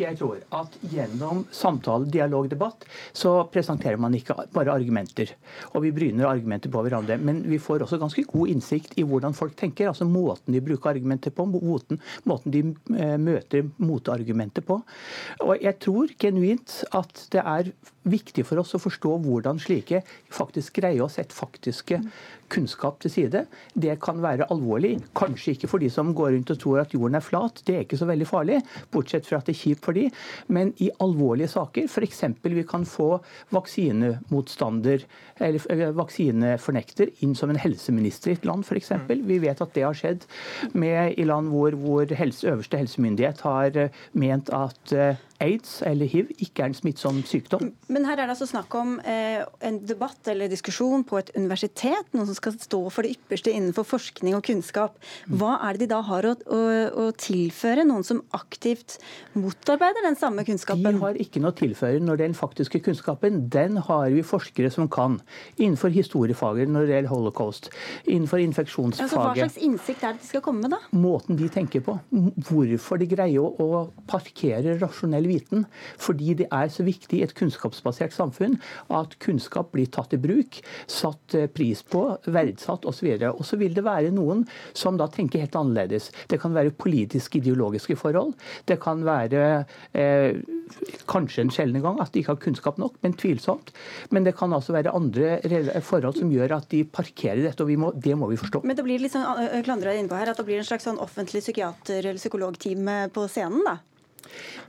Jeg 0.00 0.16
tror 0.16 0.40
at 0.56 0.76
gjennom 0.92 1.42
samtale, 1.54 2.08
dialog, 2.10 2.48
debatt, 2.50 2.86
så 3.12 3.34
presenterer 3.52 4.00
man 4.00 4.14
ikke 4.16 4.36
bare 4.54 4.72
argumenter. 4.72 5.34
Og 5.74 5.84
vi 5.84 5.92
bryner 5.94 6.28
argumenter 6.30 6.72
på 6.72 6.82
hverandre. 6.84 7.18
Men 7.20 7.42
vi 7.48 7.60
får 7.60 7.84
også 7.84 8.00
ganske 8.00 8.24
god 8.30 8.54
innsikt 8.54 8.96
i 9.00 9.04
hvordan 9.06 9.36
folk 9.36 9.56
tenker. 9.60 9.90
Altså 9.90 10.08
måten 10.08 10.56
de 10.56 10.64
bruker 10.64 10.94
argumenter 10.94 11.34
på, 11.34 11.46
måten, 11.52 12.00
måten 12.28 12.54
de 12.54 12.64
eh, 12.96 13.16
møter 13.20 13.68
motargumenter 13.82 14.64
på. 14.66 14.80
Og 15.44 15.54
jeg 15.60 15.78
tror 15.84 16.14
genuint 16.20 16.80
at 16.96 17.26
det 17.34 17.44
er 17.44 17.72
viktig 18.08 18.46
for 18.48 18.62
oss 18.62 18.74
å 18.76 18.80
forstå 18.80 19.16
hvordan 19.24 19.60
slike 19.60 20.02
faktisk 20.32 20.78
greier 20.80 21.04
å 21.04 21.10
sette 21.12 21.36
faktiske 21.36 22.00
kunnskap 22.50 22.98
til 23.02 23.12
side. 23.12 23.44
Det 23.78 23.94
kan 24.02 24.20
være 24.22 24.48
alvorlig. 24.50 24.96
Kanskje 25.16 25.54
ikke 25.54 25.70
for 25.70 25.82
de 25.82 25.90
som 25.92 26.12
går 26.16 26.32
rundt 26.34 26.52
og 26.54 26.60
tror 26.62 26.82
at 26.82 26.94
jorden 26.96 27.18
er 27.18 27.24
flat, 27.24 27.62
det 27.66 27.76
er 27.76 27.84
ikke 27.84 28.00
så 28.00 28.08
veldig 28.10 28.28
farlig. 28.28 28.58
Bortsett 28.90 29.28
fra 29.28 29.38
at 29.40 29.48
det 29.48 29.54
er 29.54 29.60
kjipt 29.60 29.86
for 29.86 29.96
de. 29.96 30.08
Men 30.48 30.72
i 30.82 30.90
alvorlige 31.02 31.52
saker, 31.52 31.86
f.eks. 31.90 32.24
vi 32.42 32.66
kan 32.68 32.86
få 32.88 33.10
vaksinemotstander 33.54 35.06
eller 35.40 35.70
eh, 35.72 35.86
vaksinefornekter 35.96 37.14
inn 37.24 37.36
som 37.38 37.52
en 37.52 37.60
helseminister 37.60 38.32
i 38.32 38.38
et 38.38 38.48
land, 38.48 38.66
f.eks. 38.66 38.92
Vi 39.08 39.40
vet 39.42 39.62
at 39.62 39.74
det 39.76 39.86
har 39.86 39.96
skjedd 39.96 40.26
med, 40.74 41.14
i 41.20 41.26
land 41.28 41.52
hvor, 41.52 41.76
hvor 41.78 42.18
helse, 42.18 42.48
øverste 42.50 42.80
helsemyndighet 42.80 43.44
har 43.46 43.78
eh, 43.78 44.00
ment 44.18 44.50
at 44.56 44.96
eh, 44.96 45.26
aids 45.44 45.80
eller 45.86 46.08
hiv 46.10 46.30
ikke 46.38 46.64
er 46.64 46.70
en 46.70 46.78
smittsom 46.78 47.20
sykdom. 47.28 47.70
Men 47.92 48.08
her 48.08 48.16
er 48.16 48.28
det 48.28 48.36
altså 48.36 48.48
snakk 48.48 48.74
om 48.78 48.96
eh, 49.04 49.42
en 49.66 49.80
debatt 49.84 50.30
eller 50.32 50.50
diskusjon 50.50 51.04
på 51.08 51.20
et 51.20 51.32
universitet, 51.36 52.08
noen 52.16 52.28
som 52.30 52.38
skal 52.38 52.56
stå 52.56 52.82
for 52.88 53.06
det 53.06 53.16
ypperste 53.18 53.52
innenfor 53.52 53.88
forskning 53.88 54.38
og 54.38 54.44
kunnskap. 54.48 54.96
Hva 55.28 55.58
er 55.68 55.76
det 55.76 55.88
de 55.88 55.92
da 55.92 56.00
har 56.06 56.28
å, 56.28 56.34
å, 56.34 56.60
å 57.04 57.06
tilføre, 57.20 57.84
noen 57.88 58.06
som 58.06 58.22
aktivt 58.36 58.98
motarbeider 59.36 60.06
den 60.06 60.18
samme 60.20 60.44
kunnskapen? 60.48 60.86
De 60.86 61.04
har 61.04 61.20
ikke 61.20 61.42
noe 61.42 61.52
å 61.52 61.60
tilføre 61.60 62.00
når 62.00 62.20
det 62.20 62.30
den 62.30 62.38
faktiske 62.38 62.80
kunnskapen. 62.84 63.48
Den 63.50 63.76
har 63.88 64.10
vi 64.14 64.22
forskere 64.26 64.70
som 64.70 64.88
kan. 64.88 65.18
Innenfor 65.58 65.92
historiefaget 65.94 66.70
når 66.70 66.86
det 66.86 66.94
gjelder 66.94 67.12
holocaust. 67.12 67.70
Innenfor 68.06 68.42
infeksjonsfaget. 68.44 69.06
Altså, 69.08 69.22
hva 69.24 69.34
slags 69.38 69.58
innsikt 69.66 70.04
er 70.04 70.14
det 70.14 70.24
de 70.24 70.30
skal 70.30 70.44
komme 70.44 70.64
med, 70.64 70.74
da? 70.74 70.80
Måten 70.94 71.38
de 71.40 71.50
tenker 71.52 71.84
på. 71.84 71.96
Hvorfor 72.50 73.00
de 73.00 73.08
greier 73.10 73.42
å, 73.42 73.50
å 73.50 73.82
parkere 74.10 74.76
rasjonell 74.80 75.26
viten. 75.30 75.66
Fordi 76.00 76.34
det 76.42 76.48
er 76.50 76.70
så 76.72 76.86
viktig 76.86 77.20
i 77.20 77.24
et 77.26 77.34
kunnskapsbasert 77.38 78.14
samfunn 78.16 78.58
at 78.94 79.16
kunnskap 79.22 79.72
blir 79.74 79.90
tatt 79.92 80.14
i 80.16 80.20
bruk, 80.20 80.60
satt 80.90 81.36
eh, 81.38 81.48
pris 81.50 81.82
på, 81.86 82.04
verdsatt 82.30 82.86
osv. 82.88 83.10
Og 83.30 83.42
så 83.46 83.58
vil 83.60 83.74
det 83.76 83.86
være 83.86 84.12
noen 84.14 84.46
som 84.76 84.98
da 85.00 85.08
tenker 85.12 85.44
helt 85.44 85.58
annerledes. 85.58 86.10
Det 86.30 86.40
kan 86.42 86.54
være 86.56 86.74
politiske, 86.76 87.40
ideologiske 87.40 87.96
forhold. 88.00 88.34
Det 88.68 88.80
kan 88.82 89.04
være 89.06 89.44
eh, 89.96 90.40
kanskje 91.10 91.46
en 91.46 91.54
sjelden 91.54 91.84
gang 91.84 92.00
at 92.02 92.12
de 92.14 92.22
ikke 92.22 92.34
har 92.34 92.42
kunnskap 92.42 92.80
nok, 92.82 92.98
men 93.04 93.16
tvilsomt. 93.18 93.72
Men 94.14 94.26
det 94.26 94.36
kan 94.38 94.54
altså 94.56 94.74
være 94.76 94.94
andre 94.96 95.38
forhold 95.86 96.20
som 96.20 96.32
gjør 96.32 96.56
at 96.60 96.70
de 96.72 96.84
parkerer 96.84 97.44
dette, 97.46 97.64
og 97.64 97.72
må, 97.80 97.92
det 97.94 98.16
må 98.18 98.30
vi 98.30 98.40
forstå. 98.40 98.62
Men 98.66 98.78
det 98.78 98.86
blir 98.86 99.02
litt 99.02 99.14
sånn, 99.14 99.26
Klandra 99.66 99.94
inne 99.96 100.10
på 100.10 100.18
her, 100.18 100.32
at 100.32 100.40
det 100.40 100.46
blir 100.48 100.60
en 100.60 100.66
slags 100.66 100.86
sånn 100.88 101.00
offentlig 101.02 101.44
psykiater- 101.44 102.02
eller 102.02 102.20
psykologteam 102.20 102.90
på 103.14 103.28
scenen? 103.30 103.62
da? 103.66 103.78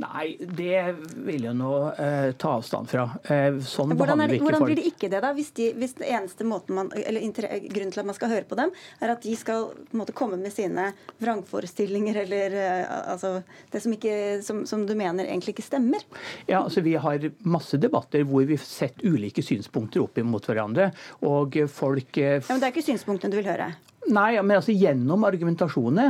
Nei, 0.01 0.35
det 0.39 0.95
vil 1.25 1.45
jeg 1.45 1.55
nå 1.57 1.71
eh, 1.91 2.31
ta 2.39 2.55
avstand 2.57 2.89
fra. 2.89 3.05
Eh, 3.23 3.59
sånn 3.65 3.93
hvordan, 3.95 4.23
det, 4.25 4.39
hvordan 4.41 4.65
blir 4.65 4.79
det 4.79 4.87
ikke 4.89 5.09
det, 5.11 5.21
da? 5.23 5.31
Hvis, 5.37 5.51
de, 5.57 5.69
hvis 5.77 5.95
det 5.99 6.09
eneste 6.09 6.47
man, 6.47 6.89
eller 6.95 7.21
grunnen 7.69 7.93
til 7.93 8.03
at 8.03 8.09
man 8.09 8.17
skal 8.17 8.33
høre 8.33 8.47
på 8.49 8.57
dem, 8.59 8.73
er 9.01 9.13
at 9.13 9.25
de 9.25 9.35
skal 9.37 9.69
måte, 9.97 10.15
komme 10.17 10.39
med 10.41 10.53
sine 10.53 10.91
vrangforestillinger 11.21 12.21
eller 12.23 12.57
eh, 12.63 12.95
altså, 13.13 13.37
det 13.71 13.83
som, 13.83 13.95
ikke, 13.97 14.15
som, 14.45 14.63
som, 14.69 14.87
du 14.87 14.95
mener 14.97 15.27
egentlig 15.27 15.55
ikke 15.57 15.67
stemmer? 15.67 16.03
Ja, 16.47 16.63
altså 16.63 16.81
Vi 16.85 16.95
har 16.99 17.29
masse 17.43 17.79
debatter 17.81 18.25
hvor 18.27 18.47
vi 18.47 18.57
setter 18.61 19.05
ulike 19.11 19.43
synspunkter 19.45 20.03
opp 20.03 20.17
mot 20.25 20.45
hverandre. 20.45 20.91
og 21.27 21.61
folk... 21.71 22.17
Eh, 22.17 22.39
ja, 22.41 22.49
men 22.49 22.61
Det 22.61 22.69
er 22.69 22.75
ikke 22.75 22.89
synspunktene 22.89 23.33
du 23.33 23.41
vil 23.41 23.51
høre? 23.51 23.71
Nei, 24.09 24.31
men 24.41 24.57
altså 24.57 24.73
gjennom 24.73 25.21
argumentasjonene 25.27 26.07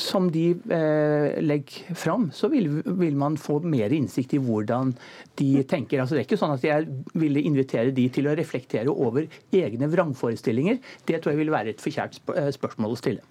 som 0.00 0.30
de 0.32 0.46
eh, 0.72 1.34
legger 1.44 1.96
fram, 1.98 2.30
så 2.32 2.48
vil, 2.48 2.70
vil, 2.86 3.18
man 3.20 3.36
få 3.40 3.58
mer 3.68 3.92
innsikt 3.92 4.32
i 4.34 4.40
hvordan 4.40 4.94
de 5.38 5.50
tenker. 5.68 6.00
Altså, 6.00 6.16
det 6.16 6.22
er 6.22 6.28
ikke 6.28 6.40
sånn 6.40 6.56
at 6.56 6.64
jeg 6.64 6.88
ville 7.20 7.44
invitere 7.44 7.92
de 7.94 8.06
til 8.12 8.30
å 8.30 8.34
reflektere 8.38 8.90
over 8.90 9.28
egne 9.54 9.90
vrangforestillinger. 9.92 10.80
Det 11.04 11.20
tror 11.20 11.34
jeg 11.34 11.42
vil 11.42 11.52
være 11.54 11.74
et 11.74 11.84
forkjært 11.84 12.16
sp 12.16 12.32
spørsmål 12.56 12.96
å 12.96 13.00
stille. 13.02 13.28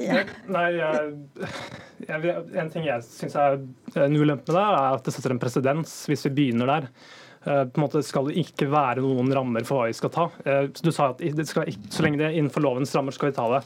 Ja. 0.00 0.24
Nei, 0.52 0.64
jeg, 0.76 1.12
jeg, 2.04 2.32
En 2.60 2.70
ting 2.72 2.84
jeg 2.84 3.04
syns 3.06 3.36
er 3.40 3.60
en 4.02 4.16
ulempe 4.16 4.52
med 4.52 4.56
det, 4.56 4.64
er 4.64 4.96
at 4.96 5.04
det 5.06 5.14
setter 5.14 5.32
en 5.32 5.40
presedens 5.40 5.94
hvis 6.10 6.26
vi 6.28 6.34
begynner 6.40 6.72
der. 6.72 6.88
Eh, 7.44 7.64
på 7.64 7.80
en 7.80 7.84
måte 7.84 8.02
skal 8.04 8.30
det 8.30 8.38
ikke 8.40 8.70
være 8.72 9.04
noen 9.04 9.32
rammer 9.36 9.66
for 9.68 9.82
hva 9.82 9.90
vi 9.90 9.96
skal 9.96 10.12
ta. 10.14 10.28
Eh, 10.48 10.70
du 10.80 10.90
sa 10.92 11.10
at 11.12 11.20
skal, 11.48 11.68
så 11.92 12.04
lenge 12.04 12.20
det 12.20 12.30
er 12.30 12.38
innenfor 12.38 12.64
lovens 12.64 12.94
rammer, 12.96 13.14
skal 13.14 13.30
vi 13.30 13.36
ta 13.36 13.50
det. 13.56 13.60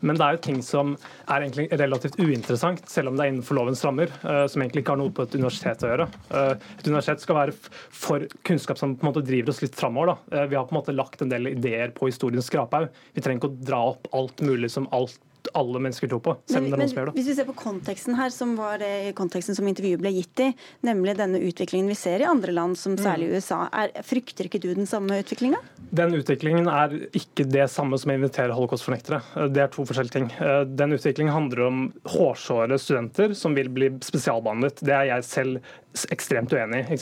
Men 0.00 0.16
det 0.16 0.24
er 0.24 0.36
jo 0.36 0.42
ting 0.46 0.60
som 0.64 0.94
er 1.28 1.44
egentlig 1.44 1.66
relativt 1.76 2.16
uinteressant, 2.18 2.86
selv 2.88 3.10
om 3.10 3.18
det 3.18 3.26
er 3.26 3.32
innenfor 3.34 3.58
lovens 3.58 3.84
rammer, 3.84 4.10
eh, 4.24 4.44
som 4.50 4.64
egentlig 4.64 4.82
ikke 4.84 4.96
har 4.96 5.02
noe 5.02 5.14
på 5.14 5.26
et 5.26 5.36
universitet 5.36 5.84
å 5.84 5.92
gjøre. 5.92 6.08
Et 6.40 6.88
universitet 6.88 7.22
skal 7.22 7.38
være 7.38 7.56
for 8.02 8.26
kunnskap 8.48 8.80
som 8.80 8.96
på 8.96 9.06
en 9.06 9.12
måte 9.12 9.26
driver 9.26 9.52
oss 9.52 9.62
litt 9.62 9.76
framover. 9.78 10.16
Vi 10.30 10.56
har 10.56 10.66
på 10.66 10.74
en 10.74 10.80
måte 10.80 10.96
lagt 10.96 11.22
en 11.22 11.32
del 11.32 11.52
ideer 11.52 11.92
på 11.94 12.08
historiens 12.08 12.48
skraphaug. 12.48 12.88
Vi 13.14 13.22
trenger 13.22 13.42
ikke 13.42 13.52
å 13.52 13.66
dra 13.70 13.82
opp 13.92 14.08
alt 14.16 14.40
mulig 14.46 14.72
som 14.72 14.88
alt 14.96 15.20
alle 15.54 15.80
mennesker 15.82 16.10
tror 16.10 16.20
på. 16.24 16.36
selv 16.50 16.64
om 16.64 16.70
det 16.70 16.76
er 16.76 16.82
noen 16.82 16.92
som 16.92 17.00
gjør 17.00 17.10
det. 17.10 17.14
Hvis 17.18 17.28
vi 17.30 17.36
ser 17.38 17.48
på 17.48 17.56
konteksten 17.58 18.16
her, 18.18 18.32
som 18.34 18.54
var 18.58 18.80
det 18.82 19.14
konteksten 19.18 19.56
som 19.56 19.68
intervjuet 19.70 20.02
ble 20.02 20.12
gitt 20.14 20.42
i, 20.44 20.48
nemlig 20.86 21.16
denne 21.18 21.40
utviklingen 21.40 21.90
vi 21.90 21.98
ser 21.98 22.24
i 22.24 22.28
andre 22.28 22.54
land, 22.56 22.78
som 22.78 22.96
særlig 23.00 23.30
mm. 23.30 23.34
USA, 23.38 23.60
er, 23.72 23.94
frykter 24.06 24.50
ikke 24.50 24.62
du 24.62 24.70
den 24.74 24.88
samme 24.90 25.20
utviklinga? 25.22 25.60
Den 25.90 26.14
utviklingen 26.18 26.68
er 26.70 26.94
ikke 27.16 27.46
det 27.50 27.66
samme 27.72 27.98
som 27.98 28.12
å 28.12 28.18
invitere 28.18 28.54
holocaust-fornektere. 28.56 29.22
Det 29.50 29.64
er 29.64 29.72
to 29.72 29.86
forskjellige 29.88 30.16
ting. 30.18 30.30
Den 30.76 30.94
utviklingen 30.96 31.34
handler 31.34 31.66
om 31.66 31.84
hårsåre 32.10 32.78
studenter 32.78 33.34
som 33.38 33.56
vil 33.58 33.70
bli 33.72 33.92
spesialbehandlet. 34.04 34.84
Det 34.86 34.96
er 34.96 35.08
jeg 35.14 35.26
selv 35.26 35.76
ekstremt 36.10 36.52
uenig 36.54 36.84
i. 36.94 36.98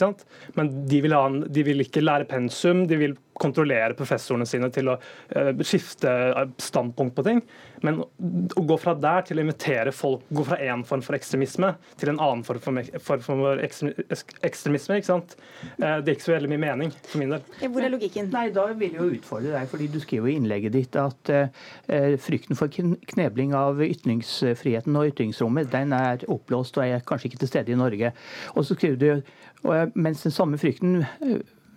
Men 0.57 0.71
de 0.89 1.01
vil, 1.05 1.15
en, 1.15 1.41
de 1.47 1.63
vil, 1.65 1.83
ikke 1.85 2.03
lære 2.03 2.29
pensum, 2.29 2.85
de 2.89 2.97
vil 2.99 3.17
kontrollere 3.39 3.95
professorene 3.95 4.43
sine 4.49 4.67
til 4.75 4.89
å 4.91 4.97
uh, 4.99 5.51
skifte 5.63 6.11
standpunkt 6.59 7.15
på 7.15 7.23
ting. 7.23 7.41
Men 7.85 8.01
å 8.03 8.63
gå 8.67 8.75
fra 8.81 8.91
der 8.99 9.23
til 9.29 9.39
å 9.39 9.45
invitere 9.45 9.93
folk, 9.95 10.25
gå 10.35 10.43
fra 10.43 10.57
én 10.59 10.83
form 10.87 11.03
for 11.05 11.15
ekstremisme 11.15 11.69
til 12.01 12.11
en 12.11 12.19
annen 12.19 12.43
form 12.43 12.59
for, 12.59 12.81
for, 12.99 13.23
for 13.23 13.61
ekstremisme, 13.63 14.99
ikke 14.99 15.07
sant? 15.07 15.37
Uh, 15.77 16.01
det 16.01 16.11
er 16.11 16.17
ikke 16.17 16.27
så 16.27 16.35
veldig 16.35 16.51
mye 16.51 16.63
mening 16.65 16.93
for 16.97 17.21
min 17.21 17.35
del. 17.35 17.45
Hvor 17.63 17.85
er 17.85 17.93
logikken? 17.95 18.31
Nei, 18.33 18.49
Da 18.55 18.67
vil 18.73 18.89
jeg 18.89 18.99
jo 18.99 19.07
utfordre 19.19 19.53
deg, 19.55 19.71
fordi 19.71 19.87
du 19.93 19.99
skriver 20.03 20.33
i 20.33 20.35
innlegget 20.41 20.75
ditt 20.75 20.99
at 20.99 21.31
uh, 21.31 21.47
frykten 22.19 22.59
for 22.59 22.73
knebling 23.13 23.55
av 23.55 23.79
ytringsfriheten 23.85 24.99
og 24.99 25.13
ytringsrommet, 25.13 25.71
den 25.71 25.95
er 25.95 26.27
oppblåst 26.27 26.81
og 26.81 26.85
er 26.89 27.07
kanskje 27.07 27.31
ikke 27.31 27.43
til 27.45 27.53
stede 27.53 27.73
i 27.73 27.79
Norge. 27.79 28.11
Og 28.57 28.67
så 28.67 28.75
du 28.81 29.21
mens 29.93 30.21
den 30.23 30.31
samme 30.31 30.57
frykten 30.61 31.01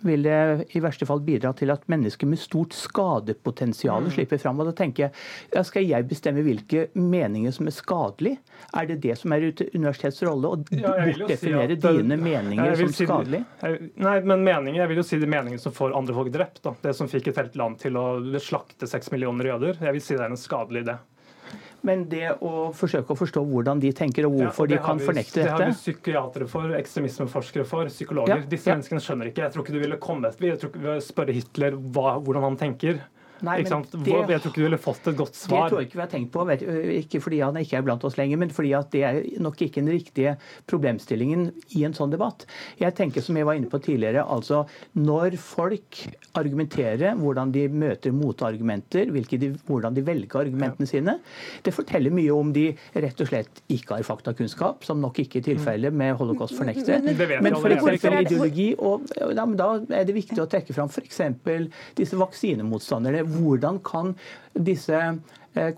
vil 0.03 0.25
det 0.25 0.65
i 0.75 0.81
verste 0.83 1.07
fall 1.07 1.21
bidra 1.23 1.53
til 1.57 1.71
at 1.73 1.85
mennesker 1.91 2.27
med 2.29 2.41
stort 2.41 2.75
skadepotensial 2.75 4.07
mm. 4.07 4.11
slipper 4.15 4.41
fram. 4.41 4.59
Og 4.59 4.69
da 4.69 4.75
tenker 4.77 5.05
jeg, 5.05 5.13
ja, 5.53 5.63
Skal 5.63 5.87
jeg 5.87 6.07
bestemme 6.09 6.43
hvilke 6.45 6.87
meninger 6.99 7.53
som 7.55 7.69
er 7.69 7.75
skadelige? 7.75 8.41
Er 8.75 8.89
det 8.89 8.99
det 9.05 9.17
som 9.19 9.33
er 9.35 9.47
universitets 9.73 10.23
rolle? 10.27 10.51
Å 10.51 10.59
ja, 10.75 10.93
bortdefinere 11.07 11.77
si 11.77 11.81
dine 11.85 12.19
meninger 12.19 12.75
som 12.81 12.91
si, 12.91 13.07
skadelige? 13.07 13.79
Nei, 14.03 14.17
men 14.21 14.45
meninger, 14.45 14.81
jeg 14.83 14.91
vil 14.91 15.01
jo 15.01 15.07
si 15.07 15.21
de 15.21 15.29
meningene 15.29 15.63
som 15.63 15.75
får 15.75 15.95
andre 15.97 16.17
folk 16.17 16.33
drept. 16.33 16.63
Da. 16.65 16.75
Det 16.83 16.95
som 16.97 17.11
fikk 17.11 17.31
et 17.31 17.41
helt 17.41 17.57
land 17.59 17.79
til 17.83 17.97
å 17.99 18.07
slakte 18.43 18.89
seks 18.89 19.11
millioner 19.13 19.53
jøder. 19.53 19.81
Jeg 19.87 19.97
vil 19.97 20.03
si 20.03 20.17
det 20.17 20.27
er 20.27 20.35
en 20.35 20.39
skadelig 20.39 20.85
idé. 20.87 20.99
Men 21.83 22.05
det 22.07 22.29
å 22.39 22.69
forsøke 22.75 23.11
å 23.11 23.17
forstå 23.19 23.41
hvordan 23.43 23.81
de 23.83 23.89
tenker 23.95 24.27
og 24.29 24.37
hvorfor 24.37 24.69
ja, 24.71 24.77
og 24.77 24.83
de 24.83 24.83
kan 24.85 25.01
vi, 25.01 25.07
fornekte 25.09 25.41
dette 25.41 25.49
Det 25.49 25.51
har 25.51 25.71
vi 25.73 25.75
psykiatere 25.75 26.47
for, 26.47 26.75
ekstremismeforskere 26.77 27.65
for, 27.67 27.91
psykologer. 27.91 28.39
Ja, 28.39 28.51
Disse 28.53 28.71
menneskene 28.71 29.03
skjønner 29.03 29.31
ikke. 29.31 29.43
Jeg 29.43 29.55
tror 29.55 29.65
ikke 29.65 29.75
du 29.75 29.81
ville 29.81 29.99
kommet 29.99 30.39
Jeg 30.39 30.61
tror 30.61 30.71
ikke 30.71 30.85
vi 30.85 30.95
spørre 31.03 31.35
Hitler 31.35 31.75
hva, 31.75 32.15
hvordan 32.23 32.47
han 32.47 32.59
tenker. 32.61 33.03
Nei, 33.43 33.57
det, 33.59 33.67
jeg 33.67 34.39
tror 34.39 34.51
ikke 34.51 34.61
du 34.61 34.65
ville 34.65 34.79
fått 34.79 35.07
et 35.11 35.17
godt 35.19 35.35
svar. 35.35 35.65
Det 35.65 35.73
tror 35.73 35.81
jeg 35.81 35.89
ikke 35.89 35.97
vi 35.99 36.03
har 36.03 36.11
tenkt 36.11 36.31
på. 36.31 36.45
Ikke 36.95 37.19
fordi 37.23 37.39
han 37.43 37.57
ikke 37.59 37.79
er 37.79 37.85
blant 37.85 38.05
oss 38.07 38.15
lenger, 38.15 38.39
men 38.39 38.53
fordi 38.55 38.71
at 38.77 38.91
det 38.93 39.01
er 39.03 39.19
nok 39.43 39.59
ikke 39.65 39.81
den 39.81 39.91
riktige 39.91 40.35
problemstillingen 40.71 41.49
i 41.75 41.83
en 41.83 41.95
sånn 41.97 42.13
debatt. 42.13 42.45
Jeg 42.79 42.95
tenker 42.95 43.25
som 43.25 43.35
jeg 43.35 43.47
var 43.49 43.59
inne 43.59 43.71
på 43.71 43.81
tidligere, 43.83 44.23
altså 44.23 44.63
når 44.95 45.35
folk 45.41 45.99
argumenterer, 46.39 47.17
hvordan 47.19 47.51
de 47.51 47.65
møter 47.67 48.15
motargumenter, 48.15 49.11
de, 49.11 49.51
hvordan 49.67 49.97
de 49.97 50.05
velger 50.07 50.39
argumentene 50.45 50.87
sine, 50.87 51.17
det 51.65 51.75
forteller 51.75 52.13
mye 52.15 52.31
om 52.33 52.53
de 52.55 52.69
rett 52.95 53.25
og 53.25 53.29
slett 53.29 53.63
ikke 53.73 53.97
har 53.97 54.07
faktakunnskap, 54.07 54.87
som 54.87 55.03
nok 55.03 55.19
ikke 55.25 55.41
er 55.41 55.47
tilfellet 55.51 55.95
med 55.95 56.15
holocaust-fornektere. 56.21 57.03
Men 57.43 57.59
f.eks. 57.59 58.07
ideologi, 58.07 58.71
og 58.79 59.11
ja, 59.19 59.47
da 59.59 59.69
er 59.99 60.07
det 60.07 60.15
viktig 60.15 60.39
å 60.39 60.47
trekke 60.49 60.75
fram 60.75 60.91
f.eks. 60.93 61.21
disse 61.99 62.19
vaksinemotstanderne 62.19 63.32
hvordan 63.33 63.79
kan 63.79 64.15
disse 64.65 64.93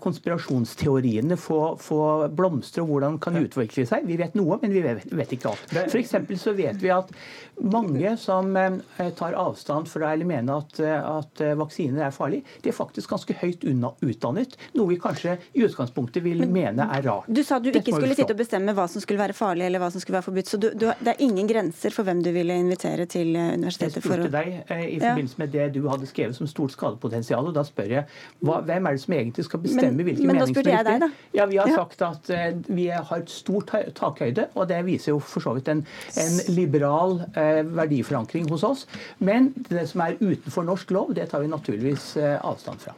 konspirasjonsteoriene 0.00 1.36
få, 1.40 1.60
få, 1.80 2.00
blomstre, 2.32 2.84
og 2.84 2.94
hvordan 2.94 3.18
kan 3.22 3.36
utvikle 3.40 3.86
seg. 3.88 4.06
Vi 4.08 4.18
vet 4.20 4.36
noe, 4.38 4.58
men 4.62 4.72
vi 4.74 4.84
vet, 4.84 5.04
vet 5.12 5.34
ikke 5.36 5.52
alt. 5.52 5.74
For 5.92 6.36
så 6.40 6.54
vet 6.56 6.80
vi 6.82 6.92
at 6.94 7.12
mange 7.60 8.16
som 8.20 8.50
eh, 8.56 9.10
tar 9.16 9.36
avstand 9.38 9.88
fra 9.88 10.12
eller 10.12 10.28
mener 10.28 10.60
at, 10.60 10.80
at 10.80 11.42
vaksiner 11.56 12.06
er 12.08 12.14
farlig, 12.14 12.42
de 12.62 12.70
er 12.70 12.76
faktisk 12.76 13.12
ganske 13.12 13.36
høyt 13.40 13.64
unna 13.68 13.92
utdannet. 14.04 14.56
Noe 14.76 14.90
vi 14.90 14.98
kanskje 15.00 15.36
i 15.56 15.64
utgangspunktet 15.66 16.24
vil 16.24 16.44
mene 16.50 16.88
er 16.92 17.04
rart. 17.06 17.28
Du 17.28 17.42
sa 17.46 17.58
du 17.62 17.70
ikke 17.70 17.94
skulle 17.94 18.16
sitte 18.16 18.34
og 18.34 18.40
bestemme 18.40 18.74
hva 18.76 18.86
som 18.90 19.02
skulle 19.04 19.20
være 19.22 19.36
farlig 19.36 19.66
eller 19.68 19.82
hva 19.82 19.90
som 19.92 20.02
skulle 20.02 20.18
være 20.18 20.28
forbudt. 20.28 20.50
Så 20.52 20.60
du, 20.60 20.68
du, 20.74 20.86
det 21.00 21.14
er 21.14 21.22
ingen 21.24 21.48
grenser 21.50 21.94
for 21.94 22.06
hvem 22.06 22.22
du 22.24 22.30
ville 22.34 22.56
invitere 22.60 23.06
til 23.10 23.34
eh, 23.36 23.52
universitetet? 23.56 24.00
Jeg 24.00 24.06
spurte 24.06 24.32
deg 24.32 24.52
i 24.86 24.98
forbindelse 25.02 25.42
med 25.42 25.54
det 25.54 25.68
du 25.76 25.82
hadde 25.90 26.08
skrevet 26.10 26.38
som 26.38 26.50
stort 26.50 26.74
skadepotensial, 26.76 27.50
og 27.50 27.56
da 27.56 27.64
spør 27.66 27.96
jeg 27.98 28.06
hva, 28.44 28.60
hvem 28.66 28.88
er 28.88 28.96
det 28.96 29.04
som 29.04 29.16
egentlig 29.16 29.46
skal 29.48 29.62
bestemme 29.66 29.98
men, 29.98 30.08
hvilke 30.08 30.26
men 30.26 30.38
mening 30.38 30.54
som 30.54 30.60
er 30.62 30.86
riktig. 30.86 31.10
Ja, 31.36 31.46
Vi 31.50 31.60
har 31.60 31.70
ja. 31.70 31.82
sagt 31.82 32.02
at 32.06 32.30
uh, 32.32 32.72
vi 32.72 32.88
har 32.90 33.12
et 33.18 33.32
stort 33.32 33.72
takhøyde, 33.98 34.48
og 34.54 34.68
det 34.70 34.80
viser 34.86 35.14
jo 35.14 35.20
for 35.22 35.44
så 35.44 35.56
vidt 35.58 35.70
en, 35.72 35.84
en 36.22 36.40
liberal 36.54 37.20
uh, 37.36 37.62
verdiforankring 37.76 38.50
hos 38.52 38.66
oss. 38.66 38.86
Men 39.18 39.52
det 39.70 39.88
som 39.92 40.04
er 40.06 40.18
utenfor 40.20 40.66
norsk 40.66 40.92
lov, 40.96 41.14
det 41.16 41.30
tar 41.32 41.44
vi 41.44 41.52
naturligvis 41.52 42.12
uh, 42.20 42.36
avstand 42.46 42.82
fra. 42.86 42.96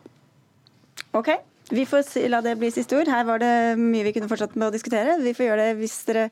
Ok, 1.16 1.32
vi 1.72 1.86
får 1.88 2.28
la 2.28 2.42
det 2.44 2.58
bli 2.60 2.70
siste 2.72 2.98
ord. 2.98 3.08
Her 3.10 3.24
var 3.28 3.42
det 3.42 3.54
mye 3.80 4.06
vi 4.06 4.14
kunne 4.16 4.28
fortsatt 4.30 4.56
med 4.56 4.70
å 4.70 4.74
diskutere. 4.74 5.18
Vi 5.22 5.34
får 5.36 5.50
gjøre 5.50 5.70
det 5.70 5.80
hvis 5.80 5.96
dere 6.08 6.28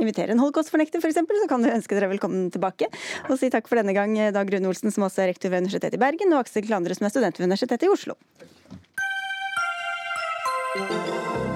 inviterer 0.00 0.32
en 0.32 0.40
holocaustfornekter 0.40 1.02
f.eks., 1.02 1.20
så 1.20 1.48
kan 1.48 1.64
du 1.64 1.70
ønske 1.70 1.96
dere 1.96 2.10
velkommen 2.12 2.48
tilbake. 2.54 2.88
Og 3.28 3.36
si 3.40 3.50
takk 3.52 3.68
for 3.68 3.80
denne 3.80 3.94
gang 3.96 4.16
Dag 4.34 4.52
Rune 4.52 4.70
Olsen, 4.70 4.92
som 4.94 5.04
også 5.06 5.24
er 5.24 5.32
rektor 5.34 5.52
ved 5.52 5.66
Universitetet 5.66 5.98
i 5.98 6.02
Bergen, 6.02 6.32
og 6.34 6.44
Aksel 6.44 6.66
Klandre, 6.66 6.96
som 6.96 7.06
er 7.06 7.14
student 7.14 7.40
ved 7.40 7.50
Universitetet 7.50 7.88
i 7.88 7.92
Oslo. 7.92 8.16
Música 10.72 11.49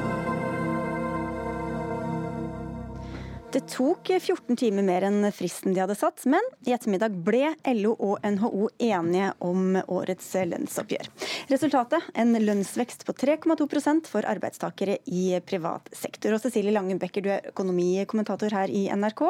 Det 3.54 3.60
tok 3.70 4.08
14 4.10 4.56
timer 4.58 4.82
mer 4.82 5.04
enn 5.06 5.28
fristen 5.30 5.76
de 5.76 5.78
hadde 5.78 5.94
satt, 5.94 6.24
men 6.26 6.42
i 6.66 6.72
ettermiddag 6.74 7.14
ble 7.22 7.52
LO 7.70 7.92
og 8.02 8.24
NHO 8.26 8.64
enige 8.82 9.28
om 9.46 9.76
årets 9.78 10.32
lønnsoppgjør. 10.50 11.06
Resultatet 11.52 12.08
en 12.18 12.34
lønnsvekst 12.34 13.06
på 13.06 13.14
3,2% 13.14 14.10
for 14.10 14.26
arbeidstakere 14.26 14.96
i 15.06 15.38
privat 15.46 15.86
sektor. 15.94 16.34
Og 16.34 16.42
Cecilie 16.42 16.74
Langen 16.74 16.98
Becker, 16.98 17.22
du 17.22 17.30
er 17.30 17.46
økonomikommentator 17.52 18.58
her 18.58 18.74
i 18.74 18.88
NRK. 18.90 19.22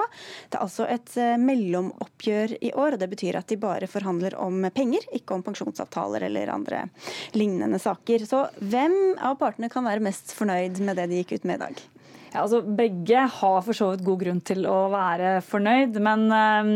Det 0.49 0.57
er 0.57 0.65
altså 0.71 0.89
et 0.89 1.13
eh, 1.21 1.37
mellomoppgjør 1.45 2.57
i 2.65 2.73
år, 2.73 2.97
og 2.97 3.05
det 3.05 3.13
betyr 3.13 3.43
at 3.43 3.53
de 3.53 3.61
bare 3.61 3.91
forhandler 3.93 4.39
om 4.41 4.71
penger, 4.73 5.05
ikke 5.21 5.37
om 5.37 5.45
pensjonsavtaler 5.45 6.25
eller 6.31 6.55
andre 6.55 6.87
lignende 7.37 7.83
saker. 7.83 8.25
Så 8.25 8.47
hvem 8.65 9.19
av 9.21 9.37
partene 9.45 9.69
kan 9.69 9.85
være 9.85 10.09
mest 10.09 10.33
fornøyd 10.33 10.81
med 10.81 10.97
det 10.97 11.11
de 11.13 11.21
gikk 11.21 11.37
ut 11.43 11.53
med 11.53 11.61
i 11.61 11.67
dag? 11.67 11.85
Ja, 12.35 12.43
altså, 12.43 12.65
begge 12.67 13.29
har 13.31 13.61
for 13.63 13.77
så 13.79 13.93
vidt 13.93 14.03
god 14.03 14.19
grunn 14.25 14.41
til 14.43 14.65
å 14.67 14.89
være 14.91 15.37
fornøyd, 15.47 16.01
men, 16.03 16.25
eh, 16.35 16.71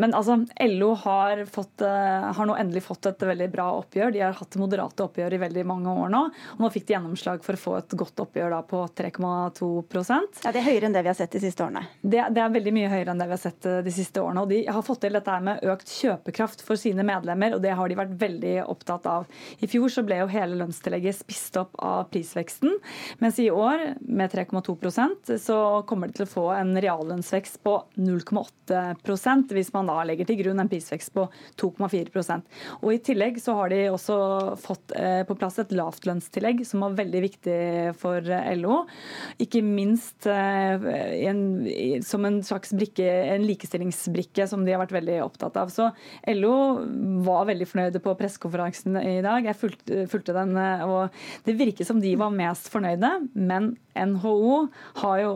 men 0.00 0.14
altså, 0.16 0.38
LO 0.70 0.94
har, 1.02 1.42
fått, 1.52 1.82
eh, 1.84 2.28
har, 2.32 2.46
nå 2.48 2.54
endelig 2.56 2.80
fått 2.86 3.10
et 3.10 3.24
veldig 3.28 3.48
bra 3.52 3.66
oppgjør. 3.82 4.14
De 4.14 4.22
har 4.24 4.32
hatt 4.38 4.56
moderate 4.56 5.04
oppgjør 5.04 5.36
i 5.36 5.40
veldig 5.42 5.64
mange 5.68 5.92
år 5.92 6.08
nå. 6.14 6.22
og 6.54 6.62
Nå 6.64 6.70
fikk 6.72 6.86
de 6.88 6.94
gjennomslag 6.96 7.44
for 7.44 7.58
å 7.58 7.60
få 7.60 7.74
et 7.82 7.96
godt 8.00 8.22
oppgjør 8.24 8.54
da, 8.56 8.62
på 8.64 8.80
3,2% 9.02 10.40
Ja, 10.46 10.54
Det 10.54 10.62
er 10.62 10.68
høyere 10.70 10.88
enn 10.88 10.96
det 10.96 11.02
vi 11.04 11.12
har 11.12 11.18
sett 11.20 11.36
de 11.36 11.42
siste 11.44 11.66
årene? 11.66 11.84
Det, 12.00 12.24
det, 12.32 12.40
er 12.40 12.56
veldig 12.56 12.74
mye 12.78 12.94
høyere 12.94 13.12
enn 13.12 13.20
det 13.20 13.28
vi 13.28 13.36
har 13.36 13.44
sett 13.44 13.68
eh, 13.68 13.82
de 13.84 13.92
siste 13.92 14.24
årene. 14.24 14.46
og 14.46 14.48
De 14.48 14.62
har 14.64 14.88
fått 14.88 15.04
til 15.04 15.20
dette 15.20 15.36
med 15.44 15.68
økt 15.74 15.92
kjøpekraft 15.92 16.64
for 16.64 16.80
sine 16.80 17.04
medlemmer, 17.04 17.58
og 17.58 17.60
det 17.66 17.76
har 17.76 17.92
de 17.92 18.00
vært 18.00 18.16
veldig 18.16 18.56
opptatt 18.64 19.10
av. 19.12 19.28
I 19.60 19.68
fjor 19.68 19.92
så 19.92 20.06
ble 20.08 20.22
jo 20.22 20.32
hele 20.32 20.56
lønnstillegget 20.64 21.20
spist 21.20 21.60
opp 21.60 21.76
av 21.76 22.08
prisveksten, 22.08 22.80
mens 23.20 23.44
i 23.44 23.50
år, 23.52 23.90
med 24.08 24.32
3,2 24.32 25.01
så 25.40 25.58
kommer 25.88 26.08
de 26.10 26.18
til 26.18 26.26
å 26.26 26.30
få 26.30 26.44
en 26.56 26.72
reallønnsvekst 26.76 27.60
på 27.64 27.74
0,8% 27.98 29.52
hvis 29.56 29.72
man 29.74 29.90
da 29.90 29.98
legger 30.06 30.28
til 30.28 30.40
grunn 30.42 30.62
en 30.62 30.70
prisvekst 30.70 31.12
på 31.14 31.26
2,4% 31.60 32.80
Og 32.80 32.88
I 32.94 33.00
tillegg 33.04 33.40
så 33.42 33.56
har 33.58 33.72
de 33.72 33.80
også 33.92 34.16
fått 34.62 34.94
eh, 34.98 35.22
på 35.28 35.36
plass 35.38 35.60
et 35.62 35.74
lavtlønnstillegg, 35.76 36.64
som 36.68 36.84
var 36.84 36.96
veldig 36.98 37.22
viktig 37.26 37.58
for 38.00 38.26
LO. 38.58 38.82
Ikke 39.42 39.62
minst 39.64 40.28
eh, 40.30 40.88
en, 41.28 41.42
som 42.06 42.26
en 42.28 42.40
slags 42.46 42.74
brikke, 42.76 43.06
en 43.06 43.46
likestillingsbrikke 43.46 44.46
som 44.50 44.66
de 44.66 44.74
har 44.74 44.82
vært 44.84 44.96
veldig 44.96 45.18
opptatt 45.24 45.58
av. 45.60 45.72
Så 45.72 45.90
LO 46.34 46.54
var 47.26 47.48
veldig 47.50 47.68
fornøyde 47.68 48.02
på 48.02 48.16
pressekonferansen 48.18 48.98
i 49.00 49.20
dag. 49.24 49.46
Jeg 49.48 49.58
fulgte, 49.58 50.04
fulgte 50.12 50.36
den, 50.36 50.56
eh, 50.58 50.84
og 50.86 51.46
det 51.46 51.58
virket 51.58 51.88
som 51.88 52.00
de 52.02 52.14
var 52.20 52.34
mest 52.34 52.70
fornøyde. 52.72 53.12
Men 53.34 53.74
NHO 53.94 54.68
har 55.02 55.18
jo 55.20 55.32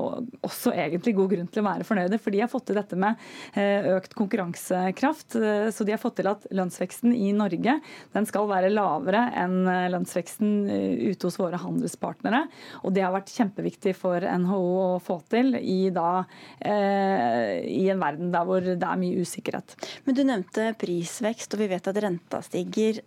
også 0.46 0.72
egentlig 0.72 1.14
god 1.16 1.32
grunn 1.32 1.48
til 1.52 1.62
å 1.62 1.66
være 1.66 1.86
fornøyde, 1.86 2.18
for 2.22 2.32
de 2.32 2.40
har 2.42 2.50
fått 2.50 2.68
til 2.70 2.78
dette 2.78 2.96
med 2.98 3.20
eh, 3.58 3.88
økt 3.96 4.16
konkurransekraft. 4.16 5.36
Eh, 5.36 5.68
så 5.74 5.84
de 5.84 5.94
har 5.94 6.00
fått 6.00 6.18
til 6.20 6.30
at 6.30 6.46
lønnsveksten 6.56 7.12
i 7.14 7.32
Norge 7.36 7.76
den 8.16 8.28
skal 8.28 8.48
være 8.50 8.72
lavere 8.72 9.26
enn 9.36 9.58
eh, 9.68 9.88
lønnsveksten 9.92 10.54
ute 10.66 11.28
hos 11.28 11.38
våre 11.40 11.60
handelspartnere. 11.60 12.46
Og 12.84 12.94
det 12.96 13.04
har 13.04 13.14
vært 13.14 13.34
kjempeviktig 13.34 13.94
for 13.98 14.24
NHO 14.24 14.62
å 14.80 14.88
få 15.04 15.18
til 15.30 15.54
i, 15.58 15.90
da, 15.94 16.24
i 16.66 17.84
en 17.90 18.00
verden 18.00 18.32
der 18.32 18.46
hvor 18.46 18.64
det 18.64 18.74
er 18.76 19.00
mye 19.00 19.22
usikkerhet. 19.22 19.74
Men 20.06 20.16
Du 20.16 20.22
nevnte 20.26 20.68
prisvekst, 20.80 21.54
og 21.54 21.62
vi 21.62 21.68
vet 21.70 21.88
at 21.90 22.00
renta 22.02 22.40
stiger. 22.44 23.00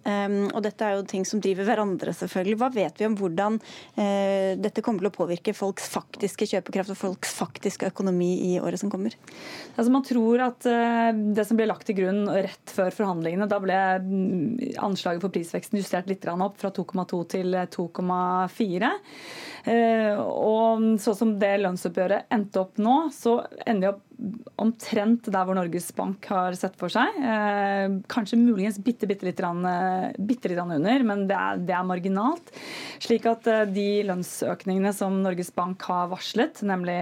Og 0.54 0.60
dette 0.66 0.86
er 0.86 0.97
jo 0.97 1.06
ting 1.10 1.26
som 1.28 1.41
driver 1.43 1.68
hverandre, 1.70 2.14
selvfølgelig. 2.16 2.60
Hva 2.62 2.72
vet 2.74 3.02
vi 3.02 3.08
om 3.08 3.18
hvordan 3.20 3.60
dette 4.60 4.84
kommer 4.86 5.04
til 5.04 5.12
å 5.12 5.16
påvirke 5.16 5.38
påvirke 5.39 5.53
folks 5.55 5.87
faktiske 5.89 6.45
kjøpekraft 6.49 6.91
og 6.91 6.97
folks 6.97 7.31
faktiske 7.33 7.87
økonomi 7.87 8.53
i 8.53 8.59
året 8.59 8.79
som 8.79 8.89
kommer? 8.89 9.13
Altså 9.77 9.91
man 9.91 10.03
tror 10.03 10.39
at 10.43 10.65
eh, 10.65 11.13
Det 11.35 11.45
som 11.45 11.57
ble 11.57 11.67
lagt 11.67 11.85
til 11.87 11.95
grunn 11.95 12.27
rett 12.27 12.69
før 12.69 12.91
forhandlingene, 12.91 13.47
da 13.47 13.59
ble 13.59 13.77
mm, 14.03 14.75
anslaget 14.79 15.21
for 15.21 15.31
prisveksten 15.31 15.79
justert 15.79 16.09
litt 16.09 16.25
opp 16.29 16.59
fra 16.59 16.71
2,2 16.71 17.23
til 17.29 17.55
2,4. 17.55 18.91
Eh, 19.65 20.19
og 20.19 20.99
sånn 20.99 21.17
som 21.17 21.33
det 21.39 21.55
lønnsoppgjøret 21.63 22.29
endte 22.31 22.59
opp 22.61 22.77
nå, 22.77 23.09
så 23.13 23.41
ender 23.65 23.87
vi 23.87 23.93
opp 23.93 24.05
omtrent 24.59 25.30
der 25.32 25.45
hvor 25.47 25.55
Norges 25.55 25.89
Bank 25.95 26.26
har 26.32 26.55
sett 26.57 26.76
for 26.80 26.91
seg. 26.91 27.15
Eh, 27.24 27.86
kanskje 28.11 28.39
muligens 28.39 28.80
bitte, 28.84 29.07
bitte 29.07 29.28
litt, 29.28 29.39
rann, 29.43 29.63
bitte 30.17 30.51
litt 30.51 30.59
under, 30.59 31.05
men 31.07 31.24
det 31.30 31.38
er, 31.38 31.61
det 31.63 31.76
er, 31.76 31.86
marginalt. 31.88 32.51
Slik 32.99 33.28
at 33.30 33.47
eh, 33.49 33.63
de 33.72 33.88
lønnsøkningene 34.09 34.91
som 34.95 35.22
Norges 35.24 35.51
Bank 35.55 35.86
har 35.88 36.09
varslet, 36.11 36.59
nemlig 36.67 36.97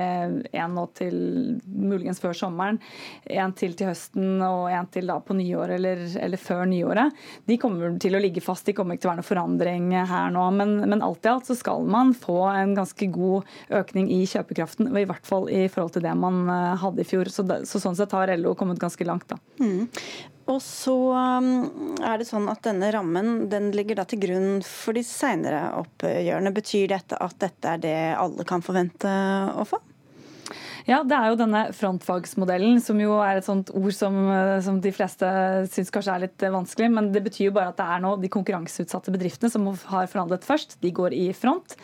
én 0.53 0.76
nå 0.78 0.86
til 0.97 1.18
muligens 1.65 2.22
før 2.22 2.38
sommeren, 2.38 2.78
én 3.26 3.55
til 3.57 3.74
til 3.78 3.89
høsten 3.91 4.43
og 4.45 4.70
én 4.72 4.89
til 4.93 5.09
da 5.09 5.18
på 5.24 5.36
nyåret 5.38 5.78
eller, 5.78 6.03
eller, 6.22 6.41
før 6.41 6.65
nyåret, 6.70 7.18
de 7.49 7.57
kommer 7.61 7.97
til 8.01 8.18
å 8.18 8.22
ligge 8.22 8.43
fast. 8.45 8.68
De 8.68 8.76
kommer 8.78 8.95
ikke 8.95 9.07
til 9.07 9.11
å 9.11 9.13
være 9.15 9.22
noe 9.24 9.32
forandring 9.32 9.89
her 9.97 10.32
nå. 10.34 10.45
Men, 10.57 10.78
men 10.86 11.03
alt 11.05 11.26
i 11.26 11.32
alt 11.34 11.49
så 11.49 11.57
skal 11.57 11.88
man 11.89 12.13
få 12.18 12.43
en 12.51 12.76
ganske 12.78 13.09
god 13.13 13.47
økning 13.82 14.11
i 14.13 14.22
kjøpekraften, 14.30 14.91
og 14.91 15.01
i 15.01 15.07
hvert 15.09 15.28
fall 15.28 15.49
i 15.49 15.65
forhold 15.72 15.97
til 15.97 16.05
det 16.05 16.13
man 16.18 16.45
hadde 16.78 17.03
i 17.03 17.07
fjor. 17.10 17.32
Så, 17.34 17.45
så 17.68 17.82
sånn 17.84 17.97
sett 17.97 18.16
har 18.16 18.32
LO 18.38 18.55
kommet 18.60 18.82
ganske 18.82 19.08
langt. 19.08 19.28
da. 19.32 19.39
Mm. 19.64 19.88
Og 20.47 20.62
så 20.64 20.95
um, 21.12 21.97
er 21.99 22.22
det 22.22 22.28
sånn 22.30 22.47
at 22.47 22.64
denne 22.64 22.88
rammen 22.95 23.49
den 23.51 23.70
ligger 23.76 23.99
da 23.99 24.05
til 24.08 24.22
grunn 24.22 24.62
for 24.64 24.95
de 24.95 25.03
seinere 25.03 25.74
oppgjørene. 25.82 26.53
Betyr 26.55 26.88
dette 26.93 27.20
at 27.20 27.36
dette 27.43 27.74
er 27.76 27.84
det 27.84 27.97
alle 28.16 28.47
kan 28.47 28.64
forvente 28.64 29.12
å 29.58 29.68
få? 29.68 29.82
Ja, 30.88 31.01
det 31.03 31.17
er 31.17 31.33
jo 31.33 31.35
denne 31.35 31.61
frontfagsmodellen, 31.75 32.77
som 32.79 32.99
jo 33.01 33.17
er 33.19 33.41
et 33.41 33.45
sånt 33.47 33.73
ord 33.75 33.91
som, 33.91 34.15
eh, 34.31 34.61
som 34.63 34.77
de 34.79 34.91
fleste 34.95 35.27
syns 35.67 35.91
kanskje 35.91 36.13
er 36.13 36.21
litt 36.23 36.45
vanskelig. 36.53 36.88
Men 36.95 37.09
det 37.11 37.25
betyr 37.25 37.49
jo 37.49 37.55
bare 37.57 37.73
at 37.73 37.81
det 37.81 37.88
er 37.91 37.99
nå 38.05 38.13
de 38.21 38.29
konkurranseutsatte 38.31 39.11
bedriftene 39.11 39.51
som 39.51 39.67
har 39.67 40.07
forhandlet 40.07 40.47
først. 40.47 40.77
De 40.79 40.93
går 40.95 41.11
i 41.11 41.33
front. 41.35 41.75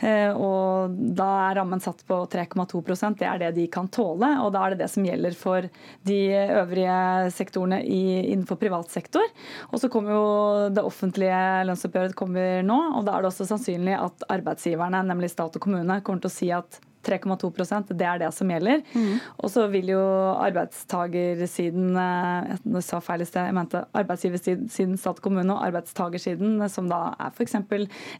Eh, 0.00 0.32
og 0.32 0.96
da 1.20 1.50
er 1.50 1.60
rammen 1.60 1.84
satt 1.84 2.00
på 2.08 2.22
3,2% 2.32 3.20
Det 3.20 3.28
er 3.28 3.44
det 3.44 3.52
de 3.60 3.68
kan 3.68 3.92
tåle. 3.92 4.32
Og 4.40 4.50
da 4.56 4.64
er 4.64 4.70
det 4.70 4.86
det 4.86 4.90
som 4.94 5.04
gjelder 5.04 5.36
for 5.36 5.68
de 6.08 6.20
øvrige 6.56 7.30
sektorene 7.36 7.84
i, 7.84 8.32
innenfor 8.32 8.56
privat 8.56 8.88
sektor. 8.88 9.28
Og 9.68 9.84
så 9.84 9.92
kommer 9.92 10.16
jo 10.16 10.26
det 10.72 10.80
offentlige 10.80 11.44
lønnsoppgjøret 11.68 12.16
kommer 12.16 12.64
nå, 12.64 12.80
og 12.96 13.04
da 13.04 13.18
er 13.18 13.20
det 13.20 13.34
også 13.34 13.52
sannsynlig 13.52 14.00
at 14.00 14.28
arbeidsgiverne, 14.32 15.04
nemlig 15.04 15.34
stat 15.34 15.60
og 15.60 15.60
kommune, 15.60 16.00
kommer 16.00 16.24
til 16.24 16.32
å 16.32 16.38
si 16.40 16.54
at 16.56 16.80
3,2% 17.06 17.92
det 17.96 18.06
er 18.06 18.20
det 18.22 18.30
som 18.34 18.50
gjelder. 18.50 18.82
Mm. 18.94 19.18
Og 19.40 19.52
så 19.52 19.66
vil 19.72 19.92
jo 19.94 20.02
arbeidstagersiden 20.34 21.96
eh, 22.02 22.52
Jeg 22.66 22.84
sa 22.86 23.00
feil 23.04 23.24
i 23.24 23.28
sted, 23.28 23.48
jeg 23.48 23.56
mente 23.56 23.84
arbeidsgiversiden 23.96 24.98
stat 25.00 25.22
kommune 25.24 25.54
og 25.54 25.64
arbeidstagersiden, 25.68 26.58
som 26.72 26.90
da 26.90 27.00
er 27.14 27.32
f.eks. 27.34 27.56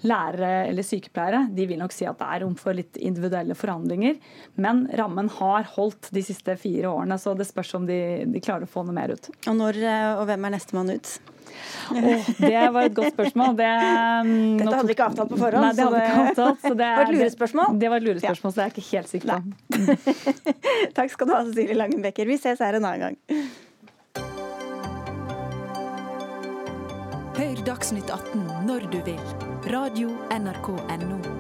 lærere 0.07 0.53
eller 0.71 0.87
sykepleiere, 0.87 1.47
de 1.57 1.69
vil 1.69 1.81
nok 1.83 1.95
si 1.95 2.09
at 2.09 2.19
det 2.21 2.31
er 2.31 2.45
rom 2.45 2.57
for 2.59 2.77
litt 2.77 2.99
individuelle 3.01 3.57
forhandlinger. 3.59 4.19
Men 4.61 4.87
rammen 4.99 5.31
har 5.39 5.69
holdt 5.77 6.11
de 6.15 6.25
siste 6.25 6.57
fire 6.61 6.91
årene, 6.93 7.19
så 7.21 7.35
det 7.37 7.49
spørs 7.49 7.75
om 7.79 7.89
de, 7.89 8.01
de 8.31 8.43
klarer 8.45 8.69
å 8.69 8.71
få 8.71 8.87
noe 8.87 8.97
mer 8.97 9.17
ut. 9.17 9.31
Og 9.47 9.57
når 9.59 9.81
eh, 9.83 10.13
og 10.17 10.27
hvem 10.31 10.47
er 10.49 10.57
nestemann 10.57 10.95
ut? 10.95 11.17
Oh, 11.93 12.31
det 12.41 12.63
var 12.75 12.89
et 12.89 12.97
godt 12.97 13.13
spørsmål. 13.15 13.55
Det, 13.59 13.69
um, 13.71 14.33
Dette 14.59 14.73
hadde 14.75 14.89
vi 14.89 14.97
ikke 14.97 15.09
avtalt 15.11 15.31
på 15.33 15.39
forhånd. 15.41 15.67
Nei, 15.67 15.75
det 15.77 15.87
hadde 15.87 16.03
ikke 16.03 16.25
avtalt, 16.25 16.65
så 16.65 16.73
det, 16.81 16.91
var 16.99 17.05
et 17.05 17.15
lurespørsmål? 17.17 17.79
Det 17.81 17.93
var 17.93 18.03
et 18.03 18.09
lurespørsmål, 18.09 18.53
så 18.53 18.57
det 18.57 18.65
er 18.65 18.71
jeg 18.71 18.77
ikke 18.77 18.89
helt 18.91 19.11
sikker 19.15 19.29
på. 19.31 19.37
Takk 20.99 21.15
skal 21.15 21.31
du 21.31 21.37
ha, 21.37 21.45
Cecilie 21.51 21.79
Langenbecker. 21.79 22.29
Vi 22.29 22.41
ses 22.43 22.63
her 22.65 22.81
en 22.81 22.91
annen 22.91 23.07
gang. 23.07 23.17
Hør 27.37 27.65
Dagsnytt 27.67 28.09
18 28.09 28.47
når 28.69 28.89
du 28.93 29.01
vil. 29.05 29.21
Radio 29.69 30.15
NRK 30.33 30.71
Radio.nrk.no. 30.73 31.36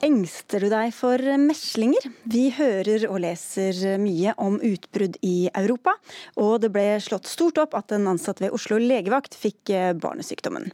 Engster 0.00 0.64
du 0.64 0.70
deg 0.72 0.94
for 0.96 1.20
meslinger? 1.36 2.06
Vi 2.32 2.46
hører 2.56 3.02
og 3.10 3.18
leser 3.20 3.98
mye 4.00 4.32
om 4.40 4.54
utbrudd 4.64 5.18
i 5.20 5.50
Europa, 5.52 5.92
og 6.40 6.62
det 6.62 6.70
ble 6.72 6.84
slått 7.04 7.28
stort 7.28 7.60
opp 7.60 7.76
at 7.76 7.92
en 7.92 8.08
ansatt 8.14 8.40
ved 8.40 8.54
Oslo 8.56 8.78
legevakt 8.80 9.36
fikk 9.36 9.72
eh, 9.76 9.90
barnesykdommen. 9.92 10.70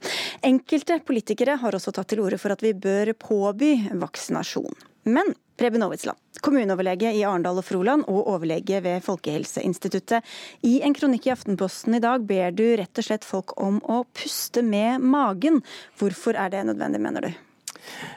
Enkelte 0.46 1.00
politikere 1.02 1.56
har 1.58 1.74
også 1.74 1.90
tatt 1.96 2.12
til 2.12 2.22
orde 2.22 2.38
for 2.38 2.54
at 2.54 2.62
vi 2.62 2.70
bør 2.70 3.10
påby 3.18 3.72
vaksinasjon. 3.98 4.78
Men 5.10 5.34
Preben 5.58 5.82
Aavitsland, 5.82 6.20
kommuneoverlege 6.44 7.10
i 7.16 7.24
Arendal 7.26 7.58
og 7.58 7.66
Froland 7.66 8.06
og 8.06 8.30
overlege 8.30 8.78
ved 8.84 9.02
Folkehelseinstituttet. 9.06 10.22
I 10.62 10.76
en 10.86 10.94
kronikk 10.94 11.26
i 11.26 11.34
Aftenposten 11.34 11.98
i 11.98 12.02
dag 12.04 12.22
ber 12.28 12.54
du 12.54 12.66
rett 12.78 13.02
og 13.02 13.08
slett 13.08 13.26
folk 13.26 13.56
om 13.58 13.82
å 13.90 14.04
puste 14.14 14.62
med 14.62 15.02
magen. 15.02 15.64
Hvorfor 15.98 16.38
er 16.38 16.54
det 16.54 16.66
nødvendig, 16.70 17.02
mener 17.02 17.26
du? 17.26 17.45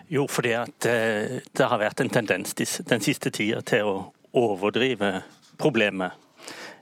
Jo, 0.09 0.25
fordi 0.27 0.55
at 0.57 0.87
eh, 0.89 1.39
det 1.57 1.67
har 1.71 1.81
vært 1.81 2.01
en 2.03 2.09
tendens 2.09 2.55
den 2.55 3.03
siste 3.05 3.31
tida 3.33 3.61
til 3.61 3.89
å 3.89 3.97
overdrive 4.37 5.21
problemet. 5.59 6.17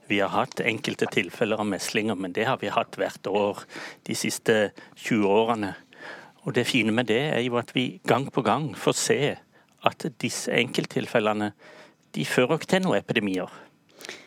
Vi 0.07 0.21
har 0.23 0.31
hatt 0.31 0.61
enkelte 0.63 1.09
tilfeller 1.11 1.59
av 1.59 1.67
meslinger, 1.67 2.15
men 2.15 2.33
det 2.35 2.45
har 2.47 2.61
vi 2.61 2.71
hatt 2.71 2.95
hvert 2.99 3.27
år 3.27 3.65
de 4.07 4.15
siste 4.15 4.71
20 4.95 5.27
årene. 5.27 5.73
Og 6.47 6.55
Det 6.55 6.67
fine 6.67 6.93
med 6.95 7.09
det 7.11 7.23
er 7.35 7.41
jo 7.43 7.57
at 7.59 7.73
vi 7.75 7.99
gang 8.07 8.29
på 8.31 8.41
gang 8.41 8.71
får 8.75 8.95
se 8.95 9.19
at 9.83 10.05
disse 10.21 10.51
enkelttilfellene 10.51 11.51
de 12.15 12.25
fører 12.25 12.55
ikke 12.55 12.71
til 12.71 12.85
noen 12.85 13.01
epidemier. 13.01 13.51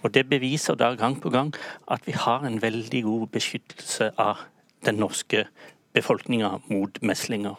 Og 0.03 0.13
Det 0.13 0.29
beviser 0.29 0.77
da 0.77 0.93
gang 0.95 1.17
på 1.21 1.31
gang 1.33 1.55
at 1.89 2.05
vi 2.07 2.13
har 2.13 2.45
en 2.45 2.61
veldig 2.63 3.03
god 3.05 3.27
beskyttelse 3.33 4.13
av 4.19 4.45
den 4.85 5.01
norske 5.01 5.47
befolkninga 5.97 6.53
mot 6.71 7.01
meslinger. 7.03 7.57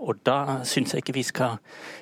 Og 0.00 0.20
da 0.26 0.60
syns 0.68 0.94
jeg 0.94 1.04
ikke 1.04 1.16
vi 1.16 1.26
skal 1.26 1.58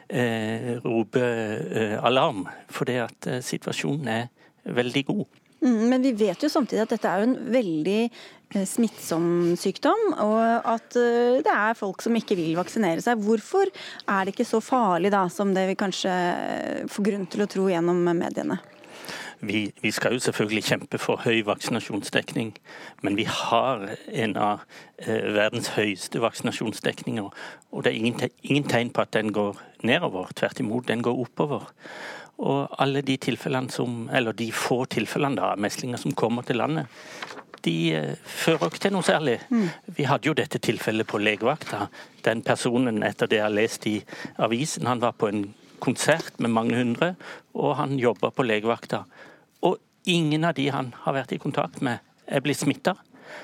eh, 0.08 0.76
rope 0.84 1.22
eh, 1.22 1.96
alarm, 2.02 2.46
for 2.70 2.88
det 2.88 2.98
at 3.06 3.30
eh, 3.30 3.44
situasjonen 3.44 4.08
er 4.14 4.26
veldig 4.78 5.04
god. 5.10 5.26
Mm, 5.58 5.88
men 5.90 6.02
vi 6.02 6.12
vet 6.14 6.42
jo 6.42 6.50
samtidig 6.50 6.84
at 6.84 6.92
dette 6.94 7.10
er 7.10 7.24
en 7.24 7.34
veldig 7.50 8.00
eh, 8.06 8.66
smittsom 8.68 9.56
sykdom, 9.58 10.04
og 10.22 10.68
at 10.70 10.98
eh, 11.00 11.40
det 11.42 11.54
er 11.54 11.78
folk 11.78 12.04
som 12.04 12.14
ikke 12.18 12.38
vil 12.38 12.54
vaksinere 12.58 13.02
seg. 13.02 13.22
Hvorfor 13.26 13.70
er 13.70 14.24
det 14.24 14.36
ikke 14.36 14.46
så 14.46 14.62
farlig 14.62 15.10
da, 15.14 15.24
som 15.32 15.54
det 15.56 15.66
vi 15.72 15.78
kanskje 15.78 16.14
får 16.90 17.08
grunn 17.10 17.26
til 17.30 17.42
å 17.42 17.50
tro 17.50 17.66
gjennom 17.72 18.02
mediene? 18.12 18.60
Vi, 19.40 19.72
vi, 19.82 19.90
skal 19.90 20.12
jo 20.12 20.18
selvfølgelig 20.18 20.64
kjempe 20.64 20.98
for 20.98 21.20
høy 21.22 21.44
vaksinasjonsdekning, 21.46 22.56
men 23.02 23.16
vi 23.16 23.24
har 23.30 23.84
en 24.08 24.36
av 24.36 24.64
eh, 24.98 25.28
verdens 25.36 25.70
høyeste 25.76 26.18
vaksinasjonsdekninger. 26.22 27.28
Og 27.70 27.84
det 27.84 27.92
er 27.92 27.98
ingen, 28.00 28.30
ingen, 28.42 28.66
tegn 28.66 28.90
på 28.90 29.04
at 29.04 29.12
den 29.14 29.30
går 29.32 29.60
nedover. 29.86 30.32
Tvert 30.34 30.60
imot, 30.60 30.88
den 30.88 31.04
går 31.06 31.20
oppover. 31.22 31.70
Og 32.38 32.80
alle 32.82 33.02
de 33.02 33.16
tilfellene 33.16 33.70
som, 33.70 34.08
eller 34.12 34.34
de 34.34 34.50
få 34.52 34.84
tilfellene 34.90 35.42
av 35.42 35.58
meslinger 35.58 36.02
som 36.02 36.14
kommer 36.18 36.42
til 36.42 36.58
landet, 36.58 36.90
de 37.64 37.76
eh, 37.94 38.18
fører 38.24 38.70
ikke 38.70 38.82
til 38.86 38.94
noe 38.94 39.06
særlig. 39.06 39.38
Mm. 39.50 39.68
Vi 39.96 40.06
hadde 40.08 40.30
jo 40.30 40.36
dette 40.38 40.58
tilfellet 40.62 41.06
på 41.06 41.22
legevakta. 41.22 41.86
Den 42.26 42.42
personen, 42.46 43.02
etter 43.06 43.30
det 43.30 43.38
jeg 43.38 43.46
har 43.46 43.54
lest 43.54 43.86
i 43.86 43.96
avisen, 44.38 44.86
han 44.86 45.02
var 45.02 45.14
på 45.18 45.30
en 45.30 45.46
konsert 45.78 46.38
med 46.42 46.50
mange 46.50 46.78
hundre, 46.78 47.14
og 47.54 47.76
han 47.78 47.98
jobber 47.98 48.34
på 48.34 48.46
legevakta. 48.46 49.04
Ingen 50.08 50.46
av 50.48 50.56
de 50.56 50.70
han 50.72 50.94
har 51.04 51.16
vært 51.18 51.34
i 51.36 51.40
kontakt 51.42 51.82
med, 51.84 52.00
er 52.24 52.40
blitt 52.44 52.62
smitta. 52.62 52.94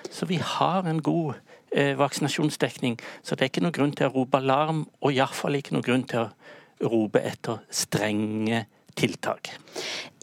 Så 0.08 0.24
vi 0.30 0.38
har 0.40 0.86
en 0.88 1.02
god 1.04 1.34
eh, 1.76 1.92
vaksinasjonsdekning. 1.98 2.96
Så 3.22 3.36
det 3.36 3.44
er 3.44 3.52
ikke 3.52 3.64
noe 3.66 3.76
grunn 3.76 3.92
til 3.96 4.08
å 4.08 4.14
rope 4.14 4.40
alarm, 4.40 4.86
og 5.04 5.12
iallfall 5.12 5.58
ikke 5.58 5.76
noe 5.76 5.84
grunn 5.84 6.06
til 6.08 6.24
å 6.24 6.88
rope 6.88 7.20
etter 7.20 7.60
strenge 7.68 8.64
tiltak. 8.96 9.50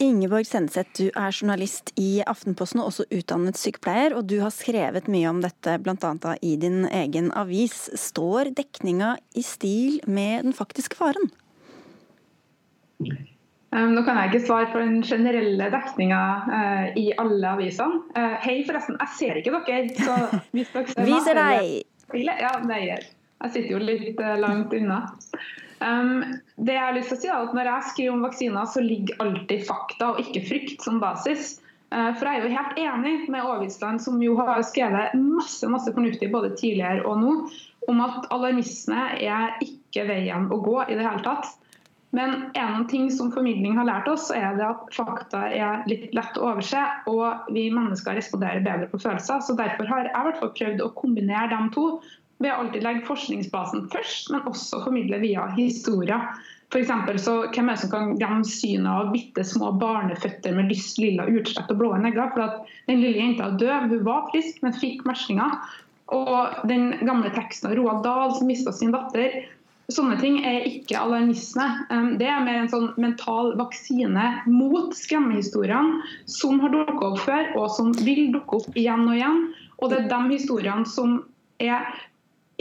Ingeborg 0.01 0.47
Sendeseth, 0.47 0.95
du 0.97 1.11
er 1.11 1.33
journalist 1.35 1.91
i 1.99 2.23
Aftenposten 2.25 2.81
og 2.81 2.89
også 2.89 3.05
utdannet 3.13 3.59
sykepleier. 3.59 4.15
Og 4.17 4.25
du 4.31 4.39
har 4.41 4.53
skrevet 4.55 5.11
mye 5.11 5.29
om 5.29 5.41
dette, 5.43 5.77
bl.a. 5.83 6.35
i 6.41 6.55
din 6.61 6.85
egen 6.89 7.29
avis. 7.37 7.89
Står 7.99 8.53
dekninga 8.57 9.17
i 9.37 9.45
stil 9.45 9.99
med 10.07 10.47
den 10.47 10.57
faktiske 10.57 10.97
faren? 10.97 11.29
Um, 13.01 13.30
nå 13.71 14.01
kan 14.03 14.17
jeg 14.19 14.31
ikke 14.31 14.47
svare 14.49 14.67
for 14.73 14.83
den 14.83 14.99
generelle 15.05 15.69
dekninga 15.71 16.19
uh, 16.43 16.87
i 16.99 17.07
alle 17.21 17.53
avisene. 17.55 18.01
Uh, 18.17 18.35
hei, 18.43 18.57
forresten, 18.67 18.97
jeg 18.99 19.15
ser 19.15 19.39
ikke 19.39 19.61
dere. 19.63 19.95
Så 19.95 20.17
hvis 20.55 20.73
dere 20.73 20.91
ser 20.91 21.07
Viser 21.07 21.39
deg! 21.39 21.71
Ja, 22.19 22.51
nei, 22.67 22.81
jeg 22.91 23.53
sitter 23.53 23.69
jo 23.71 23.79
litt 23.79 24.19
uh, 24.19 24.35
langt 24.43 24.75
unna. 24.75 25.05
Um, 25.81 26.19
det 26.59 26.75
jeg 26.75 26.83
har 26.83 26.97
lyst 26.97 27.09
til 27.13 27.17
å 27.17 27.21
si 27.21 27.29
er 27.31 27.39
at 27.39 27.55
Når 27.57 27.69
jeg 27.71 27.85
skriver 27.93 28.17
om 28.17 28.25
vaksiner, 28.27 28.67
så 28.69 28.83
ligger 28.83 29.23
alltid 29.23 29.63
fakta 29.69 30.11
og 30.11 30.19
ikke 30.21 30.43
frykt 30.49 30.83
som 30.85 30.99
basis. 31.01 31.55
For 31.91 32.23
jeg 32.23 32.39
er 32.39 32.45
jo 32.45 32.51
helt 32.53 32.77
enig 32.79 33.13
med 33.33 33.43
Aavitsland, 33.43 33.99
som 33.99 34.21
jo 34.23 34.37
har 34.37 34.61
skrevet 34.63 35.11
masse 35.19 35.67
masse 35.67 35.91
fornuftig 35.91 36.29
både 36.31 36.53
tidligere 36.55 37.03
og 37.03 37.17
nå, 37.19 37.33
om 37.91 37.99
at 38.05 38.29
alarmisme 38.31 39.09
er 39.17 39.57
ikke 39.65 40.05
veien 40.07 40.47
å 40.55 40.61
gå 40.63 40.77
i 40.85 40.95
det 40.95 41.03
hele 41.03 41.19
tatt. 41.25 41.49
Men 42.11 42.49
en 42.59 42.87
ting 42.91 43.11
som 43.11 43.31
formidling 43.31 43.77
har 43.77 43.87
lært 43.87 44.07
oss, 44.11 44.27
er 44.35 44.57
det 44.57 44.65
at 44.67 44.87
fakta 44.95 45.45
er 45.47 45.85
litt 45.87 46.09
lett 46.15 46.39
å 46.39 46.49
overse, 46.49 46.81
og 47.07 47.51
vi 47.55 47.69
mennesker 47.71 48.17
responderer 48.19 48.63
bedre 48.65 48.89
på 48.91 48.99
følelser. 48.99 49.39
Så 49.39 49.55
Derfor 49.55 49.87
har 49.87 50.03
jeg 50.03 50.11
i 50.11 50.25
hvert 50.27 50.41
fall 50.41 50.51
prøvd 50.57 50.83
å 50.83 50.91
kombinere 50.97 51.47
de 51.53 51.61
to 51.75 51.85
ved 52.41 52.49
å 52.51 52.63
alltid 52.63 52.83
legge 52.83 53.05
forskningsbasen 53.07 53.85
først, 53.93 54.31
men 54.33 54.43
også 54.49 54.81
formidle 54.83 55.21
via 55.21 55.45
historier. 55.55 56.25
For 56.71 56.83
så 57.19 57.35
Hvem 57.51 57.69
er 57.69 57.75
det 57.75 57.81
som 57.83 57.91
kan 57.91 58.13
glemme 58.15 58.47
synet 58.47 58.91
av 58.91 59.11
bitte 59.11 59.43
små 59.43 59.73
barneføtter 59.79 60.55
med 60.55 60.71
lyst 60.71 60.99
lilla 60.99 61.27
utslett 61.27 61.71
og 61.71 61.79
blå 61.79 61.93
negler? 61.99 62.31
For 62.35 62.43
at 62.45 62.75
Den 62.87 63.03
lille 63.03 63.19
jenta 63.19 63.51
døv, 63.59 63.89
hun 63.91 64.05
var 64.07 64.29
frisk, 64.31 64.61
men 64.63 64.75
fikk 64.75 65.03
meslinger. 65.07 65.59
Og 66.11 66.67
den 66.67 66.91
gamle 67.07 67.31
teksten 67.35 67.71
av 67.71 67.77
Roald 67.77 68.03
Dahl 68.03 68.33
som 68.35 68.47
mista 68.47 68.71
sin 68.75 68.91
datter, 68.95 69.43
Sånne 69.91 70.17
ting 70.21 70.39
er 70.47 70.67
ikke 70.69 70.99
alarmisme. 70.99 71.65
Det 72.19 72.27
er 72.29 72.45
mer 72.45 72.61
en 72.61 72.71
sånn 72.71 72.91
mental 73.01 73.53
vaksine 73.59 74.27
mot 74.47 74.95
skremmehistoriene 74.95 76.01
som 76.29 76.61
har 76.63 76.73
dukket 76.73 77.03
opp 77.09 77.19
før, 77.25 77.51
og 77.59 77.67
som 77.75 77.91
vil 78.05 78.29
dukke 78.35 78.61
opp 78.61 78.79
igjen 78.79 79.07
og 79.07 79.17
igjen. 79.17 79.43
Og 79.81 79.91
det 79.91 80.03
er 80.03 80.09
de 80.13 80.21
historiene 80.35 80.87
som 80.87 81.19
er 81.61 81.89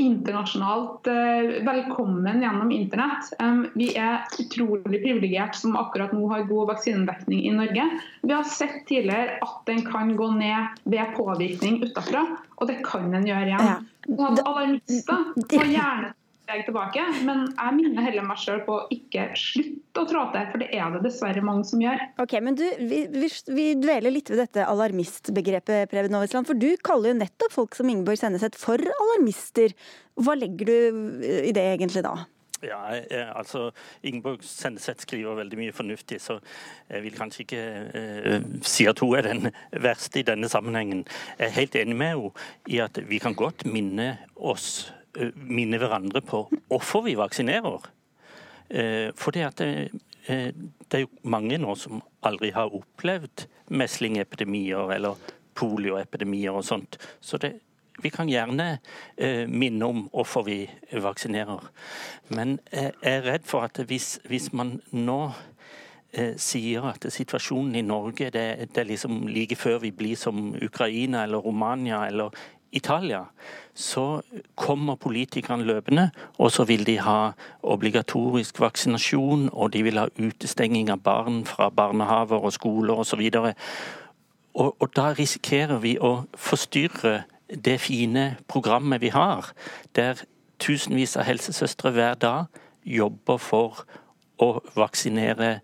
internasjonalt 0.01 1.07
eh, 1.07 1.61
velkommen 1.67 2.41
gjennom 2.43 2.71
internett. 2.73 3.33
Vi 3.75 3.91
er 3.99 4.25
utrolig 4.41 5.03
privilegert 5.03 5.59
som 5.59 5.77
akkurat 5.77 6.15
nå 6.17 6.29
har 6.33 6.47
god 6.49 6.71
vaksinedekning 6.73 7.43
i 7.49 7.53
Norge. 7.55 7.85
Vi 8.23 8.33
har 8.33 8.49
sett 8.49 8.87
tidligere 8.89 9.39
at 9.45 9.59
den 9.69 9.85
kan 9.87 10.15
gå 10.17 10.31
ned 10.39 10.81
ved 10.85 11.13
påvirkning 11.19 11.83
utenfra, 11.85 12.25
og 12.57 12.71
det 12.71 12.81
kan 12.87 13.11
den 13.13 13.29
gjøre 13.29 13.53
igjen. 13.53 13.69
Ja. 13.75 14.31
Alarmister 14.47 15.29
må 15.37 15.67
gjerne 15.69 16.15
steg 16.51 16.67
tilbake. 16.67 17.05
Men 17.27 17.47
jeg 17.53 17.77
minner 17.77 18.07
heller 18.09 18.27
meg 18.27 18.41
sjøl 18.43 18.65
på 18.67 18.77
å 18.81 18.87
ikke 18.95 19.31
slutte 19.39 20.03
å 20.03 20.09
trå 20.09 20.25
til, 20.35 20.49
for 20.51 20.63
det 20.63 20.71
er 20.75 20.97
det 20.97 21.05
dessverre 21.07 21.45
mange 21.47 21.69
som 21.69 21.83
gjør. 21.83 22.03
Ok, 22.23 22.37
men 22.45 22.59
du, 22.59 22.67
vi, 22.91 23.05
vi, 23.13 23.31
vi 23.55 23.69
dveler 23.79 24.15
litt 24.15 24.33
ved 24.33 24.43
dette 24.45 24.67
alarmistbegrepet, 24.67 25.91
Preben 25.93 26.19
Aavitsland. 26.19 26.51
For 26.51 26.59
du 26.59 26.73
kaller 26.87 27.13
jo 27.13 27.21
nettopp 27.21 27.55
folk 27.55 27.79
som 27.79 27.91
Ingeborg 27.91 28.21
Senneset 28.21 28.59
for 28.59 28.81
alarmister. 28.81 29.75
Hva 30.21 30.37
legger 30.39 30.71
du 30.71 31.25
i 31.47 31.55
det 31.55 31.67
egentlig 31.77 32.05
da? 32.07 32.19
Ja, 32.61 32.77
altså 33.33 33.71
Ingeborg 34.05 34.43
Senneset 34.45 35.01
skriver 35.07 35.39
veldig 35.39 35.57
mye 35.57 35.73
fornuftig, 35.73 36.19
så 36.21 36.37
jeg 36.91 37.07
vil 37.07 37.17
kanskje 37.17 37.47
ikke 37.47 37.63
eh, 37.97 38.49
si 38.69 38.85
at 38.91 39.01
hun 39.01 39.17
er 39.17 39.31
den 39.31 39.49
verste 39.81 40.21
i 40.21 40.27
denne 40.29 40.51
sammenhengen. 40.53 41.07
Jeg 41.39 41.49
er 41.49 41.57
helt 41.57 41.81
enig 41.81 41.97
med 41.97 42.13
henne 42.13 42.49
i 42.69 42.83
at 42.85 43.01
vi 43.09 43.23
kan 43.23 43.39
godt 43.39 43.65
minne 43.65 44.13
oss 44.37 44.91
Eh, 44.91 45.00
minne 45.35 45.79
hverandre 45.81 46.23
på 46.23 46.45
hvorfor 46.69 47.05
vi 47.07 47.17
vaksinerer. 47.19 47.89
Eh, 48.71 49.11
for 49.15 49.35
det, 49.35 49.49
det, 49.59 49.89
eh, 50.27 50.53
det 50.55 50.99
er 50.99 51.07
jo 51.07 51.11
mange 51.23 51.59
nå 51.59 51.75
som 51.79 52.03
aldri 52.23 52.53
har 52.55 52.75
opplevd 52.75 53.47
meslingepidemier 53.71 54.95
eller 54.95 55.19
polioepidemier 55.59 56.55
og 56.55 56.65
sånt. 56.65 56.99
Så 57.21 57.41
det, 57.43 57.57
vi 58.01 58.11
kan 58.15 58.31
gjerne 58.31 58.79
minne 59.51 59.85
om 59.85 60.07
hvorfor 60.09 60.47
vi 60.47 60.63
vaksinerer. 61.03 61.67
Men 62.33 62.59
jeg 62.73 62.95
er 63.05 63.27
redd 63.27 63.45
for 63.45 63.67
at 63.67 63.77
hvis, 63.91 64.15
hvis 64.25 64.55
man 64.57 64.79
nå 64.97 65.19
sier 66.41 66.87
at 66.89 67.05
situasjonen 67.13 67.77
i 67.77 67.85
Norge 67.87 68.31
det, 68.33 68.47
det, 68.73 68.81
er 68.81 68.89
liksom 68.89 69.29
like 69.29 69.59
før 69.59 69.83
vi 69.85 69.93
blir 69.95 70.17
som 70.17 70.55
Ukraina 70.57 71.27
eller 71.27 71.45
Romania 71.45 72.07
eller 72.09 72.33
Italia, 72.73 73.25
så 73.75 74.23
kommer 74.55 74.95
politikerne 74.95 75.65
løpende, 75.65 76.11
og 76.39 76.51
så 76.51 76.65
vil 76.65 76.87
de 76.87 76.99
ha 77.01 77.33
obligatorisk 77.63 78.61
vaksinasjon, 78.61 79.49
og 79.53 79.73
de 79.73 79.83
vil 79.83 79.99
ha 79.99 80.07
utestenging 80.19 80.91
av 80.91 81.03
barn 81.03 81.45
fra 81.47 81.71
barnehaver 81.71 82.39
og 82.39 82.53
skoler 82.53 83.03
osv. 83.03 83.23
Og, 83.35 83.53
og, 84.55 84.77
og 84.79 84.93
da 84.97 85.11
risikerer 85.19 85.83
vi 85.83 85.97
å 85.99 86.25
forstyrre 86.35 87.23
det 87.51 87.81
fine 87.83 88.37
programmet 88.49 89.01
vi 89.03 89.11
har, 89.15 89.51
der 89.97 90.23
tusenvis 90.61 91.17
av 91.17 91.27
helsesøstre 91.27 91.91
hver 91.97 92.15
dag 92.21 92.63
jobber 92.85 93.41
for 93.43 93.83
å 94.41 94.61
vaksinere 94.77 95.61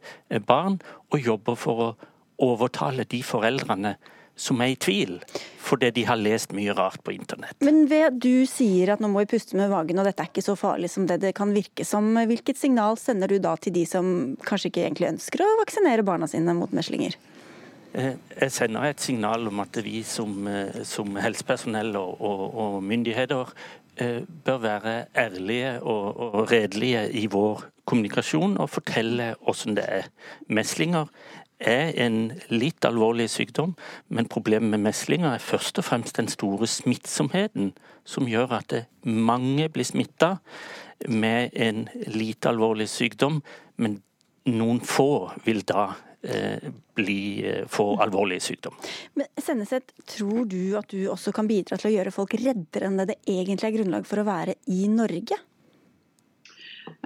barn, 0.47 0.81
og 1.11 1.23
jobber 1.23 1.55
for 1.55 1.83
å 1.85 1.95
overtale 2.43 3.07
de 3.09 3.23
foreldrene 3.25 3.95
som 4.37 4.61
er 4.61 4.75
i 4.75 4.79
tvil, 4.81 5.17
fordi 5.65 5.91
de 5.97 6.05
har 6.07 6.21
lest 6.21 6.53
mye 6.57 6.75
rart 6.77 7.01
på 7.05 7.15
internett. 7.17 7.57
Men 7.65 7.87
ved 7.91 8.19
du 8.23 8.45
sier 8.49 8.93
at 8.93 9.03
nå 9.03 9.09
må 9.11 9.25
vi 9.25 9.31
puste 9.33 9.57
med 9.59 9.73
magen 9.73 9.99
og 9.99 10.09
dette 10.09 10.23
er 10.23 10.31
ikke 10.31 10.45
så 10.45 10.57
farlig 10.61 10.93
som 10.93 11.09
det 11.09 11.23
det 11.25 11.33
kan 11.37 11.55
virke 11.57 11.87
som, 11.89 12.13
hvilket 12.29 12.61
signal 12.61 13.01
sender 13.01 13.33
du 13.33 13.41
da 13.43 13.57
til 13.57 13.75
de 13.77 13.87
som 13.89 14.37
kanskje 14.47 14.71
ikke 14.71 14.85
egentlig 14.85 15.15
ønsker 15.15 15.43
å 15.43 15.55
vaksinere 15.63 16.05
barna 16.07 16.29
sine 16.31 16.55
mot 16.57 16.75
meslinger? 16.77 17.17
Eh, 17.97 18.13
jeg 18.43 18.53
sender 18.53 18.91
et 18.91 19.01
signal 19.01 19.49
om 19.49 19.63
at 19.65 19.79
vi 19.85 20.03
som, 20.05 20.47
eh, 20.47 20.83
som 20.85 21.17
helsepersonell 21.17 21.97
og, 21.97 22.21
og, 22.21 22.43
og, 22.53 22.83
myndigheter 22.85 23.55
eh, 23.97 24.21
bør 24.45 24.59
være 24.61 24.95
ærlige 25.17 25.79
og, 25.81 26.21
og 26.21 26.53
redelige 26.53 27.07
i 27.17 27.25
vår 27.33 27.65
kommunikasjon 27.89 28.59
og 28.61 28.69
fortelle 28.69 29.33
hvordan 29.41 29.79
det 29.79 29.87
er. 29.89 30.11
Meslinger 30.49 31.09
er 31.59 31.93
en 32.05 32.33
litt 32.53 32.85
alvorlig 32.85 33.29
sykdom, 33.33 33.75
men 34.09 34.29
problemet 34.29 34.71
med 34.75 34.85
meslinger 34.85 35.35
er 35.35 35.43
først 35.43 35.81
og 35.81 35.87
fremst 35.89 36.19
den 36.21 36.29
store 36.29 36.69
smittsomheten, 36.69 37.73
som 38.05 38.29
gjør 38.29 38.59
at 38.61 38.75
mange 39.03 39.69
blir 39.73 39.87
smitta 39.89 40.37
med 41.09 41.55
en 41.55 41.87
lite 42.13 42.51
alvorlig 42.53 42.89
sykdom, 42.91 43.41
men 43.77 44.01
noen 44.53 44.81
få 44.85 45.33
vil 45.45 45.65
da 45.67 45.89
eh, 46.23 46.71
bli, 46.95 47.21
eh, 47.49 47.65
få 47.69 47.89
alvorlig 48.05 48.39
sykdom. 48.43 48.77
Men 49.19 49.27
Senneset, 49.43 49.93
tror 50.07 50.47
du 50.47 50.77
at 50.79 50.89
du 50.93 51.09
også 51.11 51.35
kan 51.35 51.49
bidra 51.51 51.81
til 51.81 51.91
å 51.91 51.97
gjøre 51.97 52.15
folk 52.15 52.37
reddere 52.39 52.89
enn 52.89 53.01
det 53.01 53.11
det 53.13 53.21
egentlig 53.27 53.71
er 53.71 53.79
grunnlag 53.81 54.09
for 54.09 54.23
å 54.23 54.29
være 54.29 54.59
i 54.73 54.87
Norge? 54.93 55.41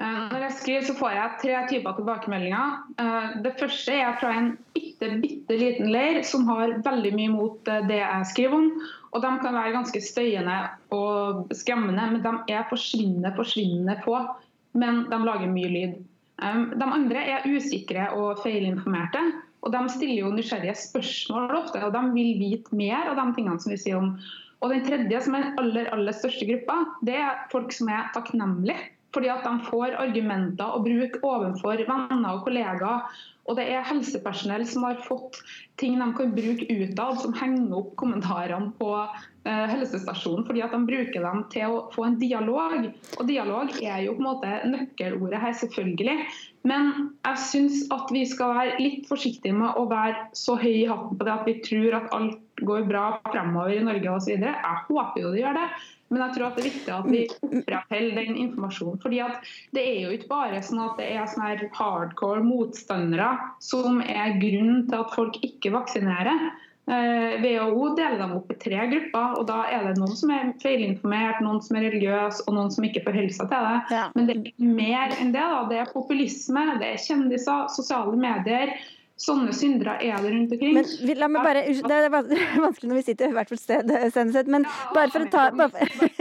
Eh, 0.01 0.21
når 0.33 0.45
jeg 0.47 0.57
skriver, 0.57 0.85
så 0.89 0.95
får 0.97 1.13
jeg 1.13 1.39
tre 1.43 1.57
typer 1.69 1.97
tilbakemeldinger. 1.99 2.77
Eh, 3.03 3.33
det 3.45 3.53
første 3.61 3.97
er 4.01 4.15
fra 4.17 4.31
en 4.33 4.55
bitte, 4.73 5.11
bitte 5.21 5.57
liten 5.61 5.91
leir 5.93 6.23
som 6.25 6.47
har 6.49 6.79
veldig 6.87 7.11
mye 7.19 7.33
mot 7.35 7.69
eh, 7.69 7.83
det 7.91 7.99
jeg 7.99 8.29
skriver 8.31 8.57
om. 8.57 8.71
Og 9.11 9.21
De 9.21 9.33
kan 9.43 9.57
være 9.59 9.75
ganske 9.75 10.01
støyende 10.01 10.55
og 10.97 11.51
skremmende, 11.59 12.07
men 12.15 12.25
de 12.25 12.55
er 12.55 12.65
forsvinnende, 12.71 13.35
forsvinnende 13.37 13.99
få. 14.07 14.23
Men 14.73 15.03
de 15.11 15.19
lager 15.27 15.53
mye 15.53 15.73
lyd. 15.75 15.99
De 16.41 16.87
andre 16.87 17.25
er 17.35 17.49
usikre 17.51 18.07
og 18.17 18.39
feilinformerte. 18.41 19.21
Og 19.67 19.75
De 19.75 19.81
stiller 19.93 20.23
jo 20.23 20.31
nysgjerrige 20.33 20.79
spørsmål 20.81 21.51
ofte, 21.59 21.83
og 21.85 21.93
de 21.93 22.15
vil 22.15 22.39
vite 22.41 22.73
mer 22.73 23.11
av 23.11 23.19
de 23.19 23.27
tingene 23.37 23.61
som 23.61 23.75
vi 23.75 23.81
sier 23.83 23.99
om. 23.99 24.15
Og 24.63 24.73
Den 24.73 24.87
tredje, 24.87 25.21
som 25.27 25.37
er 25.37 25.45
den 25.45 25.61
aller, 25.61 25.91
aller 25.93 26.17
største 26.17 26.49
gruppa, 26.49 26.79
det 27.05 27.19
er 27.19 27.45
folk 27.53 27.75
som 27.77 27.91
er 27.93 28.09
takknemlige 28.15 28.79
fordi 29.15 29.31
at 29.33 29.45
de 29.47 29.67
får 29.67 29.99
argumenter 29.99 30.77
å 30.77 30.83
bruke 30.85 31.21
overfor 31.27 31.83
venner 31.89 32.31
og 32.33 32.47
kollegaer. 32.47 33.11
Og 33.49 33.57
det 33.59 33.65
er 33.73 33.87
helsepersonell 33.89 34.63
som 34.69 34.85
har 34.87 35.01
fått 35.03 35.41
ting 35.81 35.97
de 35.99 36.07
kan 36.15 36.35
bruke 36.37 36.67
utad, 36.71 37.19
som 37.19 37.35
henger 37.35 37.73
opp 37.81 37.95
kommentarene 37.99 38.71
på 38.79 38.91
eh, 39.01 39.65
helsestasjonen, 39.73 40.45
fordi 40.47 40.63
at 40.63 40.77
de 40.77 40.81
bruker 40.87 41.25
dem 41.25 41.43
til 41.51 41.75
å 41.75 41.81
få 41.95 42.05
en 42.07 42.19
dialog. 42.21 42.91
Og 43.17 43.25
dialog 43.27 43.73
er 43.81 44.05
jo 44.05 44.15
på 44.15 44.23
en 44.23 44.29
måte 44.29 44.53
nøkkelordet 44.71 45.43
her, 45.43 45.57
selvfølgelig. 45.65 46.17
Men 46.69 46.93
jeg 47.25 47.43
syns 47.49 47.83
at 47.97 48.13
vi 48.15 48.23
skal 48.29 48.55
være 48.55 48.79
litt 48.85 49.09
forsiktige 49.11 49.57
med 49.57 49.81
å 49.81 49.89
være 49.91 50.29
så 50.37 50.55
høy 50.61 50.75
i 50.85 50.91
hatten 50.91 51.17
på 51.17 51.27
det 51.27 51.35
at 51.35 51.49
vi 51.49 51.57
tror 51.65 51.97
at 52.03 52.13
alt 52.15 52.67
går 52.69 52.85
bra 52.87 53.07
fremover 53.33 53.73
i 53.75 53.87
Norge 53.89 54.13
osv. 54.15 54.37
Jeg 54.37 54.85
håper 54.91 55.25
jo 55.25 55.33
det 55.33 55.43
gjør 55.43 55.59
det. 55.59 55.71
Men 56.11 56.25
jeg 56.25 56.35
tror 56.35 56.47
at 56.49 56.57
det 56.59 56.63
er 56.63 56.71
viktig 56.71 56.95
at 56.95 57.11
vi 57.11 57.21
opprettholder 57.31 58.17
den 58.19 58.41
informasjonen. 58.45 58.99
fordi 59.03 59.21
at 59.23 59.53
Det 59.75 59.85
er 59.87 60.01
jo 60.03 60.15
ikke 60.17 60.31
bare 60.33 60.63
sånn 60.67 60.83
at 60.83 60.99
det 60.99 61.07
er 61.15 61.29
sånne 61.31 61.71
hardcore 61.79 62.43
motstandere 62.43 63.31
som 63.63 64.03
er 64.03 64.35
grunnen 64.43 64.89
til 64.91 64.99
at 65.05 65.15
folk 65.15 65.39
ikke 65.47 65.73
vaksinerer. 65.77 66.51
WHO 66.91 67.83
eh, 67.87 67.95
deler 67.95 68.17
dem 68.19 68.33
opp 68.35 68.51
i 68.51 68.59
tre 68.59 68.87
grupper. 68.91 69.39
og 69.39 69.47
Da 69.47 69.63
er 69.71 69.87
det 69.87 69.99
noen 70.01 70.17
som 70.19 70.33
er 70.35 70.53
feilinformert, 70.63 71.43
noen 71.45 71.61
som 71.63 71.79
er 71.79 71.87
religiøse 71.87 72.47
og 72.47 72.57
noen 72.57 72.73
som 72.75 72.87
ikke 72.89 73.05
forholder 73.07 73.37
seg 73.37 73.53
til 73.53 73.69
det. 73.69 73.77
Ja. 73.95 74.07
Men 74.17 74.27
det 74.27 74.37
er 74.41 74.73
mer 74.81 75.15
enn 75.21 75.35
det. 75.37 75.45
da. 75.45 75.61
Det 75.71 75.79
er 75.83 75.93
populisme, 75.95 76.65
det 76.83 76.95
er 76.95 77.05
kjendiser, 77.05 77.69
sosiale 77.77 78.17
medier. 78.19 78.75
Sånne 79.21 79.53
syndere 79.53 79.99
er 80.01 80.17
det 80.25 80.31
rundt 80.33 80.53
omkring. 80.55 80.77
Men 80.79 81.19
la 81.19 81.29
meg 81.29 81.45
bare, 81.45 81.63
Det 81.91 81.97
er 81.97 82.13
vanskelig 82.63 82.89
når 82.89 82.99
vi 83.01 83.05
sitter 83.05 83.29
i 83.29 83.37
hvert 83.37 83.51
fall 83.51 83.61
sted, 83.61 83.91
Senneset, 84.15 84.49
men 84.49 84.65
bare 84.95 85.13
for 85.13 85.27
å 85.27 85.29
ta 85.29 85.49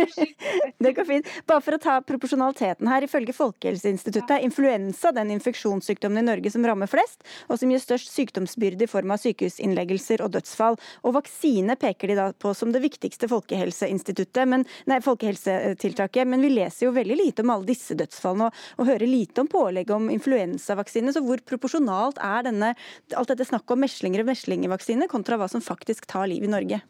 Det 0.83 0.91
går 0.97 1.07
fint. 1.07 1.29
Bare 1.47 1.63
for 1.63 1.77
å 1.77 1.79
ta 1.79 1.95
proporsjonaliteten 2.03 2.89
her. 2.91 3.05
Ifølge 3.07 3.35
Folkehelseinstituttet 3.37 4.33
er 4.35 4.43
influensa 4.43 5.13
den 5.15 5.31
infeksjonssykdommen 5.37 6.23
i 6.23 6.27
Norge 6.27 6.51
som 6.51 6.65
rammer 6.67 6.91
flest, 6.91 7.23
og 7.47 7.61
som 7.61 7.71
gir 7.71 7.79
størst 7.83 8.11
sykdomsbyrde 8.11 8.83
i 8.83 8.91
form 8.91 9.15
av 9.15 9.23
sykehusinnleggelser 9.23 10.25
og 10.25 10.33
dødsfall. 10.35 10.75
Og 11.07 11.15
vaksine 11.15 11.79
peker 11.79 12.11
de 12.11 12.19
da 12.19 12.27
på 12.35 12.51
som 12.57 12.73
det 12.75 12.83
viktigste 12.83 13.31
folkehelseinstituttet, 13.31 14.43
men, 14.49 14.67
nei, 14.91 14.99
folkehelsetiltaket. 15.05 16.27
Men 16.27 16.43
vi 16.43 16.51
leser 16.57 16.89
jo 16.89 16.95
veldig 16.99 17.19
lite 17.21 17.47
om 17.47 17.55
alle 17.55 17.71
disse 17.71 17.95
dødsfallene, 17.99 18.51
og, 18.51 18.83
og 18.83 18.91
hører 18.91 19.07
lite 19.07 19.45
om 19.45 19.51
pålegg 19.51 19.95
om 19.95 20.11
influensavaksine. 20.11 21.15
Så 21.15 21.23
hvor 21.23 21.39
proporsjonalt 21.47 22.19
er 22.23 22.47
denne 22.51 22.75
alt 23.15 23.31
dette 23.31 23.47
snakket 23.47 23.75
om 23.75 23.83
meslinger 23.83 24.23
og 24.23 24.31
meslingvaksine 24.31 25.09
kontra 25.11 25.39
hva 25.39 25.49
som 25.51 25.63
faktisk 25.63 26.07
tar 26.09 26.29
liv 26.31 26.45
i 26.45 26.51
Norge? 26.51 26.81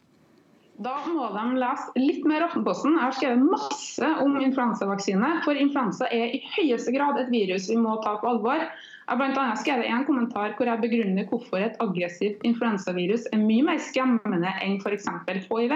Da 0.80 0.94
må 1.12 1.26
de 1.34 1.58
lese 1.60 2.00
litt 2.00 2.22
mer 2.24 2.46
Aftenposten. 2.46 2.94
Jeg 2.96 3.04
har 3.04 3.16
skrevet 3.18 3.48
masse 3.52 4.12
om 4.22 4.38
influensavaksine. 4.40 5.32
For 5.44 5.58
influensa 5.60 6.08
er 6.08 6.32
i 6.32 6.40
høyeste 6.54 6.94
grad 6.94 7.20
et 7.20 7.28
virus 7.32 7.68
vi 7.68 7.76
må 7.76 7.98
ta 8.04 8.14
på 8.22 8.30
alvor. 8.30 8.64
Jeg 9.10 9.18
har 9.18 9.32
bl.a. 9.34 9.44
skrevet 9.58 9.88
en 9.90 10.04
kommentar 10.06 10.52
hvor 10.54 10.68
jeg 10.70 10.78
begrunner 10.84 11.24
hvorfor 11.26 11.58
et 11.64 11.78
aggressivt 11.82 12.44
influensavirus 12.46 13.24
er 13.34 13.40
mye 13.42 13.64
mer 13.66 13.80
skremmende 13.82 14.52
enn 14.62 14.76
f.eks. 14.78 15.08
hiv. 15.26 15.74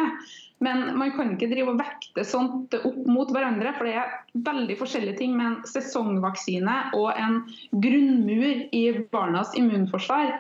Men 0.62 0.84
man 0.94 1.10
kan 1.16 1.32
ikke 1.34 1.48
drive 1.50 1.72
og 1.72 1.80
vekte 1.80 2.22
sånt 2.22 2.76
opp 2.78 3.00
mot 3.10 3.32
hverandre, 3.34 3.72
for 3.74 3.90
det 3.90 3.96
er 3.98 4.14
veldig 4.46 4.76
forskjellige 4.78 5.18
ting 5.18 5.34
med 5.34 5.48
en 5.48 5.58
sesongvaksine 5.66 6.76
og 6.94 7.10
en 7.18 7.40
grunnmur 7.82 8.62
i 8.70 8.84
barnas 9.10 9.50
immunforsvar. 9.58 10.36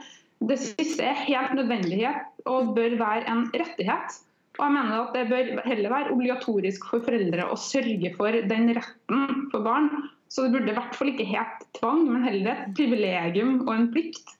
Det 0.46 0.60
siste 0.62 1.02
er 1.10 1.18
helt 1.26 1.58
nødvendighet 1.58 2.46
og 2.46 2.76
bør 2.78 2.94
være 3.02 3.26
en 3.26 3.48
rettighet. 3.58 4.22
Og 4.54 4.68
jeg 4.68 4.76
mener 4.76 5.00
at 5.00 5.14
Det 5.18 5.28
bør 5.34 5.64
heller 5.66 5.90
være 5.90 6.14
obligatorisk 6.14 6.86
for 6.92 7.02
foreldre 7.02 7.50
å 7.50 7.58
sørge 7.58 8.14
for 8.14 8.30
den 8.54 8.70
retten 8.78 9.48
for 9.50 9.66
barn. 9.66 9.90
Så 10.34 10.42
det 10.42 10.50
burde 10.50 10.72
i 10.72 10.74
hvert 10.74 10.96
fall 10.98 11.12
ikke 11.12 11.28
het 11.30 11.66
tvang, 11.78 12.08
men 12.10 12.24
heller 12.26 12.64
et 12.64 12.72
privilegium 12.74 13.60
og 13.68 13.70
en 13.76 13.90
plikt. 13.94 14.32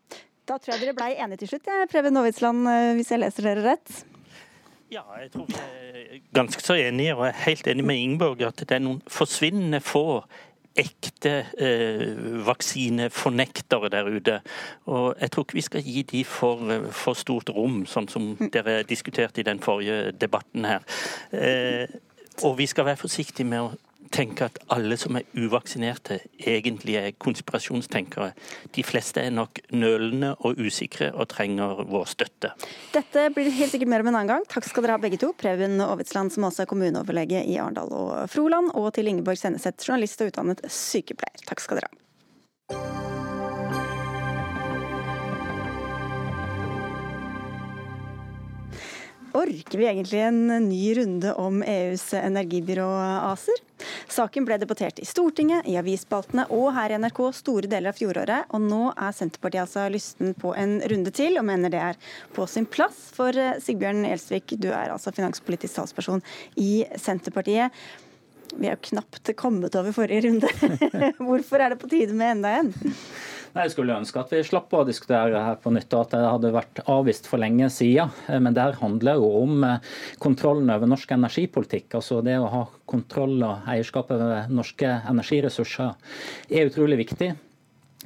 Da 0.45 0.57
tror 0.59 0.75
jeg 0.75 0.83
dere 0.83 0.97
blei 0.97 1.13
enige 1.15 1.45
til 1.45 1.55
slutt, 1.55 1.69
ja. 1.71 1.85
Preben 1.89 2.19
Aavitsland, 2.19 2.67
eh, 2.69 2.89
hvis 2.99 3.13
jeg 3.15 3.23
leser 3.23 3.47
dere 3.47 3.63
rett? 3.69 4.01
Ja, 4.93 5.05
jeg 5.23 5.31
tror 5.33 5.47
vi 5.49 5.55
er 5.61 6.19
ganske 6.35 6.63
så 6.63 6.75
enige, 6.75 7.15
og 7.15 7.25
jeg 7.29 7.35
er 7.35 7.45
helt 7.47 7.71
enig 7.71 7.87
med 7.87 8.03
Ingeborg 8.03 8.43
at 8.47 8.59
det 8.61 8.77
er 8.77 8.83
noen 8.83 9.01
forsvinnende 9.11 9.81
få 9.83 10.25
ekte 10.75 11.33
eh, 11.63 12.11
vaksinefornektere 12.47 13.91
der 13.95 14.11
ute. 14.11 14.41
Og 14.91 15.15
jeg 15.21 15.31
tror 15.31 15.47
ikke 15.47 15.59
vi 15.61 15.67
skal 15.69 15.87
gi 15.87 16.03
de 16.03 16.25
for, 16.27 16.67
eh, 16.75 16.91
for 16.91 17.19
stort 17.19 17.55
rom, 17.55 17.85
sånn 17.87 18.11
som 18.11 18.33
dere 18.55 18.83
diskuterte 18.83 19.41
i 19.41 19.47
den 19.47 19.63
forrige 19.63 20.11
debatten 20.19 20.67
her. 20.67 20.83
Eh, 21.31 21.87
og 22.43 22.59
vi 22.59 22.67
skal 22.67 22.91
være 22.91 22.99
forsiktige 22.99 23.47
med 23.47 23.63
å 23.63 23.73
tenke 24.15 24.47
at 24.47 24.59
alle 24.75 24.97
som 25.01 25.19
er 25.19 25.27
uvaksinerte, 25.35 26.21
egentlig 26.39 26.97
er 27.01 27.11
konspirasjonstenkere. 27.23 28.33
De 28.77 28.85
fleste 28.87 29.23
er 29.25 29.35
nok 29.35 29.61
nølende 29.75 30.35
og 30.41 30.61
usikre 30.61 31.11
og 31.13 31.29
trenger 31.33 31.85
vår 31.91 32.09
støtte. 32.15 32.53
Dette 32.95 33.29
blir 33.35 33.51
helt 33.59 33.75
sikkert 33.75 33.93
mer 33.93 34.05
om 34.05 34.13
en 34.13 34.21
annen 34.21 34.35
gang. 34.37 34.49
Takk 34.51 34.69
skal 34.71 34.87
dere 34.87 34.99
ha 34.99 35.03
begge 35.03 35.21
to. 35.23 35.33
Preben 35.39 35.81
Aavitsland, 35.85 36.35
som 36.35 36.47
også 36.49 36.65
er 36.65 36.71
kommuneoverlege 36.71 37.45
i 37.45 37.59
Arendal 37.59 37.93
og 37.95 38.13
Froland, 38.33 38.73
og 38.79 38.93
til 38.97 39.11
Ingeborg 39.11 39.41
Senneset, 39.41 39.83
journalist 39.83 40.23
og 40.23 40.33
utdannet 40.33 40.65
sykepleier. 40.71 41.49
Takk 41.49 41.65
skal 41.65 41.83
dere 41.83 41.91
ha. 41.91 43.04
Orker 49.35 49.79
vi 49.79 49.87
egentlig 49.87 50.21
en 50.23 50.47
ny 50.69 50.95
runde 50.95 51.33
om 51.35 51.63
EUs 51.67 52.13
energibyrå 52.15 52.87
ACER? 53.33 53.59
Saken 54.07 54.45
ble 54.47 54.61
debattert 54.63 55.01
i 55.03 55.07
Stortinget, 55.09 55.67
i 55.67 55.75
avisspaltene 55.81 56.45
og 56.55 56.69
her 56.77 56.95
i 56.95 57.01
NRK 57.03 57.19
store 57.35 57.67
deler 57.73 57.91
av 57.91 57.99
fjoråret. 57.99 58.47
Og 58.55 58.63
nå 58.63 58.93
er 58.95 59.17
Senterpartiet 59.17 59.65
altså 59.65 59.89
lysten 59.91 60.37
på 60.39 60.55
en 60.55 60.77
runde 60.87 61.11
til, 61.19 61.35
og 61.41 61.49
mener 61.51 61.75
det 61.75 61.83
er 61.83 61.99
på 62.37 62.47
sin 62.47 62.69
plass. 62.71 63.09
For 63.17 63.35
eh, 63.35 63.59
Sigbjørn 63.59 64.07
Gjelsvik, 64.07 64.55
du 64.55 64.71
er 64.71 64.95
altså 64.95 65.11
finanspolitisk 65.17 65.81
talsperson 65.81 66.23
i 66.55 66.85
Senterpartiet. 66.95 67.75
Vi 68.55 68.69
er 68.69 68.77
jo 68.77 68.85
knapt 68.93 69.35
kommet 69.35 69.75
over 69.75 69.99
forrige 69.99 70.29
runde. 70.29 70.47
Hvorfor 71.27 71.59
er 71.59 71.75
det 71.75 71.83
på 71.83 71.91
tide 71.91 72.15
med 72.15 72.37
enda 72.37 72.55
en? 72.61 72.71
Jeg 73.55 73.71
skulle 73.71 73.95
ønske 73.95 74.19
at 74.19 74.33
vi 74.35 74.41
slapp 74.43 74.73
å 74.75 74.83
diskutere 74.87 75.39
her 75.47 75.59
på 75.63 75.71
nytt, 75.71 75.93
og 75.95 76.09
at 76.09 76.15
det 76.17 76.23
hadde 76.27 76.51
vært 76.57 76.81
avvist 76.91 77.29
for 77.31 77.39
lenge 77.39 77.69
siden. 77.71 78.11
Men 78.43 78.57
det 78.57 78.65
handler 78.81 79.21
jo 79.23 79.29
om 79.45 79.63
eh, 79.69 79.93
kontrollen 80.23 80.73
over 80.75 80.91
norsk 80.91 81.15
energipolitikk. 81.15 81.95
altså 82.01 82.19
Det 82.27 82.35
å 82.41 82.51
ha 82.51 82.65
kontroll 82.91 83.37
og 83.47 83.69
eierskap 83.71 84.11
over 84.11 84.51
norske 84.51 84.91
energiressurser 85.07 85.95
er 86.51 86.73
utrolig 86.73 86.99
viktig. 87.05 87.31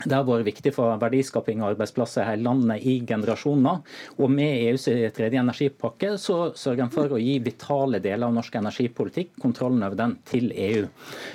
Det 0.04 0.14
har 0.14 0.26
vært 0.26 0.46
viktig 0.46 0.72
for 0.76 0.94
verdiskaping 1.00 1.62
og 1.62 1.72
arbeidsplasser 1.72 2.22
i 2.22 2.28
hele 2.30 2.46
landet 2.46 2.84
i 2.86 2.98
generasjoner. 3.06 3.80
Og 4.18 4.30
med 4.30 4.68
EUs 4.68 4.86
tredje 5.16 5.40
energipakke 5.40 6.12
så 6.22 6.52
sørger 6.58 6.84
en 6.84 6.92
for 6.94 7.14
å 7.16 7.18
gi 7.18 7.38
vitale 7.42 7.98
deler 8.02 8.28
av 8.28 8.36
norsk 8.36 8.58
energipolitikk 8.60 9.32
kontrollen 9.42 9.82
over 9.82 9.98
den 9.98 10.14
til 10.28 10.52
EU. 10.54 10.84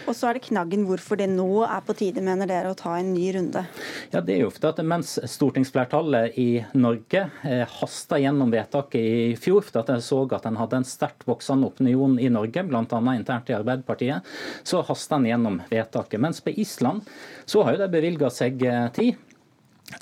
Og 0.08 0.16
så 0.16 0.30
er 0.30 0.38
det 0.38 0.46
knaggen 0.48 0.86
hvorfor 0.88 1.20
det 1.20 1.28
nå 1.32 1.66
er 1.66 1.84
på 1.84 1.96
tide, 2.00 2.24
mener 2.24 2.48
dere, 2.50 2.72
å 2.72 2.78
ta 2.80 2.96
en 3.00 3.12
ny 3.16 3.26
runde? 3.36 3.66
Ja, 4.14 4.22
Det 4.22 4.38
er 4.38 4.44
jo 4.46 4.52
ofte 4.54 4.72
at 4.72 4.80
mens 4.88 5.18
stortingsflertallet 5.34 6.40
i 6.40 6.64
Norge 6.78 7.26
eh, 7.44 7.66
hasta 7.82 8.20
gjennom 8.22 8.54
vedtaket 8.54 9.00
i 9.02 9.36
fjor, 9.40 9.64
for 9.68 9.82
at 9.84 9.92
en 9.92 10.04
så 10.04 10.24
at 10.32 10.48
en 10.48 10.58
hadde 10.60 10.80
en 10.80 10.88
sterkt 10.88 11.28
voksende 11.28 11.68
opinion 11.68 12.16
i 12.22 12.30
Norge, 12.32 12.64
bl.a. 12.64 13.02
internt 13.14 13.52
i 13.52 13.58
Arbeiderpartiet, 13.58 14.24
så 14.64 14.82
hasta 14.88 15.20
en 15.20 15.28
gjennom 15.28 15.60
vedtaket. 15.70 16.22
Mens 16.24 16.40
på 16.44 16.54
Island 16.56 17.04
så 17.46 17.66
har 17.66 17.76
jo 17.76 17.84
de 17.84 17.92
bevilga 17.92 18.30
seg 18.32 18.53
tid. 18.94 19.16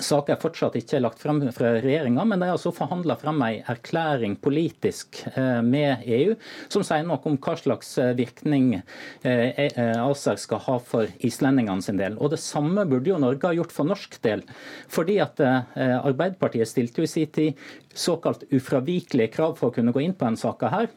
Saken 0.00 0.34
er 0.34 0.40
fortsatt 0.40 0.76
ikke 0.78 1.00
lagt 1.02 1.20
frem 1.20 1.40
fra 1.52 1.72
regjeringa, 1.82 2.24
men 2.24 2.40
de 2.40 2.48
har 2.48 2.56
altså 2.56 2.72
forhandla 2.74 3.16
frem 3.20 3.42
en 3.44 3.72
erklæring 3.72 4.36
politisk 4.40 5.18
eh, 5.34 5.60
med 5.66 6.06
EU 6.06 6.36
som 6.72 6.84
sier 6.86 7.04
noe 7.06 7.20
om 7.28 7.36
hva 7.42 7.56
slags 7.58 7.90
eh, 8.00 8.14
virkning 8.16 8.76
eh, 8.78 9.98
ACER 9.98 10.40
skal 10.40 10.62
ha 10.68 10.78
for 10.86 11.10
islendingene 11.26 11.84
sin 11.84 12.00
del. 12.00 12.16
Og 12.18 12.32
Det 12.32 12.40
samme 12.40 12.86
burde 12.88 13.12
jo 13.12 13.20
Norge 13.20 13.50
ha 13.50 13.58
gjort 13.58 13.74
for 13.74 13.88
norsk 13.88 14.16
del. 14.24 14.44
Fordi 14.92 15.18
at 15.22 15.40
Arbeiderpartiet 15.42 16.68
stilte 16.70 17.02
jo 17.02 17.08
i 17.08 17.10
sin 17.10 17.30
tid 17.32 17.60
såkalt 17.92 18.46
ufravikelige 18.54 19.34
krav 19.34 19.58
for 19.58 19.70
å 19.70 19.76
kunne 19.76 19.92
gå 19.94 20.04
inn 20.04 20.16
på 20.16 20.28
en 20.28 20.38
sak 20.40 20.64
her. 20.72 20.88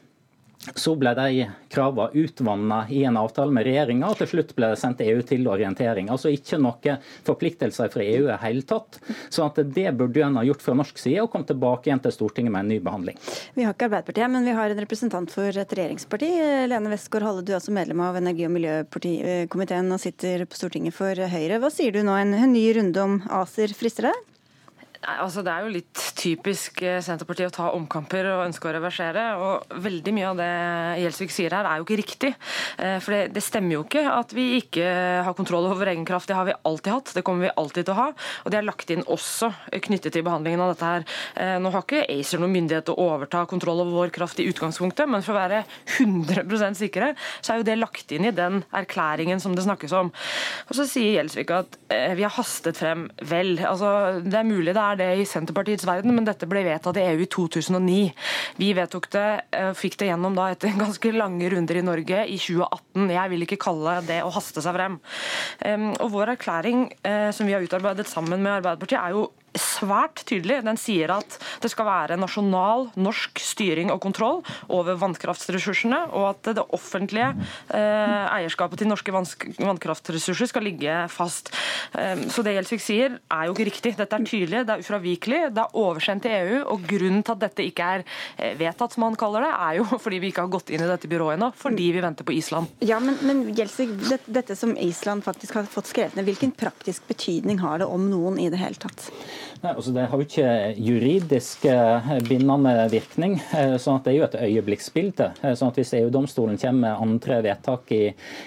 Så 0.74 0.96
ble 0.98 1.12
de 1.14 1.46
kravene 1.70 2.10
utvanna 2.24 2.80
i 2.90 3.04
en 3.04 3.16
avtale 3.20 3.54
med 3.54 3.66
regjeringa, 3.68 4.08
og 4.10 4.18
til 4.18 4.30
slutt 4.30 4.54
ble 4.56 4.72
det 4.72 4.80
sendt 4.80 5.02
EU 5.04 5.22
til 5.26 5.46
orientering. 5.48 6.10
Altså 6.12 6.32
ikke 6.34 6.58
noen 6.58 7.00
forpliktelser 7.26 7.92
fra 7.92 8.02
EU 8.02 8.26
i 8.32 8.38
hele 8.42 8.64
tatt. 8.66 8.98
Så 9.30 9.46
det 9.56 9.86
burde 9.96 10.24
en 10.26 10.38
ha 10.40 10.44
gjort 10.46 10.64
fra 10.64 10.76
norsk 10.78 10.98
side, 11.00 11.22
og 11.22 11.30
komme 11.32 11.48
tilbake 11.48 11.90
igjen 11.90 12.02
til 12.02 12.14
Stortinget 12.14 12.54
med 12.54 12.66
en 12.66 12.72
ny 12.74 12.80
behandling. 12.82 13.18
Vi 13.54 13.66
har 13.66 13.76
ikke 13.76 13.90
Arbeiderpartiet, 13.90 14.32
men 14.32 14.46
vi 14.48 14.56
har 14.58 14.74
en 14.74 14.82
representant 14.82 15.32
for 15.32 15.48
et 15.50 15.76
regjeringsparti. 15.78 16.30
Lene 16.72 16.94
Westgård-Halle, 16.94 17.44
du 17.46 17.54
er 17.54 17.60
altså 17.60 17.74
medlem 17.76 18.02
av 18.02 18.18
energi- 18.18 18.48
og 18.48 18.56
miljøkomiteen 18.58 19.92
og 19.94 20.02
sitter 20.02 20.46
på 20.50 20.58
Stortinget 20.58 20.96
for 20.96 21.14
Høyre. 21.14 21.60
Hva 21.62 21.70
sier 21.72 21.94
du 21.94 22.02
nå, 22.06 22.16
en 22.18 22.34
ny 22.52 22.66
runde 22.76 23.06
om 23.06 23.20
ACER 23.42 23.76
frister 23.76 24.10
det? 24.10 24.16
Nei, 25.04 25.16
altså 25.20 25.42
Det 25.44 25.52
er 25.52 25.64
jo 25.64 25.72
litt 25.74 26.02
typisk 26.16 26.80
eh, 26.84 26.98
Senterpartiet 27.04 27.50
å 27.50 27.54
ta 27.54 27.66
omkamper 27.76 28.28
og 28.30 28.44
ønske 28.46 28.68
å 28.68 28.72
reversere. 28.76 29.24
og 29.36 29.76
Veldig 29.84 30.14
mye 30.16 30.30
av 30.30 30.38
det 30.40 30.48
Gjelsvik 31.02 31.34
sier 31.34 31.56
her 31.56 31.68
er 31.68 31.80
jo 31.80 31.86
ikke 31.86 31.98
riktig. 32.00 32.30
Eh, 32.80 32.96
for 33.04 33.14
det, 33.14 33.20
det, 33.36 33.42
stemmer 33.44 33.76
jo 33.76 33.82
ikke 33.84 34.04
at 34.10 34.32
vi 34.36 34.46
ikke 34.60 34.86
har 35.26 35.36
kontroll 35.36 35.68
over 35.68 35.90
egen 35.92 36.06
kraft. 36.08 36.30
Det 36.30 36.38
har 36.38 36.48
vi 36.48 36.56
alltid 36.68 36.92
hatt. 36.94 37.12
Det 37.16 37.24
kommer 37.26 37.46
vi 37.46 37.52
alltid 37.60 37.88
til 37.88 37.96
å 37.96 37.98
ha. 37.98 38.06
Og 38.44 38.54
det 38.54 38.60
er 38.60 38.68
lagt 38.68 38.92
inn 38.94 39.04
også 39.04 39.50
knyttet 39.86 40.16
til 40.16 40.24
behandlingen 40.26 40.64
av 40.64 40.72
dette 40.72 40.92
her. 40.92 41.06
Eh, 41.42 41.56
nå 41.62 41.72
har 41.74 41.84
ikke 41.84 42.06
ACER 42.16 42.42
noen 42.42 42.56
myndighet 42.56 42.88
til 42.88 42.96
å 42.96 43.10
overta 43.16 43.44
kontroll 43.50 43.84
over 43.84 44.00
vår 44.00 44.14
kraft 44.16 44.40
i 44.40 44.48
utgangspunktet, 44.48 45.10
men 45.10 45.24
for 45.26 45.36
å 45.36 45.40
være 45.42 45.62
100% 45.98 46.80
sikre, 46.80 47.12
så 47.40 47.52
er 47.52 47.60
jo 47.60 47.68
det 47.68 47.78
lagt 47.82 48.16
inn 48.16 48.30
i 48.30 48.34
den 48.34 48.62
erklæringen 48.76 49.42
som 49.42 49.54
det 49.56 49.66
snakkes 49.66 49.94
om. 49.96 50.12
Og 50.70 50.74
Så 50.78 50.88
sier 50.88 51.18
Gjelsvik 51.18 51.52
at 51.54 51.78
vi 51.88 52.24
har 52.24 52.34
hastet 52.34 52.78
frem. 52.78 53.06
Vel, 53.26 53.56
altså 53.64 54.22
det 54.24 54.38
er 54.40 54.48
mulig 54.48 54.74
det 54.76 54.82
er 54.82 54.85
det 54.98 55.08
i 55.18 55.26
Senterpartiets 55.28 55.86
verden, 55.88 56.14
men 56.14 56.26
dette 56.28 56.48
ble 56.48 56.62
vedtatt 56.66 57.00
i 57.00 57.06
EU 57.10 57.24
i 57.24 57.28
2009. 57.32 58.12
Vi 58.60 58.72
vedtok 58.76 59.08
det, 59.14 59.26
eh, 59.56 59.72
fikk 59.76 59.98
det 60.00 60.10
gjennom 60.12 60.36
da 60.38 60.50
etter 60.54 60.76
ganske 60.84 61.12
lange 61.16 61.50
runder 61.52 61.80
i 61.80 61.86
Norge 61.86 62.22
i 62.26 62.38
2018. 62.38 63.10
Jeg 63.16 63.32
vil 63.34 63.46
ikke 63.48 63.62
kalle 63.66 63.98
det 64.06 64.20
å 64.22 64.32
haste 64.34 64.62
seg 64.64 64.76
frem. 64.76 65.00
Og 66.00 66.12
Vår 66.12 66.36
erklæring 66.36 66.86
eh, 67.02 67.30
som 67.34 67.48
vi 67.48 67.56
har 67.56 67.64
utarbeidet 67.64 68.06
sammen 68.08 68.42
med 68.42 68.60
Arbeiderpartiet, 68.60 69.00
er 69.02 69.16
jo 69.16 69.26
svært 69.60 70.24
tydelig. 70.28 70.60
Den 70.66 70.78
sier 70.80 71.12
at 71.16 71.38
det 71.62 71.70
skal 71.72 71.88
være 71.88 72.18
nasjonal 72.20 72.88
norsk 72.98 73.40
styring 73.42 73.92
og 73.94 74.00
kontroll 74.04 74.42
over 74.72 74.98
vannkraftressursene, 75.00 76.02
og 76.16 76.30
at 76.32 76.52
det 76.56 76.64
offentlige 76.76 77.32
eh, 77.74 78.24
eierskapet 78.38 78.82
til 78.82 78.90
norske 78.90 79.14
vannkraftressurser 79.14 80.50
skal 80.50 80.66
ligge 80.66 80.98
fast. 81.12 81.52
Eh, 81.96 82.26
så 82.32 82.44
det 82.46 82.56
Gjelsvik 82.56 82.84
sier 82.84 83.18
er 83.32 83.46
jo 83.48 83.56
ikke 83.56 83.68
riktig. 83.70 83.94
Dette 83.98 84.18
er 84.18 84.26
tydelig, 84.26 84.64
det 84.66 84.76
er 84.76 84.84
ufravikelig, 84.84 85.42
det 85.56 85.64
er 85.64 85.78
oversendt 85.82 86.26
til 86.26 86.36
EU. 86.36 86.62
og 86.74 86.86
Grunnen 86.86 87.24
til 87.26 87.36
at 87.36 87.44
dette 87.46 87.66
ikke 87.66 87.90
er 87.96 88.06
eh, 88.36 88.56
vedtatt, 88.58 88.94
som 88.94 89.06
han 89.06 89.18
kaller 89.18 89.46
det, 89.46 89.52
er 89.68 89.80
jo 89.80 89.86
fordi 90.04 90.20
vi 90.22 90.32
ikke 90.32 90.46
har 90.46 90.52
gått 90.52 90.72
inn 90.74 90.84
i 90.84 90.90
dette 90.90 91.10
byrået 91.10 91.38
ennå, 91.38 91.52
fordi 91.56 91.90
vi 91.96 92.04
venter 92.04 92.26
på 92.26 92.36
Island. 92.36 92.72
Ja, 92.86 93.00
men, 93.02 93.18
men 93.26 93.44
Gjelsvik, 93.56 93.96
det, 94.10 94.20
dette 94.26 94.56
som 94.58 94.76
Island 94.80 95.24
faktisk 95.26 95.58
har 95.60 95.68
fått 95.70 95.90
skrevet 95.92 96.16
ned, 96.16 96.28
hvilken 96.28 96.54
praktisk 96.56 97.06
betydning 97.10 97.60
har 97.62 97.82
det 97.82 97.90
om 97.90 98.08
noen 98.10 98.40
i 98.42 98.50
det 98.52 98.60
hele 98.60 98.78
tatt? 98.80 99.10
Nei, 99.62 99.72
altså 99.72 99.92
Det 99.94 100.04
har 100.10 100.20
jo 100.20 100.26
ikke 100.26 100.50
juridisk 100.86 101.64
eh, 101.70 102.10
bindende 102.28 102.74
virkning. 102.92 103.38
Sånn 103.82 103.98
at 103.98 104.06
Det 104.06 104.12
er 104.12 104.16
jo 104.16 104.26
et 104.26 104.36
øyeblikksbilde. 104.46 105.30
Eh, 105.40 105.54
sånn 105.58 105.72
at 105.72 105.80
Hvis 105.80 105.94
EU-domstolen 105.98 106.58
kommer 106.60 106.82
med 106.84 107.04
andre 107.06 107.40
vedtak 107.46 107.92
i, 107.96 108.02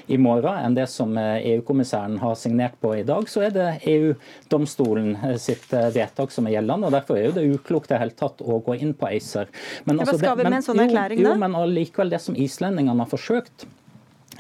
i 0.07 0.19
morgen 0.21 0.59
enn 0.59 0.77
det 0.77 0.87
som 0.91 1.17
EU-kommissæren 1.17 2.19
har 2.21 2.37
signert 2.39 2.77
på 2.81 2.93
i 2.99 3.05
dag, 3.07 3.29
så 3.31 3.47
er 3.47 3.55
det 3.55 3.67
EU-domstolen 3.89 5.17
sitt 5.41 5.71
vedtak 5.71 6.33
som 6.35 6.47
er 6.47 6.57
gjeldende. 6.57 6.89
og 6.89 6.95
Derfor 6.97 7.17
er 7.17 7.29
jo 7.29 7.35
det 7.39 7.47
uklokt 7.55 7.89
det 7.89 8.01
hele 8.01 8.17
tatt 8.17 8.43
å 8.45 8.61
gå 8.65 8.77
inn 8.79 8.93
på 8.93 9.09
ACER. 9.09 9.49
Men, 9.85 10.03
altså, 10.03 10.19
det, 10.21 10.35
men, 10.43 10.59
jo, 10.59 10.63
sånn 10.69 10.85
da? 10.85 11.07
Jo, 11.17 11.35
men 11.41 11.57
allikevel 11.57 12.13
det 12.13 12.21
som 12.23 12.37
islendingene 12.37 13.05
har 13.05 13.11
forsøkt 13.11 13.67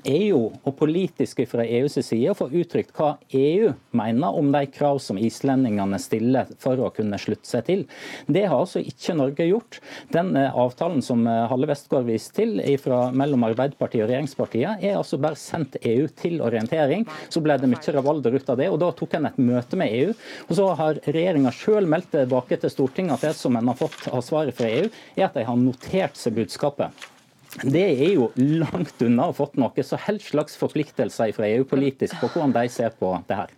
jo 0.07 0.41
og 0.63 0.75
politiske 0.79 1.45
fra 1.49 1.65
EUs 1.65 1.97
side 2.05 2.33
får 2.37 2.49
få 2.49 2.61
uttrykt 2.61 2.93
hva 2.95 3.09
EU 3.35 3.71
mener 3.95 4.37
om 4.39 4.51
de 4.53 4.63
krav 4.71 4.99
som 5.03 5.19
islendingene 5.19 5.99
stiller 6.01 6.49
for 6.61 6.79
å 6.79 6.91
kunne 6.95 7.19
slutte 7.21 7.49
seg 7.49 7.65
til. 7.67 7.83
Det 8.27 8.45
har 8.47 8.59
altså 8.59 8.81
ikke 8.83 9.17
Norge 9.17 9.47
gjort. 9.49 9.79
Den 10.13 10.35
eh, 10.39 10.55
avtalen 10.55 11.03
som 11.05 11.25
eh, 11.27 11.45
Halle 11.51 11.69
Westgård 11.69 12.07
viste 12.09 12.39
til 12.39 12.61
fra, 12.81 13.09
mellom 13.15 13.43
Arbeiderpartiet 13.49 14.05
og 14.05 14.11
regjeringspartiene, 14.11 14.77
er 14.85 14.97
altså 14.99 15.19
bare 15.21 15.39
sendt 15.39 15.79
EU 15.81 16.07
til 16.19 16.39
orientering. 16.45 17.05
Så 17.29 17.43
ble 17.43 17.57
det 17.59 17.69
mye 17.71 17.95
rabalder 17.95 18.37
ut 18.37 18.53
av 18.53 18.59
det, 18.61 18.69
og 18.71 18.79
da 18.83 18.91
tok 18.95 19.17
en 19.17 19.29
et 19.29 19.41
møte 19.41 19.79
med 19.79 19.93
EU. 19.99 20.15
Og 20.47 20.57
så 20.59 20.71
har 20.79 21.01
regjeringa 21.05 21.53
sjøl 21.55 21.89
meldt 21.89 22.13
tilbake 22.15 22.59
til 22.61 22.73
Stortinget 22.73 23.17
at 23.17 23.29
det 23.29 23.35
som 23.39 23.57
en 23.59 23.71
har 23.71 23.79
fått 23.79 24.09
av 24.11 24.23
svaret 24.25 24.57
fra 24.57 24.69
EU, 24.69 24.89
er 25.17 25.29
at 25.29 25.37
de 25.37 25.47
har 25.47 25.59
notert 25.59 26.19
seg 26.19 26.37
budskapet. 26.39 27.09
Det 27.49 27.81
er 27.81 28.11
jo 28.13 28.29
langt 28.37 29.01
unna 29.01 29.25
å 29.25 29.31
ha 29.31 29.35
fått 29.35 29.57
noe 29.57 29.85
så 29.85 29.97
helst 30.05 30.29
slags 30.29 30.57
forpliktelser 30.59 31.33
fra 31.33 31.47
EU 31.49 31.65
politisk 31.69 32.19
på 32.21 32.29
hvordan 32.29 32.53
de 32.53 32.67
ser 32.69 32.93
på 32.99 33.15
det 33.29 33.39
her. 33.39 33.55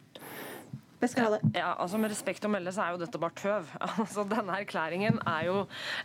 Ja, 1.55 1.71
altså 1.81 1.97
Med 1.97 2.11
respekt 2.13 2.45
å 2.45 2.49
melde 2.51 2.71
så 2.73 2.83
er 2.85 2.93
jo 2.93 3.01
dette 3.01 3.19
bare 3.21 3.33
tøv. 3.39 3.69
Altså 4.01 4.23
Denne 4.29 4.59
erklæringen 4.61 5.17
er 5.27 5.47
jo 5.47 5.55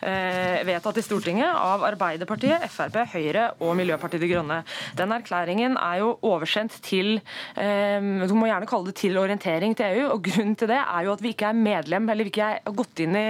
eh, 0.04 0.62
vedtatt 0.66 1.00
i 1.00 1.04
Stortinget 1.04 1.52
av 1.52 1.84
Arbeiderpartiet, 1.86 2.64
Frp, 2.72 2.96
Høyre 3.12 3.50
og 3.64 3.74
Miljøpartiet 3.78 4.22
De 4.22 4.30
Grønne. 4.30 4.62
Den 4.96 5.12
erklæringen 5.12 5.76
er 5.80 6.00
jo 6.00 6.14
oversendt 6.26 6.78
til 6.84 7.18
eh, 7.60 8.00
du 8.26 8.34
må 8.36 8.48
gjerne 8.48 8.68
kalle 8.68 8.90
det 8.90 8.96
til 9.02 9.18
orientering 9.20 9.76
til 9.76 10.00
EU. 10.00 10.06
og 10.14 10.24
Grunnen 10.26 10.56
til 10.56 10.70
det 10.72 10.80
er 10.80 11.06
jo 11.06 11.12
at 11.12 11.24
vi 11.24 11.34
ikke 11.34 11.50
er 11.52 11.60
medlem, 11.60 12.08
eller 12.12 12.26
vi 12.26 12.32
ikke 12.32 12.48
er 12.56 12.76
gått 12.80 13.04
inn 13.04 13.16
i, 13.20 13.26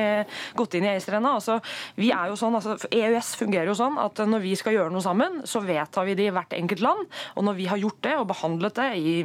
gått 0.58 0.78
inn 0.78 0.86
i 0.86 0.92
ACER 0.94 1.18
ennå. 1.18 1.34
Altså, 1.40 1.58
vi 1.98 2.12
er 2.14 2.30
jo 2.30 2.38
sånn, 2.38 2.56
altså, 2.58 2.78
EØS 2.86 3.34
fungerer 3.42 3.72
jo 3.72 3.78
sånn 3.78 3.98
at 4.02 4.22
når 4.22 4.44
vi 4.44 4.54
skal 4.58 4.76
gjøre 4.76 4.94
noe 4.94 5.04
sammen, 5.04 5.42
så 5.48 5.62
vedtar 5.66 6.06
vi 6.06 6.16
det 6.18 6.30
i 6.30 6.34
hvert 6.34 6.54
enkelt 6.56 6.84
land. 6.86 7.04
Og 7.34 7.48
når 7.50 7.58
vi 7.58 7.68
har 7.70 7.82
gjort 7.82 8.00
det 8.06 8.16
og 8.20 8.30
behandlet 8.30 8.78
det 8.78 8.88
i, 9.02 9.16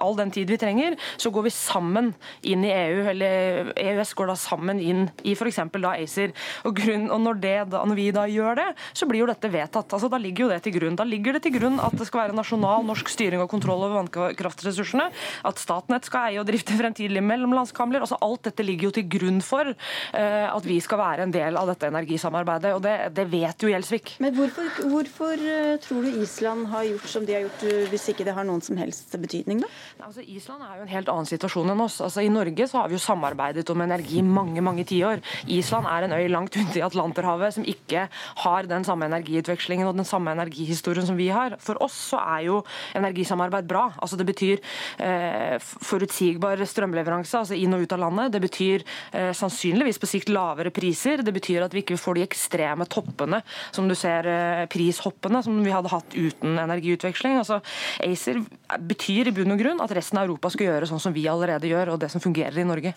all 0.00 0.18
den 0.18 0.32
tid 0.34 0.50
vi 0.54 0.60
trenger, 0.60 0.98
så 1.20 1.34
går 1.34 1.48
vi 1.48 1.54
sammen 1.54 1.79
sammen 1.80 2.12
inn 2.42 2.64
i 2.64 2.72
EU, 2.72 3.04
eller 3.10 3.72
EØS 3.78 4.12
går 4.18 4.30
da 4.30 4.36
sammen 4.38 4.80
inn 4.80 5.06
i 5.24 5.34
f.eks. 5.34 5.60
da 5.72 5.94
ACER. 5.96 6.34
Og, 6.68 6.76
grunn, 6.76 7.08
og 7.10 7.20
når, 7.24 7.40
det, 7.40 7.56
da, 7.72 7.82
når, 7.88 7.98
vi 7.98 8.08
da 8.14 8.26
gjør 8.30 8.58
det, 8.60 8.68
så 8.92 9.08
blir 9.08 9.24
jo 9.24 9.30
dette 9.30 9.50
vedtatt. 9.52 9.96
Altså, 9.96 10.10
da 10.12 10.20
ligger 10.20 10.46
jo 10.46 10.50
det 10.52 10.60
til 10.66 10.76
grunn. 10.76 10.98
Da 10.98 11.06
ligger 11.08 11.36
det 11.36 11.44
til 11.46 11.56
grunn 11.56 11.80
at 11.82 11.96
det 11.96 12.08
skal 12.08 12.24
være 12.24 12.36
nasjonal 12.36 12.84
norsk 12.86 13.10
styring 13.10 13.42
og 13.42 13.50
kontroll 13.52 13.84
over 13.86 14.00
vannkraftressursene, 14.00 15.08
at 15.48 15.60
Statnett 15.60 16.08
skal 16.08 16.30
eie 16.30 16.42
og 16.42 16.48
drifte 16.48 16.76
fremtidige 16.78 17.24
mellomlandskabler. 17.24 18.04
Altså, 18.04 18.18
alt 18.24 18.44
dette 18.48 18.66
ligger 18.66 18.90
jo 18.90 18.94
til 18.98 19.08
grunn 19.16 19.40
for 19.44 19.72
uh, 19.72 20.46
at 20.50 20.68
vi 20.68 20.80
skal 20.84 21.00
være 21.00 21.26
en 21.26 21.34
del 21.34 21.58
av 21.60 21.70
dette 21.70 21.90
energisamarbeidet. 21.90 22.74
og 22.76 22.84
Det, 22.84 22.96
det 23.16 23.26
vet 23.32 23.64
jo 23.64 23.72
Gjelsvik. 23.72 24.16
Men 24.22 24.36
hvorfor, 24.36 24.70
hvorfor 24.90 25.44
uh, 25.46 25.74
tror 25.82 26.06
du 26.06 26.20
Island 26.24 26.68
har 26.72 26.86
gjort 26.90 27.10
som 27.14 27.26
de 27.26 27.36
har 27.36 27.46
gjort, 27.46 27.66
uh, 27.66 27.88
hvis 27.92 28.08
ikke 28.12 28.26
det 28.28 28.36
har 28.36 28.48
noen 28.48 28.64
som 28.64 28.80
helst 28.80 29.16
betydning? 29.20 29.64
da? 29.64 29.70
Altså, 30.04 30.24
Island 30.26 30.64
er 30.66 30.80
jo 30.80 30.86
en 30.86 30.94
helt 30.94 31.12
annen 31.12 31.28
situasjon 31.28 31.69
enn 31.72 31.84
oss. 31.84 32.00
Altså, 32.04 32.22
I 32.24 32.32
Norge 32.32 32.66
så 32.68 32.80
har 32.80 32.90
vi 32.90 32.96
jo 32.98 33.02
samarbeidet 33.02 33.68
om 33.72 33.84
energi 33.84 34.20
i 34.20 34.26
mange 34.26 34.62
mange 34.64 34.84
tiår. 34.88 35.22
Island 35.50 35.88
er 35.90 36.06
en 36.06 36.16
øy 36.16 36.28
langt 36.30 36.56
ute 36.56 36.80
i 36.80 36.84
Atlanterhavet 36.84 37.56
som 37.56 37.66
ikke 37.68 38.06
har 38.44 38.68
den 38.70 38.84
samme 38.86 39.08
energiutvekslingen 39.10 39.88
og 39.88 39.96
den 39.98 40.08
samme 40.08 40.34
energihistorien 40.34 41.06
som 41.06 41.18
vi 41.18 41.30
har. 41.32 41.56
For 41.62 41.80
oss 41.82 41.96
så 42.10 42.20
er 42.36 42.46
jo 42.48 42.60
energisamarbeid 42.98 43.68
bra. 43.70 43.88
Altså 44.00 44.18
Det 44.20 44.26
betyr 44.28 44.60
eh, 44.98 45.56
forutsigbar 45.60 46.60
strømleveranse 46.66 47.42
altså 47.42 47.58
inn 47.58 47.74
og 47.76 47.84
ut 47.84 47.94
av 47.96 48.02
landet. 48.04 48.34
Det 48.34 48.42
betyr 48.44 48.84
eh, 49.12 49.30
sannsynligvis 49.36 50.00
på 50.00 50.10
sikt 50.10 50.32
lavere 50.32 50.72
priser. 50.74 51.24
Det 51.24 51.34
betyr 51.34 51.66
at 51.66 51.74
vi 51.74 51.84
ikke 51.84 52.00
får 52.00 52.18
de 52.18 52.26
ekstreme 52.26 52.86
toppene 52.90 53.42
som 53.70 53.88
du 53.88 53.96
ser, 53.98 54.28
eh, 54.28 54.64
prishoppene, 54.70 55.42
som 55.44 55.58
vi 55.64 55.74
hadde 55.74 55.92
hatt 55.92 56.16
uten 56.16 56.58
energiutveksling. 56.60 57.38
Altså 57.40 57.60
ACER 58.04 58.42
betyr 58.78 59.30
i 59.30 59.34
bunn 59.34 59.54
og 59.54 59.60
grunn 59.60 59.82
at 59.84 59.94
resten 59.96 60.20
av 60.20 60.28
Europa 60.28 60.52
skal 60.52 60.70
gjøre 60.70 60.88
sånn 60.90 61.02
som 61.02 61.14
vi 61.16 61.26
allerede 61.30 61.59
gjør, 61.68 61.94
og 61.94 62.00
det 62.00 62.10
som 62.12 62.22
fungerer 62.22 62.58
i 62.58 62.64
Norge. 62.64 62.94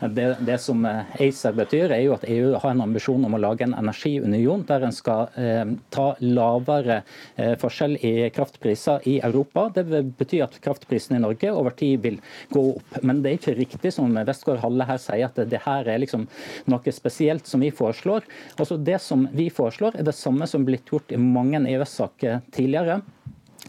Det, 0.00 0.36
det, 0.40 0.58
som 0.58 0.84
eh, 0.84 1.20
ACER 1.20 1.52
betyr, 1.56 1.92
er 1.94 2.02
jo 2.04 2.14
at 2.16 2.26
EU 2.28 2.54
har 2.60 2.72
en 2.72 2.82
ambisjon 2.84 3.24
om 3.24 3.36
å 3.36 3.40
lage 3.40 3.64
en 3.66 3.76
energiunion 3.78 4.64
der 4.68 4.86
en 4.86 4.94
skal 4.94 5.32
eh, 5.40 5.64
ta 5.94 6.06
lavere 6.20 7.00
eh, 7.36 7.54
forskjell 7.60 7.96
i 8.04 8.12
kraftpriser 8.34 9.06
i 9.08 9.16
Europa. 9.24 9.68
Det 9.74 10.02
betyr 10.18 10.46
at 10.48 10.58
kraftprisen 10.64 11.16
i 11.16 11.22
Norge 11.24 11.52
over 11.52 11.76
tid 11.78 12.02
vil 12.04 12.20
gå 12.52 12.66
opp. 12.74 13.00
Men 13.02 13.22
det 13.24 13.32
er 13.32 13.40
ikke 13.40 13.56
riktig 13.60 13.94
som 13.96 14.12
Westgård 14.18 14.62
Halle 14.64 14.88
her 14.88 15.00
sier, 15.00 15.30
at 15.30 15.40
det 15.50 15.62
her 15.64 15.88
er 15.88 16.02
liksom 16.02 16.28
noe 16.70 16.94
spesielt 16.94 17.48
som 17.48 17.64
vi 17.64 17.72
foreslår. 17.74 18.26
Altså 18.58 18.76
Det 18.76 19.00
som 19.02 19.28
vi 19.32 19.48
foreslår, 19.52 19.98
er 19.98 20.08
det 20.08 20.16
samme 20.18 20.48
som 20.50 20.66
blitt 20.66 20.90
gjort 20.90 21.14
i 21.14 21.20
mange 21.20 21.62
EØS-saker 21.64 22.42
tidligere. 22.52 23.00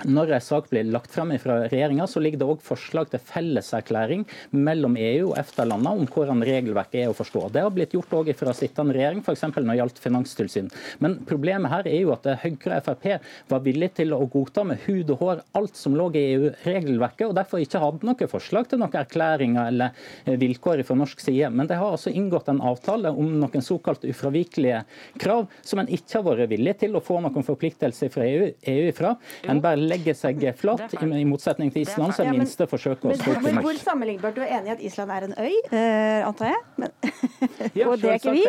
Når 0.03 0.33
en 0.35 0.43
sak 0.43 0.67
blir 0.67 0.83
lagt 0.91 1.13
frem 1.15 1.31
fra 1.39 1.61
regjeringa, 1.71 2.03
så 2.07 2.19
ligger 2.19 2.41
det 2.41 2.47
òg 2.51 2.63
forslag 2.63 3.07
til 3.13 3.21
felleserklæring 3.23 4.25
mellom 4.51 4.97
EU 4.99 5.29
og 5.29 5.37
EFTA-landene 5.39 6.01
om 6.01 6.09
hvordan 6.11 6.43
regelverket 6.43 7.05
er 7.05 7.11
å 7.11 7.15
forstå. 7.15 7.45
Det 7.55 7.63
har 7.63 7.71
blitt 7.71 7.95
gjort 7.95 8.11
òg 8.19 8.31
fra 8.35 8.51
sittende 8.57 8.95
regjering, 8.97 9.23
f.eks. 9.23 9.45
når 9.55 9.69
det 9.69 9.77
gjaldt 9.79 10.01
finanstilsyn. 10.03 10.67
Men 10.99 11.15
problemet 11.29 11.71
her 11.71 11.87
er 11.87 12.01
jo 12.01 12.11
at 12.11 12.27
Høyre 12.43 12.81
og 12.81 12.89
Frp 12.89 13.07
var 13.53 13.63
villige 13.63 14.01
til 14.01 14.11
å 14.15 14.19
godta 14.31 14.65
med 14.67 14.83
hud 14.83 15.13
og 15.15 15.23
hår 15.23 15.43
alt 15.61 15.79
som 15.79 15.95
lå 15.95 16.09
i 16.11 16.25
EU-regelverket, 16.33 17.29
og 17.29 17.37
derfor 17.39 17.63
ikke 17.63 17.81
hadde 17.85 18.09
noe 18.09 18.29
forslag 18.31 18.67
til 18.69 18.83
noen 18.83 18.99
erklæringer 18.99 19.71
eller 19.71 19.95
eh, 20.25 20.35
vilkår 20.41 20.83
fra 20.87 20.99
norsk 20.99 21.23
side. 21.23 21.53
Men 21.55 21.71
de 21.71 21.79
har 21.79 21.95
altså 21.95 22.11
inngått 22.11 22.51
en 22.51 22.61
avtale 22.67 23.13
om 23.15 23.31
noen 23.39 23.63
såkalt 23.63 24.03
ufravikelige 24.03 24.83
krav, 25.23 25.47
som 25.63 25.79
en 25.79 25.91
ikke 25.91 26.19
har 26.19 26.27
vært 26.27 26.51
villig 26.51 26.75
til 26.83 26.99
å 26.99 27.03
få 27.03 27.21
noen 27.23 27.47
forpliktelser 27.47 28.11
fra 28.11 28.27
EU, 28.27 28.51
EU 28.75 28.85
ifra. 28.91 29.15
En 29.47 29.63
bare 29.63 29.84
legger 29.87 30.17
seg 30.17 30.43
flat, 30.59 30.93
i 31.01 31.25
motsetning 31.27 31.71
til 31.73 31.85
Island, 31.85 32.15
som 32.17 32.27
ja, 32.27 32.33
minste 32.35 32.67
forsøker 32.69 33.11
å 33.11 33.17
stå 33.17 33.35
til 33.39 33.59
Hvor, 33.65 33.79
sammenlignbart? 33.81 34.35
Du 34.37 34.43
er 34.43 34.57
enig 34.59 34.71
i 34.71 34.75
at 34.75 34.83
Island 34.89 35.13
er 35.15 35.27
en 35.29 35.35
øy, 35.37 35.55
uh, 35.71 36.27
antar 36.29 36.51
jeg? 36.51 36.61
Men, 36.81 36.95
ja, 37.79 37.87
og 37.89 38.01
det 38.01 38.11
er 38.11 38.19
ikke 38.19 38.35
vi? 38.35 38.43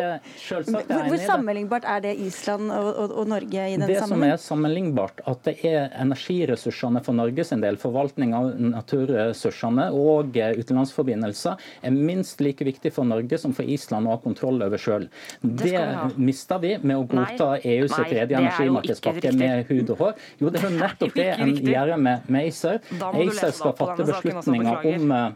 Hvor, 0.67 0.87
hvor 1.11 1.23
sammenlignbart 1.23 1.87
er 1.87 2.03
det 2.07 2.13
Island 2.27 2.71
og, 2.73 2.89
og, 2.91 3.15
og 3.21 3.29
Norge 3.33 3.67
i 3.67 3.77
den 3.77 3.85
det 3.87 3.99
sammenheng? 4.01 4.01
Det 4.01 4.07
som 4.07 4.25
er 4.27 4.43
sammenlignbart, 4.45 5.23
at 5.29 5.43
det 5.47 5.55
er 5.67 5.89
energiressursene 6.01 7.03
for 7.05 7.17
Norge 7.17 7.47
sin 7.47 7.63
del, 7.63 7.79
forvaltning 7.81 8.35
av 8.37 8.51
naturressursene 8.61 9.89
og 9.95 10.37
utenlandsforbindelser, 10.37 11.67
er 11.85 11.95
minst 11.95 12.41
like 12.43 12.65
viktig 12.67 12.91
for 12.95 13.07
Norge 13.07 13.39
som 13.41 13.53
for 13.55 13.67
Island 13.67 14.09
å 14.09 14.15
ha 14.15 14.21
kontroll 14.23 14.61
over 14.65 14.81
sjøl. 14.81 15.07
Det, 15.41 15.71
det 15.71 16.17
mister 16.17 16.61
vi 16.63 16.75
med 16.81 16.97
å 16.97 17.05
godta 17.07 17.53
EUs 17.61 17.93
tredje 17.97 18.37
energimarkedspakke 18.37 19.33
med 19.37 19.67
hud 19.71 19.93
og 19.93 20.01
hår. 20.01 20.25
Jo, 20.41 20.51
det 20.51 20.61
er 20.61 20.67
jo 20.67 20.73
nettopp 20.77 21.15
det 21.17 21.26
det 21.27 21.35
en 21.43 21.53
gjøre 21.67 21.97
med, 22.01 22.29
med 22.31 22.47
ACER. 22.51 22.79
ACER 23.11 23.51
skal 23.55 23.75
fatte 23.77 24.07
beslutninger 24.07 24.87
om 24.93 25.11
eh, 25.11 25.27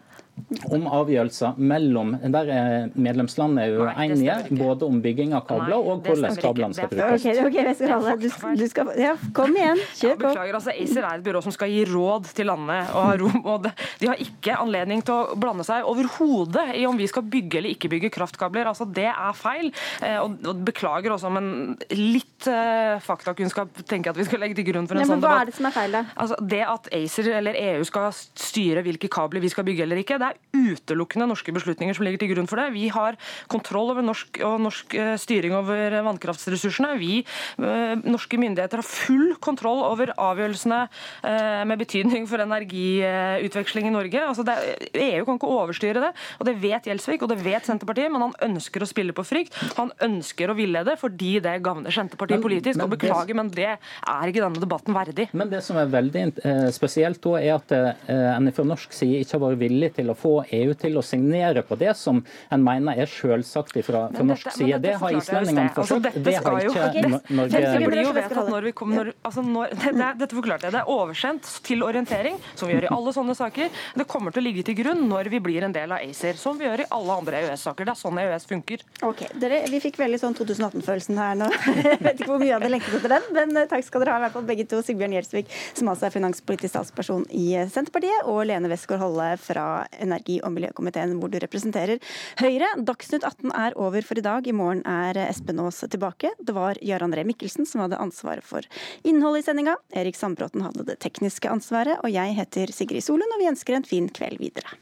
om 0.72 0.88
avgjørelser 0.88 1.60
mellom 1.62 2.16
der 2.34 2.52
medlemslandene 2.96 3.68
er 3.68 3.78
uenige, 3.82 4.38
både 4.60 4.88
om 4.88 5.02
bygging 5.04 5.36
av 5.38 5.46
kabler 5.50 5.78
og 5.78 6.06
hvordan 6.06 6.38
kablene 6.42 6.78
skal 6.78 6.92
brukes. 6.92 7.26
Okay, 7.26 7.46
okay, 7.46 8.18
du, 8.22 8.28
du 8.60 8.66
skal, 8.70 8.92
ja, 9.00 9.16
kom 9.36 9.56
igjen, 9.56 9.80
kjør 10.00 10.16
på. 10.18 10.32
Ja, 10.32 10.32
beklager, 10.32 10.58
altså 10.60 10.74
ACER 10.76 11.08
er 11.08 11.20
et 11.20 11.26
byrå 11.26 11.44
som 11.46 11.56
skal 11.56 11.72
gi 11.72 11.84
råd 11.90 12.30
til 12.36 12.50
landene. 12.52 12.80
Og, 12.98 13.26
og 13.42 13.68
de 14.02 14.10
har 14.10 14.22
ikke 14.22 14.58
anledning 14.62 15.04
til 15.06 15.16
å 15.16 15.40
blande 15.40 15.66
seg 15.68 15.88
overhodet 15.88 16.72
i 16.78 16.86
om 16.90 17.00
vi 17.00 17.10
skal 17.12 17.26
bygge 17.32 17.62
eller 17.62 17.76
ikke 17.76 17.92
bygge 17.92 18.12
kraftkabler. 18.14 18.70
Altså, 18.72 18.88
det 18.88 19.10
er 19.12 19.38
feil. 19.38 19.72
Eh, 20.02 20.18
og, 20.22 20.40
og 20.48 20.64
beklager 20.68 21.16
også, 21.16 21.32
men 21.34 21.76
litt 21.96 22.48
uh, 22.50 22.98
faktakunnskap 23.04 23.84
tenker 23.84 24.12
jeg 24.12 24.16
at 24.16 24.22
vi 24.22 24.28
skal 24.30 24.44
legge 24.44 24.60
til 24.60 24.68
grunn 24.72 24.90
for 24.90 24.98
en 24.98 25.04
Nei, 25.04 25.10
sånn 25.10 25.22
debatt. 25.24 25.38
Hva 25.38 25.46
er 25.46 25.52
det 25.52 25.58
som 25.58 25.70
er 25.70 25.76
feil, 25.76 25.98
da? 25.98 26.04
Altså, 26.16 26.40
det 26.54 26.62
at 26.68 26.90
ACER 27.02 27.32
eller 27.42 27.60
EU 27.62 27.86
skal 27.88 28.10
styre 28.16 28.86
hvilke 28.86 29.10
kabler 29.12 29.44
vi 29.44 29.52
skal 29.52 29.68
bygge 29.68 29.86
eller 29.86 30.02
ikke, 30.02 30.20
det 30.22 30.31
er 30.31 30.31
utelukkende 30.52 31.30
norske 31.30 31.54
beslutninger 31.56 31.96
som 31.96 32.06
ligger 32.06 32.22
til 32.22 32.32
grunn 32.34 32.50
for 32.50 32.60
det. 32.60 32.72
Vi 32.76 32.88
har 32.94 33.18
kontroll 33.52 33.92
over 33.94 34.06
norsk, 34.06 34.42
og 34.46 34.58
norsk 34.66 34.96
eh, 35.00 35.14
styring 35.22 35.56
over 35.56 35.98
vannkraftsressursene. 36.08 36.94
Vi, 37.00 37.22
eh, 37.24 37.94
norske 38.04 38.40
myndigheter, 38.42 38.82
har 38.82 38.88
full 38.88 39.36
kontroll 39.44 39.84
over 39.88 40.14
avgjørelsene 40.16 40.82
eh, 40.84 41.64
med 41.70 41.82
betydning 41.82 42.28
for 42.30 42.44
energiutveksling 42.44 43.90
i 43.90 43.94
Norge. 43.96 44.24
Altså 44.28 44.46
det, 44.48 44.58
EU 44.92 45.26
kan 45.28 45.40
ikke 45.40 45.52
overstyre 45.52 46.04
det, 46.04 46.12
og 46.40 46.50
det 46.50 46.58
vet 46.62 46.90
Gjelsvik 46.92 47.26
og 47.26 47.32
det 47.32 47.40
vet 47.44 47.68
Senterpartiet, 47.68 48.12
men 48.12 48.28
han 48.28 48.36
ønsker 48.52 48.84
å 48.84 48.90
spille 48.90 49.16
på 49.16 49.26
frykt. 49.28 49.56
Han 49.80 49.94
ønsker 50.04 50.52
å 50.52 50.58
villede 50.58 50.98
fordi 51.00 51.38
det 51.44 51.58
gagner 51.64 51.96
Senterpartiet 51.96 52.44
politisk. 52.44 52.76
Men, 52.76 52.86
men, 52.86 52.90
og 52.90 52.96
beklager, 52.98 53.38
men 53.38 53.52
det 53.56 53.70
er 53.72 54.32
ikke 54.32 54.44
denne 54.44 54.62
debatten 54.62 54.96
verdig. 54.96 55.30
Men 55.38 55.52
det 55.52 55.64
som 55.66 55.80
er 55.80 55.92
veldig 55.92 56.28
spesielt 56.74 57.24
er 57.32 57.54
at 57.54 57.72
en 57.72 58.50
fra 58.56 58.66
norsk 58.66 58.94
side 58.96 59.22
ikke 59.22 59.38
har 59.38 59.44
vært 59.44 59.62
villig 59.62 59.92
til 59.98 60.12
å 60.12 60.18
få 60.22 60.34
EU 60.62 60.74
til 60.78 61.00
å 61.00 61.04
signere 61.06 61.64
på 61.66 61.78
det 61.80 61.94
som 61.98 62.22
en 62.52 62.64
mener 62.64 63.02
er 63.02 63.10
selvsagt 63.10 63.78
fra, 63.86 64.06
fra 64.14 64.26
norsk 64.28 64.52
side. 64.56 64.80
Det 64.84 64.96
har 65.02 65.18
islendingene 65.18 65.70
altså, 65.76 66.00
det 66.02 66.36
har 66.38 66.68
ikke 66.68 67.10
Norge 67.32 67.62
Det 67.62 67.88
blir 67.88 68.04
jo 68.04 68.14
vedtatt 68.16 68.50
når 68.52 68.68
vi 68.70 68.74
kommer 68.78 69.02
når, 69.02 69.12
altså 69.28 69.44
når, 69.46 69.76
det, 69.76 69.94
det, 69.98 70.10
Dette 70.22 70.38
forklarte 70.38 70.68
jeg. 70.68 70.76
Det 70.76 70.82
er 70.82 70.92
oversendt 70.92 71.50
til 71.66 71.86
orientering, 71.86 72.38
som 72.56 72.70
vi 72.70 72.76
gjør 72.76 72.88
i 72.90 72.92
alle 72.98 73.14
sånne 73.16 73.36
saker. 73.38 73.82
Det 73.98 74.08
kommer 74.10 74.36
til 74.36 74.44
å 74.44 74.46
ligge 74.48 74.66
til 74.68 74.78
grunn 74.82 75.06
når 75.10 75.32
vi 75.34 75.42
blir 75.44 75.66
en 75.68 75.76
del 75.76 75.94
av 75.96 76.04
ACER, 76.04 76.38
som 76.40 76.60
vi 76.60 76.68
gjør 76.68 76.86
i 76.86 76.90
alle 76.98 77.18
andre 77.24 77.42
EØS-saker. 77.46 77.88
Det 77.88 77.96
er 77.96 78.02
sånn 78.02 78.22
EØS 78.22 78.48
funker. 78.50 78.86
Ok, 79.08 79.26
dere, 79.42 79.64
Vi 79.72 79.82
fikk 79.84 80.00
veldig 80.02 80.20
sånn 80.22 80.38
2018-følelsen 80.38 81.22
her 81.22 81.40
nå. 81.40 81.50
Jeg 81.92 82.00
vet 82.02 82.22
ikke 82.22 82.32
hvor 82.34 82.42
mye 82.42 82.56
av 82.58 82.66
det 82.66 82.72
lengtet 82.74 82.98
etter 83.00 83.16
den, 83.16 83.30
men 83.38 83.64
eh, 83.64 83.70
takk 83.72 83.86
skal 83.88 84.04
dere 84.04 84.16
ha, 84.16 84.22
i 84.22 84.26
hvert 84.28 84.38
fall 84.38 84.48
begge 84.48 84.68
to. 84.70 84.82
Sigbjørn 84.86 85.16
Gjelsvik, 85.18 85.52
som 85.78 85.92
altså 85.92 86.08
er 86.08 86.16
finanspolitisk 86.16 86.74
statsperson 86.74 87.26
i 87.38 87.48
Senterpartiet, 87.72 88.26
og 88.30 88.44
Lene 88.50 88.72
Westgård-Holle 88.72 89.34
fra 89.42 89.66
energi- 90.04 90.40
og 90.44 90.54
miljøkomiteen, 90.56 91.18
hvor 91.22 91.32
du 91.32 91.40
representerer 91.42 92.02
Høyre. 92.42 92.70
Dagsnytt 92.88 93.26
18 93.28 93.54
er 93.56 93.78
over 93.80 94.06
for 94.06 94.20
i 94.20 94.26
dag. 94.26 94.48
I 94.48 94.56
morgen 94.56 94.84
er 94.90 95.20
Espen 95.28 95.62
Aas 95.64 95.84
tilbake. 95.88 96.34
Det 96.42 96.56
var 96.58 96.80
Jarand 96.82 97.18
Ree 97.18 97.28
Mikkelsen 97.28 97.70
som 97.70 97.86
hadde 97.86 98.02
ansvaret 98.02 98.46
for 98.46 98.66
innholdet 99.08 99.46
i 99.46 99.50
sendinga. 99.50 99.78
Erik 99.96 100.20
Sandbråten 100.20 100.66
hadde 100.66 100.88
det 100.88 101.00
tekniske 101.04 101.50
ansvaret, 101.52 102.00
og 102.02 102.12
jeg 102.14 102.38
heter 102.38 102.74
Sigrid 102.74 103.06
Solund, 103.06 103.32
og 103.36 103.44
vi 103.44 103.52
ønsker 103.52 103.78
en 103.78 103.88
fin 103.88 104.10
kveld 104.12 104.42
videre. 104.42 104.78